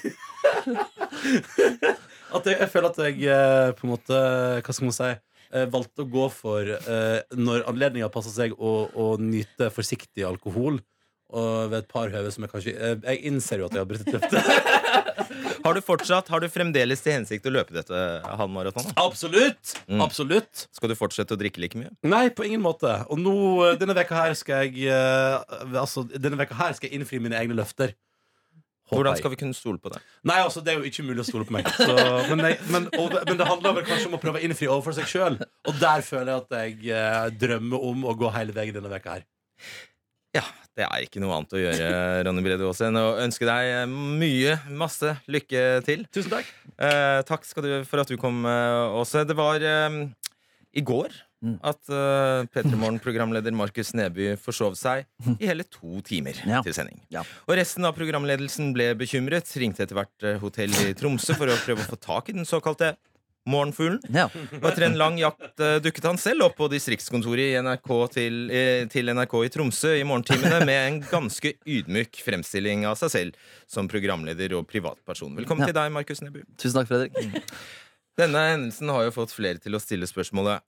[2.36, 3.18] At jeg, jeg føler at jeg
[3.80, 4.14] på en måte
[4.62, 5.10] Hva skal man si
[5.72, 6.66] valgte å gå for
[7.38, 10.80] når anledninga passer seg, å, å nyte forsiktig alkohol.
[11.32, 14.04] Og ved et par høve som jeg kanskje Jeg innser jo at jeg har brutt
[14.04, 14.42] et løfte.
[15.66, 18.00] Har du fortsatt, har du fremdeles til hensikt å løpe dette
[18.38, 18.92] halvmaratonet?
[19.02, 19.72] Absolutt!
[19.90, 20.02] Mm.
[20.04, 20.66] Absolutt.
[20.76, 21.90] Skal du fortsette å drikke like mye?
[22.06, 22.92] Nei, på ingen måte.
[23.10, 23.34] Og nå,
[23.66, 27.38] eh, denne veka her skal jeg eh, Altså, denne veka her skal jeg innfri mine
[27.40, 27.96] egne løfter.
[28.86, 29.98] Håper Hvordan skal vi kunne stole på det?
[30.30, 31.66] Nei, altså, det er jo ikke mulig å stole på meg.
[31.74, 31.98] Så,
[32.30, 34.94] men, jeg, men, og, men det handler vel kanskje om å prøve å innfri overfor
[35.00, 35.40] seg sjøl.
[35.66, 39.18] Og der føler jeg at jeg eh, drømmer om å gå hele veien denne veka
[39.18, 39.26] her.
[40.36, 40.44] Ja,
[40.76, 41.90] det er ikke noe annet å gjøre,
[42.28, 46.04] Ronny Brede Aase, enn å ønske deg eh, mye, masse lykke til.
[46.12, 46.50] Tusen takk.
[46.76, 49.24] Eh, takk skal du for at du kom, eh, Åse.
[49.28, 50.02] Det var eh,
[50.76, 51.58] i går Mm.
[51.68, 55.02] at uh, P3 Morgen-programleder Markus Neby forsov seg
[55.36, 56.62] i hele to timer Ja.
[56.64, 56.96] til sending.
[57.12, 57.20] Ja.
[57.44, 61.58] Og resten av programledelsen ble bekymret, ringte etter hvert eh, hotell i Tromsø for å
[61.60, 62.94] prøve å få tak i den såkalte
[63.46, 64.00] morgenfuglen.
[64.14, 64.26] Ja.
[64.58, 68.38] Og etter en lang jakt eh, dukket han selv opp på distriktskontoret i NRK til,
[68.50, 73.48] eh, til NRK i Tromsø i morgentimene med en ganske ydmyk fremstilling av seg selv
[73.70, 75.36] som programleder og privatperson.
[75.38, 75.72] Velkommen Ja.
[75.72, 76.42] til deg, Markus Neby.
[76.58, 77.42] Tusen takk, Fredrik.
[78.18, 80.62] Denne hendelsen har jo fått flere til å stille spørsmålet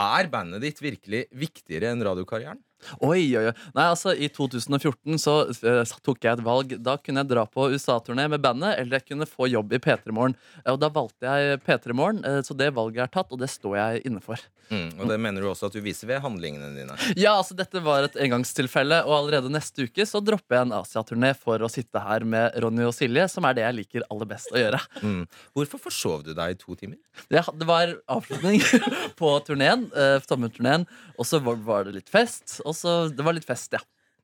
[0.00, 2.58] Er bandet ditt virkelig viktigere enn radiokarrieren?
[3.00, 3.54] Oi, oi, oi.
[3.76, 6.76] Nei, altså, I 2014 så uh, tok jeg et valg.
[6.82, 10.14] Da kunne jeg dra på USA-turné med bandet, eller jeg kunne få jobb i P3
[10.16, 10.36] Morgen.
[10.70, 13.78] Og da valgte jeg P3 Morgen, uh, så det valget er tatt, og det står
[13.80, 14.40] jeg inne for.
[14.70, 16.96] Mm, og det mener du også at du viser ved handlingene dine.
[17.20, 21.32] Ja, altså dette var et engangstilfelle, og allerede neste uke så dropper jeg en Asia-turné
[21.38, 24.52] for å sitte her med Ronny og Silje, som er det jeg liker aller best
[24.54, 24.80] å gjøre.
[25.02, 25.24] Mm.
[25.58, 27.00] Hvorfor forsov du deg i to timer?
[27.26, 28.62] Det, det var avslutning
[29.20, 30.86] på turneen, eh, sommerturneen,
[31.18, 32.60] og så var, var det litt fest.
[32.64, 33.80] Og så Det var litt fest, ja.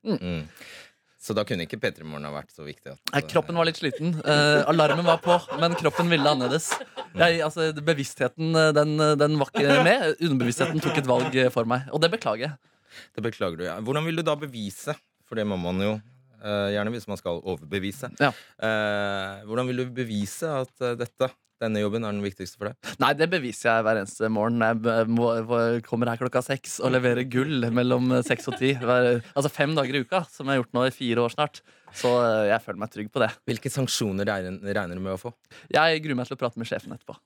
[0.07, 0.45] Mm.
[1.27, 2.93] Så da kunne ikke P3 Morgen ha vært så viktig?
[2.93, 4.13] At, Nei, kroppen var litt sliten.
[4.21, 6.69] Eh, alarmen var på, men kroppen ville annerledes.
[7.17, 10.05] Jeg, altså, bevisstheten eh, den, den var ikke med.
[10.21, 12.77] Underbevisstheten tok et valg eh, for meg, og det beklager jeg.
[13.17, 13.65] Det beklager du.
[13.67, 13.79] Ja.
[13.83, 14.95] Hvordan vil du da bevise?
[15.27, 18.11] For det må man jo eh, gjerne hvis man skal overbevise.
[18.21, 18.31] Ja.
[18.63, 21.31] Eh, hvordan vil du bevise at eh, dette,
[21.63, 22.91] denne jobben, er den viktigste for deg?
[23.01, 25.31] Nei, det beviser jeg hver eneste morgen jeg må,
[25.87, 28.75] kommer her klokka seks og leverer gull mellom seks og ti.
[28.77, 31.63] Altså fem dager i uka, som jeg har gjort nå i fire år snart.
[31.95, 33.31] Så eh, jeg føler meg trygg på det.
[33.47, 35.33] Hvilke sanksjoner regner, du med å få?
[35.73, 37.17] Jeg gruer meg til å prate med sjefen etterpå.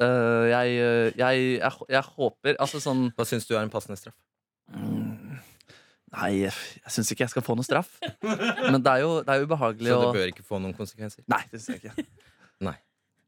[0.00, 3.98] Eh, jeg, eh, jeg, jeg, jeg håper Altså sånn Hva syns du er en passende
[3.98, 4.14] straff?
[4.70, 5.40] Mm.
[6.14, 7.96] Nei, jeg syns ikke jeg skal få noe straff.
[8.22, 10.74] Men det er jo, det er jo ubehagelig Så å det bør ikke få noen
[10.78, 11.26] konsekvenser?
[11.30, 12.08] Nei, det syns jeg ikke.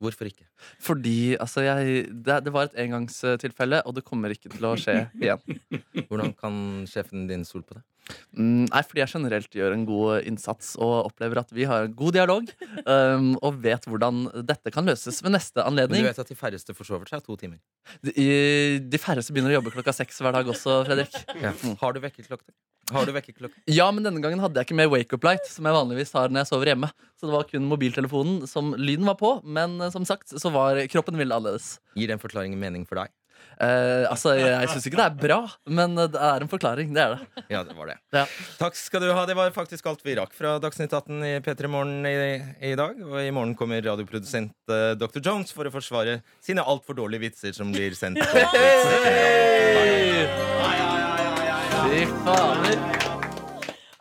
[0.02, 0.48] Hvorfor ikke?
[0.82, 4.96] Fordi altså, jeg, det, det var et engangstilfelle, og det kommer ikke til å skje
[5.22, 5.60] igjen.
[6.08, 6.56] Hvordan kan
[6.90, 7.84] sjefen din stole på det?
[8.36, 11.94] Mm, nei, fordi jeg generelt gjør en god innsats og opplever at vi har en
[11.96, 12.50] god dialog.
[12.86, 16.02] um, og vet hvordan dette kan løses ved neste anledning.
[16.02, 17.60] Men du vet at de færreste forsover seg to timer.
[18.02, 18.12] De,
[18.82, 21.16] de færreste begynner å jobbe klokka seks hver dag også, Fredrik.
[21.42, 21.54] Ja.
[21.80, 22.52] Har du vekkerklokke?
[22.92, 23.62] Har du vekkerklokke?
[23.70, 26.32] Ja, men denne gangen hadde jeg ikke med wake up light, som jeg vanligvis har
[26.32, 26.90] når jeg sover hjemme.
[27.18, 30.80] Så det var kun mobiltelefonen som lyden var på, men eh, som sagt så var
[30.92, 31.76] kroppen ville annerledes.
[31.98, 33.14] Gir den forklaringen mening for deg?
[33.60, 35.38] Eh, altså, jeg, jeg syns ikke det er bra,
[35.70, 36.92] men det er en forklaring.
[36.96, 37.44] Det er det.
[37.52, 37.98] Ja, det var det.
[38.14, 38.24] Ja.
[38.60, 39.26] Takk skal du ha.
[39.28, 42.16] Det var faktisk alt vi rakk fra Dagsnytt 18 i P3 Morgen i,
[42.72, 42.98] i dag.
[43.06, 45.20] Og i morgen kommer radioprodusent uh, Dr.
[45.22, 48.22] Jones for å forsvare sine altfor dårlige vitser som blir sendt.
[51.82, 53.01] Fy fader.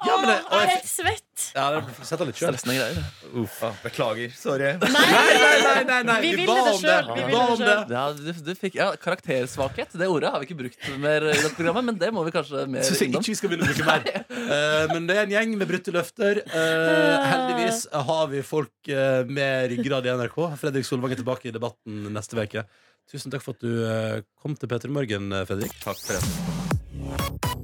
[0.02, 1.28] Ja, men det, Jeg er helt svett!
[1.56, 2.56] ja, det setter litt sjøl.
[2.56, 3.00] Stressende greier.
[3.42, 4.34] Uff, ah, beklager.
[4.38, 4.72] Sorry.
[4.82, 6.90] Nei, Nei, nei, nei, Vi vi ba det om det.
[6.90, 7.76] selv, vi ba om det.
[7.94, 11.54] Ja, du, du fikk, ja, Karaktersvakhet, det ordet har vi ikke brukt mer i dette
[11.58, 13.22] programmet, men det må vi kanskje mer Syns jeg innom.
[13.26, 14.08] ikke vi skal begynne å bruke mer.
[14.52, 16.42] Uh, men det er en gjeng med brutte løfter.
[16.52, 20.38] Uh, heldigvis har vi folk Mer med ryggrad i NRK.
[20.60, 22.66] Fredrik Solvang er tilbake i debatten neste uke.
[23.12, 25.76] Tusen takk for at du eh, kom til P3 Morgen, eh, Fredrik.
[25.84, 27.61] Takk for det.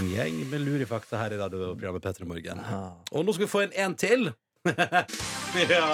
[0.00, 2.60] En gjeng med lurifakta her i radioprogrammet P3 Morgen.
[3.12, 4.30] Og nå skal vi få inn en til.
[5.74, 5.88] ja.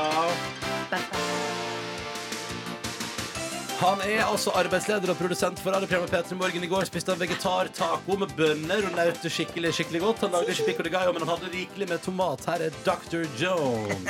[3.81, 6.63] Han er altså arbeidsleder og produsent for radioprogrammet P3 Morgen.
[6.63, 10.23] I går spiste han vegetar-taco med bønner og nøt skikkelig skikkelig godt.
[10.23, 12.47] Han lagde ikke pico de gallo, men han hadde rikelig med tomat.
[12.47, 13.27] Her er Dr.
[13.41, 14.07] Jones.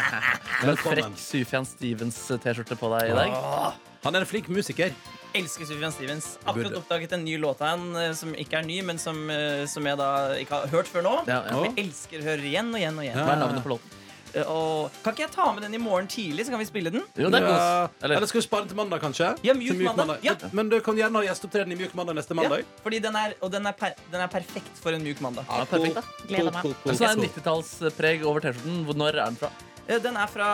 [0.60, 3.32] En frekk Sufjan Stevens-T-skjorte på deg i dag.
[3.32, 4.92] Ah, Han er en flink musiker.
[5.32, 6.38] Elsker Sufjan Stevens.
[6.44, 6.80] Akkurat Burde.
[6.82, 9.86] oppdaget en ny låt av han eh, som ikke er ny, men som, eh, som
[9.86, 10.10] jeg da
[10.42, 11.14] ikke har hørt før nå.
[11.30, 11.54] Ja, ja.
[11.54, 13.16] Som jeg elsker hører igjen og igjen og igjen.
[13.18, 13.26] Ja.
[13.28, 13.96] Hva er navnet på låten?
[14.32, 16.90] Eh, Og kan ikke jeg ta med den i morgen tidlig, så kan vi spille
[16.94, 17.02] den?
[17.18, 17.88] Jo, det er Ja.
[18.02, 19.30] Eller, Eller, skal vi spare den til mandag, kanskje?
[19.46, 20.18] Ja, mjuk mjuk mandag.
[20.22, 20.34] Ja.
[20.52, 22.62] Men du kan gjerne ha gjesteopptreden i Mjuk mandag neste mandag.
[22.82, 25.46] Fordi den er, og den er, per, den er perfekt for en mjuk mandag.
[25.50, 26.02] ja, perfekt, da.
[26.28, 26.74] Gleder meg.
[26.84, 28.86] Og så er det 90-tallspreg over T-skjorten.
[28.98, 29.50] Når er den fra?
[29.90, 30.50] Eh, Den er fra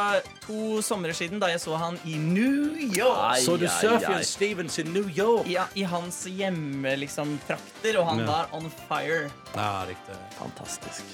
[0.46, 3.18] to somre siden, da jeg så han i New York.
[3.34, 4.24] Ai, Så du Surfian.
[4.24, 5.46] Stevens i New York?
[5.52, 8.26] Ja, I hans hjemme, liksom, trakter, og han Ja.
[8.26, 9.30] var on fire.
[9.54, 10.16] Ja, riktig.
[10.38, 11.04] Fantastisk.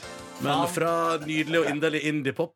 [0.40, 2.54] Men fra nydelig og inderlig indiepop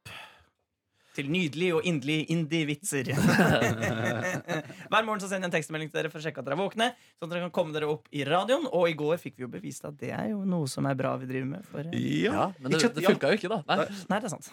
[1.16, 3.08] Til nydelige og inderlige indie-vitser.
[4.90, 6.60] Hver morgen så sender jeg en tekstmelding til dere for å sjekke at dere er
[6.60, 6.88] våkne.
[7.16, 8.66] Sånn at dere kan komme dere opp i radioen.
[8.68, 11.14] Og i går fikk vi jo bevist at det er jo noe som er bra
[11.20, 11.64] vi driver med.
[11.70, 13.62] For, eh, Ja, men det, Ikke- det funka jo ikke, da.
[13.70, 13.88] Nei.
[14.12, 14.50] Nei, det er sant.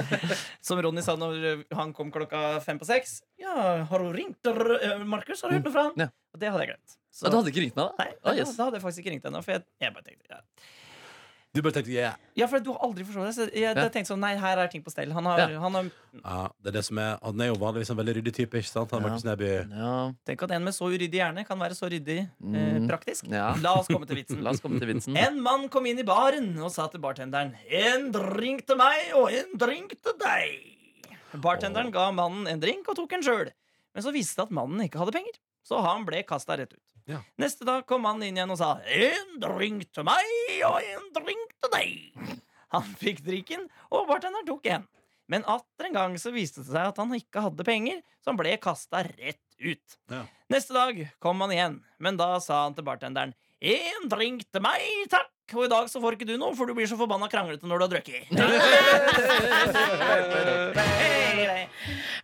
[0.68, 3.22] Som Ronny sa når han kom klokka fem på seks.
[3.40, 5.42] Ja, har du ringt eh, Markus?
[5.42, 5.98] Har du hørt noe fra han?
[6.06, 6.10] Ja.
[6.34, 6.96] Og det hadde jeg glemt.
[7.14, 8.04] Så, Så du hadde ikke ringt meg, da?
[8.04, 8.56] nei, da, yes.
[8.58, 9.40] da hadde jeg faktisk ikke ringt ennå.
[9.46, 10.40] For jeg, jeg bare tenkte ja.
[11.54, 12.16] Du bare tenkte yeah.
[12.34, 13.34] Ja, for du har aldri forstått det.
[13.36, 13.88] Så jeg, jeg Ja.
[13.94, 15.12] tenkte sånn, nei, her er ting på stell.
[15.14, 15.60] Han har, Ja.
[15.62, 15.90] han har
[16.24, 18.66] Ja, det er det som er Han er jo vanligvis en veldig ryddig type, ikke
[18.72, 18.90] sant?
[18.90, 19.08] Han Ja.
[19.08, 19.70] Markus Neby.
[19.70, 20.12] Ja.
[20.26, 22.88] Tenk at en med så uryddig hjerne kan være så ryddig eh, Mm.
[22.88, 23.30] praktisk.
[23.30, 23.54] Ja.
[23.62, 24.42] La oss komme til vitsen.
[24.44, 25.16] La oss komme til vitsen.
[25.16, 29.30] En mann kom inn i baren og sa til bartenderen En drink til meg og
[29.30, 30.58] en drink til deg.
[31.40, 33.50] Bartenderen ga mannen en drink og tok en sjøl.
[33.94, 36.80] Men så viste det at mannen ikke hadde penger, så han ble kasta rett ut.
[37.10, 37.20] Ja.
[37.36, 40.30] Neste dag kom han inn igjen og sa En drink til meg
[40.64, 42.38] og en drink til deg.
[42.74, 44.86] Han fikk drikken, og bartenderen tok en.
[45.30, 48.40] Men atter en gang så viste det seg at han ikke hadde penger, så han
[48.40, 49.98] ble kasta rett ut.
[50.10, 50.24] Ja.
[50.52, 54.82] Neste dag kom han igjen, men da sa han til bartenderen En drink til meg,
[55.12, 55.33] takk!
[55.54, 57.76] Og i dag så får ikke du noe, for du blir så forbanna kranglete når
[57.78, 58.22] du har drukket.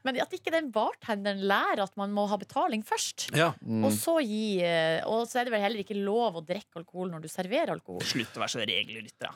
[0.04, 3.28] Men at ikke den bartenderen lærer at man må ha betaling først.
[3.36, 3.50] Ja.
[3.60, 3.84] Mm.
[3.84, 7.08] Og så gi eh, Og så er det vel heller ikke lov å drikke alkohol
[7.12, 8.02] når du serverer alkohol.
[8.08, 9.32] Slutt å være så regelrytter, Ja,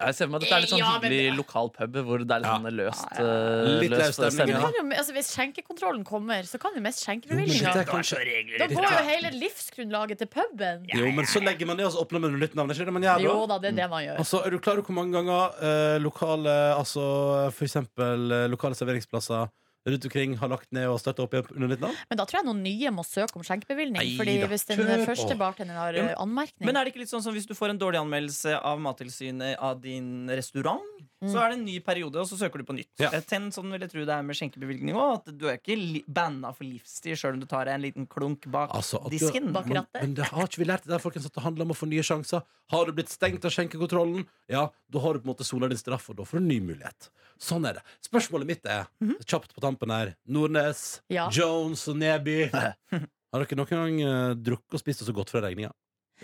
[0.00, 2.18] Jeg ser for meg at dette er litt sånn Ja, men- hyggelig lokal pub hvor
[2.22, 2.58] det er litt Ja.
[2.58, 6.74] sånn løst, Ja, eh, Litt løs stemning, kan jo, altså, hvis skjenkekontrollen kommer, så kan
[6.74, 10.86] jo mest skjenkebevilgninga er kanskje Da går jo hele livsgrunnlaget til puben.
[10.94, 12.70] Jo, men så legger man det og så åpner man med nytt navn.
[12.70, 13.46] Er ikke det man gjør Jo da?
[13.46, 14.18] da, det er det man gjør.
[14.18, 18.74] Altså, er du klar over hvor mange ganger eh, lokale Altså for eksempel eh, lokale
[18.74, 19.48] serveringsplasser
[19.90, 21.96] rundt omkring har lagt ned og støtta opp i under ditt navn?
[22.10, 24.16] Men da tror jeg noen nye må søke om skjenkebevilgning.
[24.18, 25.08] Fordi da, hvis den kjør på.
[25.12, 27.54] første bartenderen har Ja, eh, anmerkning Men er det ikke litt sånn som hvis du
[27.54, 30.82] får en dårlig anmeldelse av Mattilsynet av din restaurant,
[31.20, 31.32] Mm.
[31.32, 32.92] så er det en ny periode, og så søker du på nytt.
[33.00, 33.10] Ja.
[33.26, 35.16] Ten, sånn vil jeg tro det er med skjenkebevilgning òg.
[35.26, 38.46] At du er ikke banna for livstid sjøl om du tar deg en liten klunk
[38.46, 39.52] bak Altså, at du- disken.
[39.52, 41.70] Bak Men, men det har ikke vi lært det der, folkens, at det handler om
[41.70, 42.44] å få nye sjanser.
[42.70, 45.76] Har du blitt stengt av skjenkekontrollen, ja, da har du på en måte sola din
[45.76, 47.08] straff, og da får du en ny mulighet.
[47.38, 47.82] Sånn er det.
[48.02, 48.86] Spørsmålet mitt er,
[49.26, 51.28] kjapt på tampen her, Nordnes, Ja.
[51.30, 52.50] Jones og Neby.
[53.32, 55.70] Har dere noen gang uh, drukket og spist det så godt fra regninga?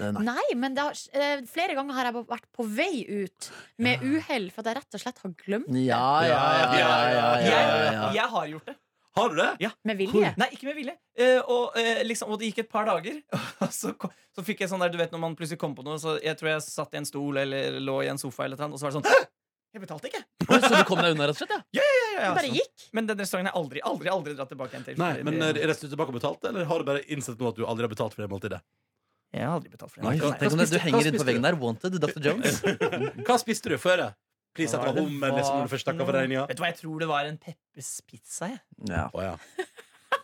[0.01, 0.23] Eh, Nei.
[0.27, 4.49] Nei, men det har, eh, flere ganger har jeg vært på vei ut med uhell
[4.51, 7.53] for at jeg rett og slett har glemt Ja, ja, ja, ja, ja, ja, Jeg,
[7.53, 8.09] ja, ja.
[8.17, 8.75] jeg har gjort det.
[9.15, 9.71] Har du det?
[9.87, 10.33] med vilje.
[10.37, 10.97] Nei, ikke med vilje.
[11.15, 13.21] Eh, og, eh, liksom, og det gikk et par dager,
[13.63, 13.93] og så,
[14.35, 16.35] så fikk jeg sånn der Du vet når man plutselig kom på noe, så jeg
[16.41, 18.89] tror jeg satt i en stol eller lå i en sofa, eller noe, og så
[18.89, 19.21] var det sånn «Hæ?
[19.75, 20.25] Jeg betalte ikke!
[20.49, 21.63] Oi, Så du kom deg unna, rett og slett?
[21.75, 21.87] Ja.
[22.15, 22.89] Ja, ja, bare gikk.
[22.97, 24.99] Men den restauranten har jeg aldri, aldri, aldri dratt tilbake igjen til.
[25.03, 27.67] Nei, men er resten tilbake og betalt, eller har du bare innsett nå at du
[27.67, 28.61] aldri har betalt for det måltidet?
[29.35, 30.13] Jeg har aldri betalt for det.
[30.39, 31.57] Tenk om det, du henger inne på veggen der.
[31.59, 32.21] Wanted, Dr.
[32.23, 32.61] Jones.
[33.27, 34.05] Hva spiste du før?
[34.05, 34.13] det?
[34.55, 36.45] Please, var det hummer, liksom, når du først for regninga?
[36.47, 38.53] Vet du hva, jeg tror det var en Peppers pizza.
[38.53, 38.61] Jeg.
[38.87, 39.09] Ja.
[39.11, 39.35] Oh, ja.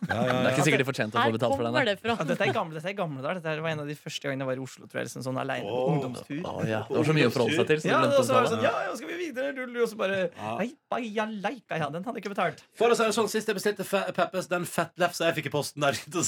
[0.01, 1.77] Ja, ja, Det er ikke sikkert de fortjente å få betalt for den.
[1.87, 2.15] det fra.
[2.17, 3.39] Ja, dette er gamle, dette er gamle der.
[3.39, 4.87] Dette var en av de første gangene jeg var i Oslo.
[4.91, 5.91] Tror jeg, liksom, sånn alene, oh.
[5.93, 6.41] ungdomstur.
[6.41, 6.81] Oh, ja.
[6.89, 7.81] Det var så mye å forholde seg til.
[7.83, 9.51] Så Ja, det og så var sånn, ja, ja, skal vi videre?
[9.55, 10.19] Du, du, og så bare
[10.61, 10.71] Nei,
[11.11, 12.63] ja, leika, ja, den hadde ikke betalt.
[12.77, 13.85] For å si det sånn, Sist jeg bestilte
[14.17, 16.25] Peppers, den fettlefsa jeg fikk i posten der, den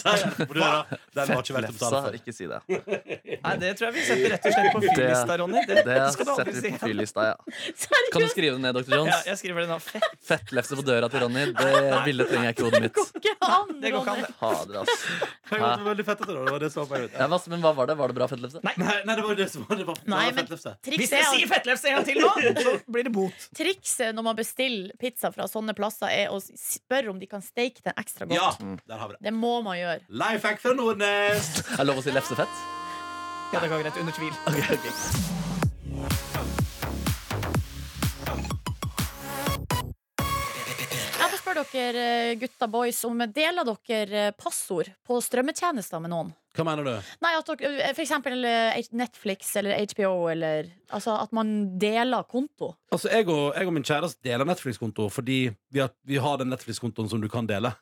[1.34, 2.16] var ikke for.
[2.16, 2.61] ikke si det.
[2.68, 5.64] Nei, Det tror jeg vi setter rett og slett på fyllista, Ronny.
[5.68, 6.72] Det, Det skal du aldri setter si.
[6.72, 7.36] vi på fylista, ja.
[8.14, 8.95] Kan du skrive det ned, Dr.
[9.09, 9.80] Ja, jeg skriver det nå.
[9.84, 10.07] Fett.
[10.30, 11.45] Fettlefse på døra til Ronny.
[11.57, 12.97] Det bildet trenger jeg ikke i hodet det mitt.
[13.56, 14.34] An, Det går ikke an, det.
[14.39, 15.04] Fader, ass.
[15.54, 17.20] Det var veldig fett etter Det var det som var poenget mitt.
[17.22, 17.95] Ja, hva- men hva var det?
[17.99, 18.62] Var det bra fettlefse?
[18.66, 20.74] Nei, nei, det var det som var det var, det Nei, var men fettlefse.
[20.82, 22.32] Hvis trikset jeg er sier fettlefse en gang til nå,
[22.66, 23.47] så blir det bot.
[23.60, 27.86] Trikset når man bestiller pizza fra sånne plasser, er å spørre om de kan steke
[27.86, 28.39] den ekstra godt.
[28.39, 29.24] Ja, der har vi det.
[29.30, 29.99] Det må man gjøre.
[30.24, 31.54] Life hack fra Nordnes!
[31.70, 32.62] Er det lov å si lefsefett?
[33.54, 33.99] Ja, det går greit.
[34.01, 34.34] Under tvil.
[34.49, 36.33] Ok, får
[41.54, 46.32] spørre dere eh, gutta boys om deler dere eh, passord på strømmetjenester med noen?
[46.54, 47.14] Hva mener du?
[47.24, 48.45] Nei, at dere, eh, for eksempel
[48.97, 52.76] Netflix eller HBO eller Altså at man deler konto.
[52.93, 56.54] Altså, jeg og, jeg og min kjæreste deler Netflix-konto fordi vi har, vi har den
[56.54, 57.74] Netflix-kontoen som du kan dele.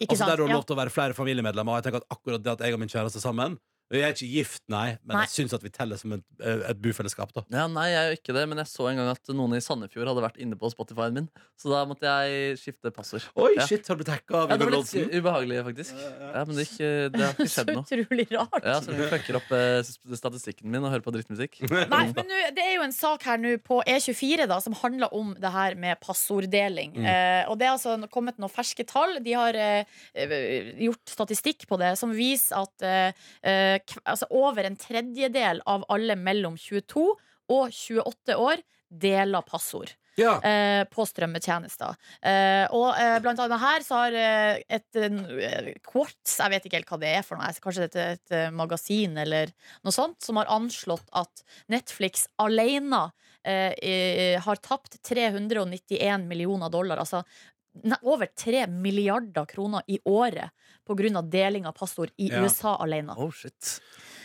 [0.00, 0.30] Ikke Altså, sant?
[0.30, 1.72] der du har lov til å være flere familiemedlemmer.
[1.72, 3.56] Og jeg tenker at akkurat det at jeg og min kjæreste er sammen
[3.90, 5.24] Jeg er ikke gift, nei, men Nei.
[5.26, 7.32] jeg syns at vi teller som et, et bufellesskap.
[7.34, 9.56] da Ja, nei, jeg er jo ikke det, men jeg så en gang at noen
[9.56, 11.26] i Sandefjord hadde vært inne på Spotify-en min.
[11.58, 13.24] Så da måtte jeg skifte passord.
[13.34, 13.66] Oi, Ja.
[13.66, 15.10] shit, har du blitt hacka av Ja, det var litt Bronsen?
[15.10, 15.94] ubehagelig, faktisk.
[16.20, 16.78] Ja, men det, gikk,
[17.16, 17.82] det har ikke Så skjedd noe.
[17.82, 18.62] utrolig rart.
[18.70, 19.82] Ja, så du fucker opp eh,
[20.22, 21.58] statistikken min og hører på drittmusikk.
[21.90, 25.10] Nei, men nå- Det er jo en sak her nå på E24 da som handler
[25.12, 26.94] om det her med passorddeling.
[26.94, 27.04] Mm.
[27.10, 29.18] Eh, og Det er altså kommet noen ferske tall.
[29.24, 29.84] De har eh,
[30.14, 33.12] eh, gjort statistikk på det som viser at eh,
[33.42, 37.06] eh, altså over en tredjedel av alle mellom 22
[37.50, 40.32] og 28 år deler passord Ja.
[40.42, 41.94] eh, på strømmetjenester.
[42.26, 46.80] Eh, og eh, blant annet her så har eh, et eh, Quartz, jeg vet ikke
[46.80, 49.52] helt hva det er for noe, kanskje det er et, et magasin eller
[49.86, 53.06] noe sånt, som har anslått at Netflix alene
[53.46, 56.98] eh, har tapt 391 millioner dollar.
[57.00, 57.22] Altså
[57.84, 60.50] ne- over 3 milliarder kroner i året
[61.16, 62.42] av deling av passord i Ja.
[62.42, 63.14] USA alene.
[63.16, 63.80] Oh, shit.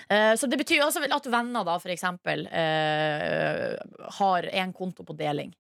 [0.10, 3.76] Eh, så det betyr altså at venner, da, for eksempel, eh,
[4.20, 5.54] har én konto på deling.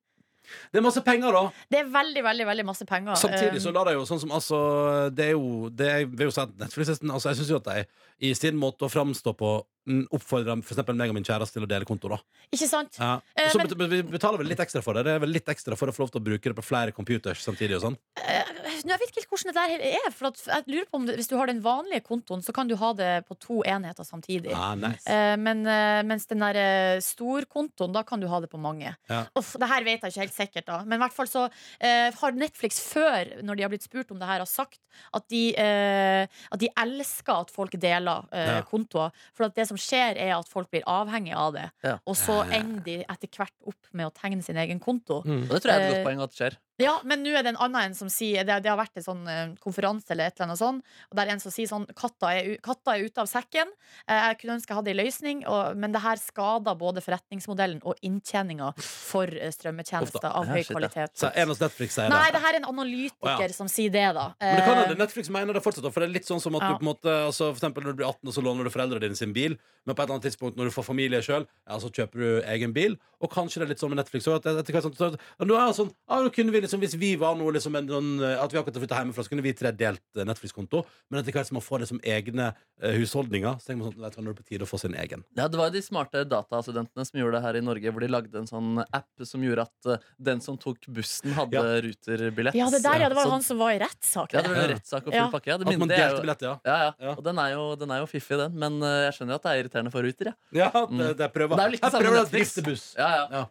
[0.72, 1.52] Det er masse penger, da.
[1.70, 3.16] Det er veldig, veldig veldig masse penger.
[3.18, 6.28] Samtidig så Eh, lar de jo sånn som altså Det er jo det jeg vil
[6.28, 7.86] jo si at Netflix altså, Jeg syns jo at de
[8.22, 11.70] i sin måte å framstå på oppfordrer for eksempel meg og min kjæreste til å
[11.70, 12.18] dele konto, da.
[12.53, 12.98] Ikke sant?
[12.99, 13.20] Ja.
[13.38, 15.03] Eh, Så men- vi betaler vel litt ekstra for det.
[15.06, 16.91] Det er vel litt ekstra for å få lov til å bruke det på flere
[16.91, 17.98] computers samtidig og sånn.
[18.18, 18.44] Eh,
[18.86, 20.12] Jeg vet ikke hvordan det der er.
[20.12, 22.68] For at jeg lurer på om det, Hvis du har den vanlige kontoen, så kan
[22.68, 24.52] du ha det på to enheter samtidig.
[24.53, 25.07] Ah, nice.
[25.07, 28.95] Eh, men eh, mens den der eh, storkontoen, da kan du ha det på mange.
[29.10, 29.26] Ja.
[29.36, 30.84] Uff, det her vet jeg ikke helt sikkert, da.
[30.84, 31.49] Men i hvert fall så
[31.80, 34.80] eh, har Netflix før, når de har blitt spurt om det her, har sagt
[35.14, 38.24] at de, at de elsker at folk deler
[38.70, 39.12] kontoer.
[39.36, 41.65] For at det som skjer, er at folk blir avhengig av det.
[41.85, 41.97] Ja.
[42.06, 45.22] Og så ender de etter hvert opp med å tegne sin egen konto.
[45.26, 45.45] Mm.
[45.47, 46.57] Og det tror jeg er et Eh, godt poeng at det skjer.
[46.81, 49.03] Ja, men nå er det en annen en som sier Det, det har vært en
[49.06, 51.85] sånn eh, konferanse eller et eller annet sånn, og der er en som sier sånn
[51.95, 53.72] Katta er, u- katta er ute av sekken.
[54.10, 57.80] Eh, jeg kunne ønske jeg hadde en løsning, og, men det her skader både forretningsmodellen
[57.88, 60.76] og inntjeninga for eh, strømmetjenester av Ja, høy shit, ja.
[60.76, 61.15] kvalitet.
[61.22, 62.35] Så en hos Netflix sier Nei, det.
[62.35, 63.56] det her er en analytiker Å, ja.
[63.56, 64.27] som sier det, da.
[64.41, 65.88] Men det kan Eh, hende Netflix mener det fortsatt.
[65.95, 66.73] For det er litt sånn som at Ja.
[66.73, 68.73] du på en måte altså, For eksempel når du blir 18 og så låner du
[68.76, 71.47] foreldrene dine sin bil, men på et eller annet tidspunkt når du får familie sjøl,
[71.69, 72.97] ja, så kjøper du egen bil.
[73.23, 75.45] Og kanskje det er litt sånn med Netflix òg, at etter hvert sånn, så, ja,
[75.47, 77.88] nå er det sånn, ja, nå kunne vi liksom, Hvis vi var noe liksom en,
[77.88, 80.84] sånn, eh, At vi akkurat har flytta hjemmefra, så kunne vi tre delt eh, Netflix-konto.
[81.10, 82.50] Men etter hvert som man får liksom egne
[82.82, 84.98] eh, husholdninger, så tenker man sånn vet du, er det på tide å få sin
[85.00, 85.24] egen.
[85.38, 88.12] Ja, Det var jo de smarte datastudentene som gjorde det her i Norge, hvor de
[88.12, 91.80] lagde en sånn app som gjorde at den som tok bussen, hadde Ja.
[91.86, 92.56] ruterbillett.
[92.60, 93.10] ja, det der, ja.
[93.10, 94.34] Det var Så- han som var i rettssak.
[94.34, 95.30] Ja, det var rettssak og Ja.
[95.32, 95.48] pakke.
[95.48, 96.60] Ja, det At man delte jo- billett, ja.
[96.66, 96.92] Ja, ja.
[97.00, 97.12] Ja.
[97.16, 98.58] Og den er, jo, den er jo fiffig, den.
[98.60, 100.34] Men jeg skjønner jo at det er irriterende for Ruter.
[100.52, 100.72] Ja.
[100.74, 101.56] Ja, det, det prøver.
[101.56, 102.96] Det er jo litt Jeg prøver å drifte buss.
[102.98, 103.46] Ja, ja.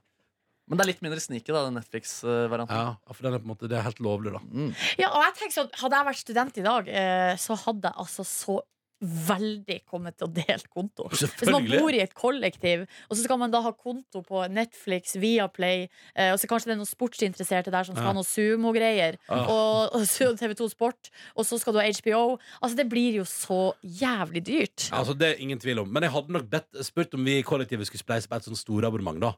[0.68, 2.74] Men det er litt mindre sneaky, da, den Netflix-varianten.
[2.74, 4.40] Ja, for den er på en måte, det er helt lovlig, da.
[4.48, 4.70] Mm.
[4.98, 8.00] Ja, og jeg tenker sånn, Hadde jeg vært student i dag, eh, så hadde jeg
[8.04, 8.60] altså så
[9.04, 11.08] veldig kommet til å dele konto.
[11.12, 15.16] Hvis man bor i et kollektiv, og så skal man da ha konto på Netflix,
[15.20, 18.12] Viaplay, eh, og så kanskje det er noen sportsinteresserte der som skal Ja.
[18.14, 19.44] ha noe sumo-greier, Ah.
[19.50, 22.38] og, og TV2 Sport, og så skal du ha HBO.
[22.62, 24.88] Altså, det blir jo så jævlig dyrt.
[24.90, 25.92] Ja, altså, det er ingen tvil om.
[25.92, 28.56] Men jeg hadde nok bedt, spurt om vi i kollektivet skulle spleise på et sånt
[28.62, 29.34] storabonnement, da.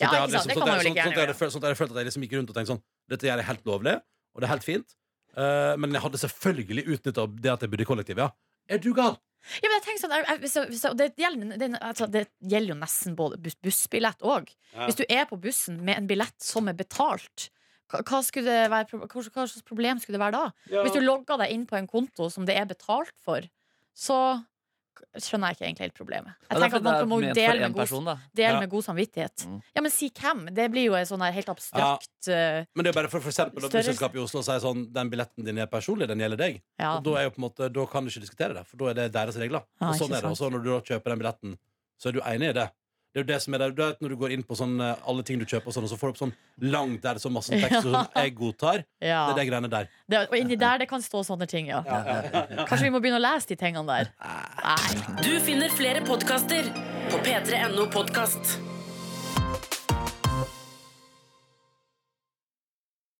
[0.00, 1.50] Ja, ikke sant, det sånn kan man jo like sånn- sånn at jeg gjerne gjøre.
[1.50, 3.46] sånn at jeg følte at jeg liksom gikk rundt og tenkte sånn Dette gjør jeg
[3.50, 3.94] helt lovlig,
[4.34, 4.94] og det er helt fint.
[5.36, 8.30] Eh, men jeg hadde selvfølgelig utnytta det at jeg bodde i kollektiv, ja.
[8.68, 9.16] Er du gal?
[9.62, 11.80] Ja, men jeg tenker sånn, jeg- jeg- hvis jeg- hvis jeg- og det, gjelder, det,
[11.80, 14.48] altså, det gjelder jo nesten både buss, bussbillett òg.
[14.74, 14.86] Ja.
[14.86, 17.50] Hvis du er på bussen med en billett som er betalt,
[17.90, 20.52] hva, hva, skulle det være, pro- hva, hva slags problem skulle det være da?
[20.84, 23.40] Hvis du logger deg inn på en konto som det er betalt for,
[23.96, 24.44] så
[25.18, 26.34] skjønner jeg ikke egentlig helt problemet.
[26.40, 28.04] Jeg Ja, er tenker at man må jo dele med god, person,
[28.36, 28.60] dele Ja.
[28.60, 29.46] med god samvittighet.
[29.46, 29.62] Mm.
[29.76, 30.54] Ja, men si hvem.
[30.54, 32.64] Det blir jo en sånn her helt abstrakt ja.
[32.76, 35.44] Men det er bare for, for eksempel at busselskapet i Oslo sier sånn Den billetten
[35.44, 36.60] din er personlig, den gjelder deg.
[36.78, 36.96] ja.
[36.98, 38.90] Og da, er jo på en måte, da kan du ikke diskutere det, for da
[38.90, 39.62] er det deres regler.
[39.80, 40.30] Ja, og sånn er det.
[40.30, 41.58] Og så når du da kjøper den billetten,
[42.00, 42.70] så er du enig i det.
[43.10, 43.72] Det er jo det som er der.
[43.74, 45.86] Du vet når du går inn på sånn, eh, alle ting du kjøper, og sånn,
[45.88, 46.34] og så får du opp sånn
[46.70, 48.84] langt der det så masse tekst og sånn, jeg godtar.
[49.02, 49.24] ja.
[49.26, 49.90] Det er de greiene der.
[50.06, 51.82] Det, og inni der det kan stå sånne ting, ja.
[52.70, 54.12] Kanskje vi må begynne å lese de tingene der.
[54.62, 55.18] Nei.
[55.26, 56.70] Du finner flere podkaster
[57.10, 58.60] på p3.no podkast.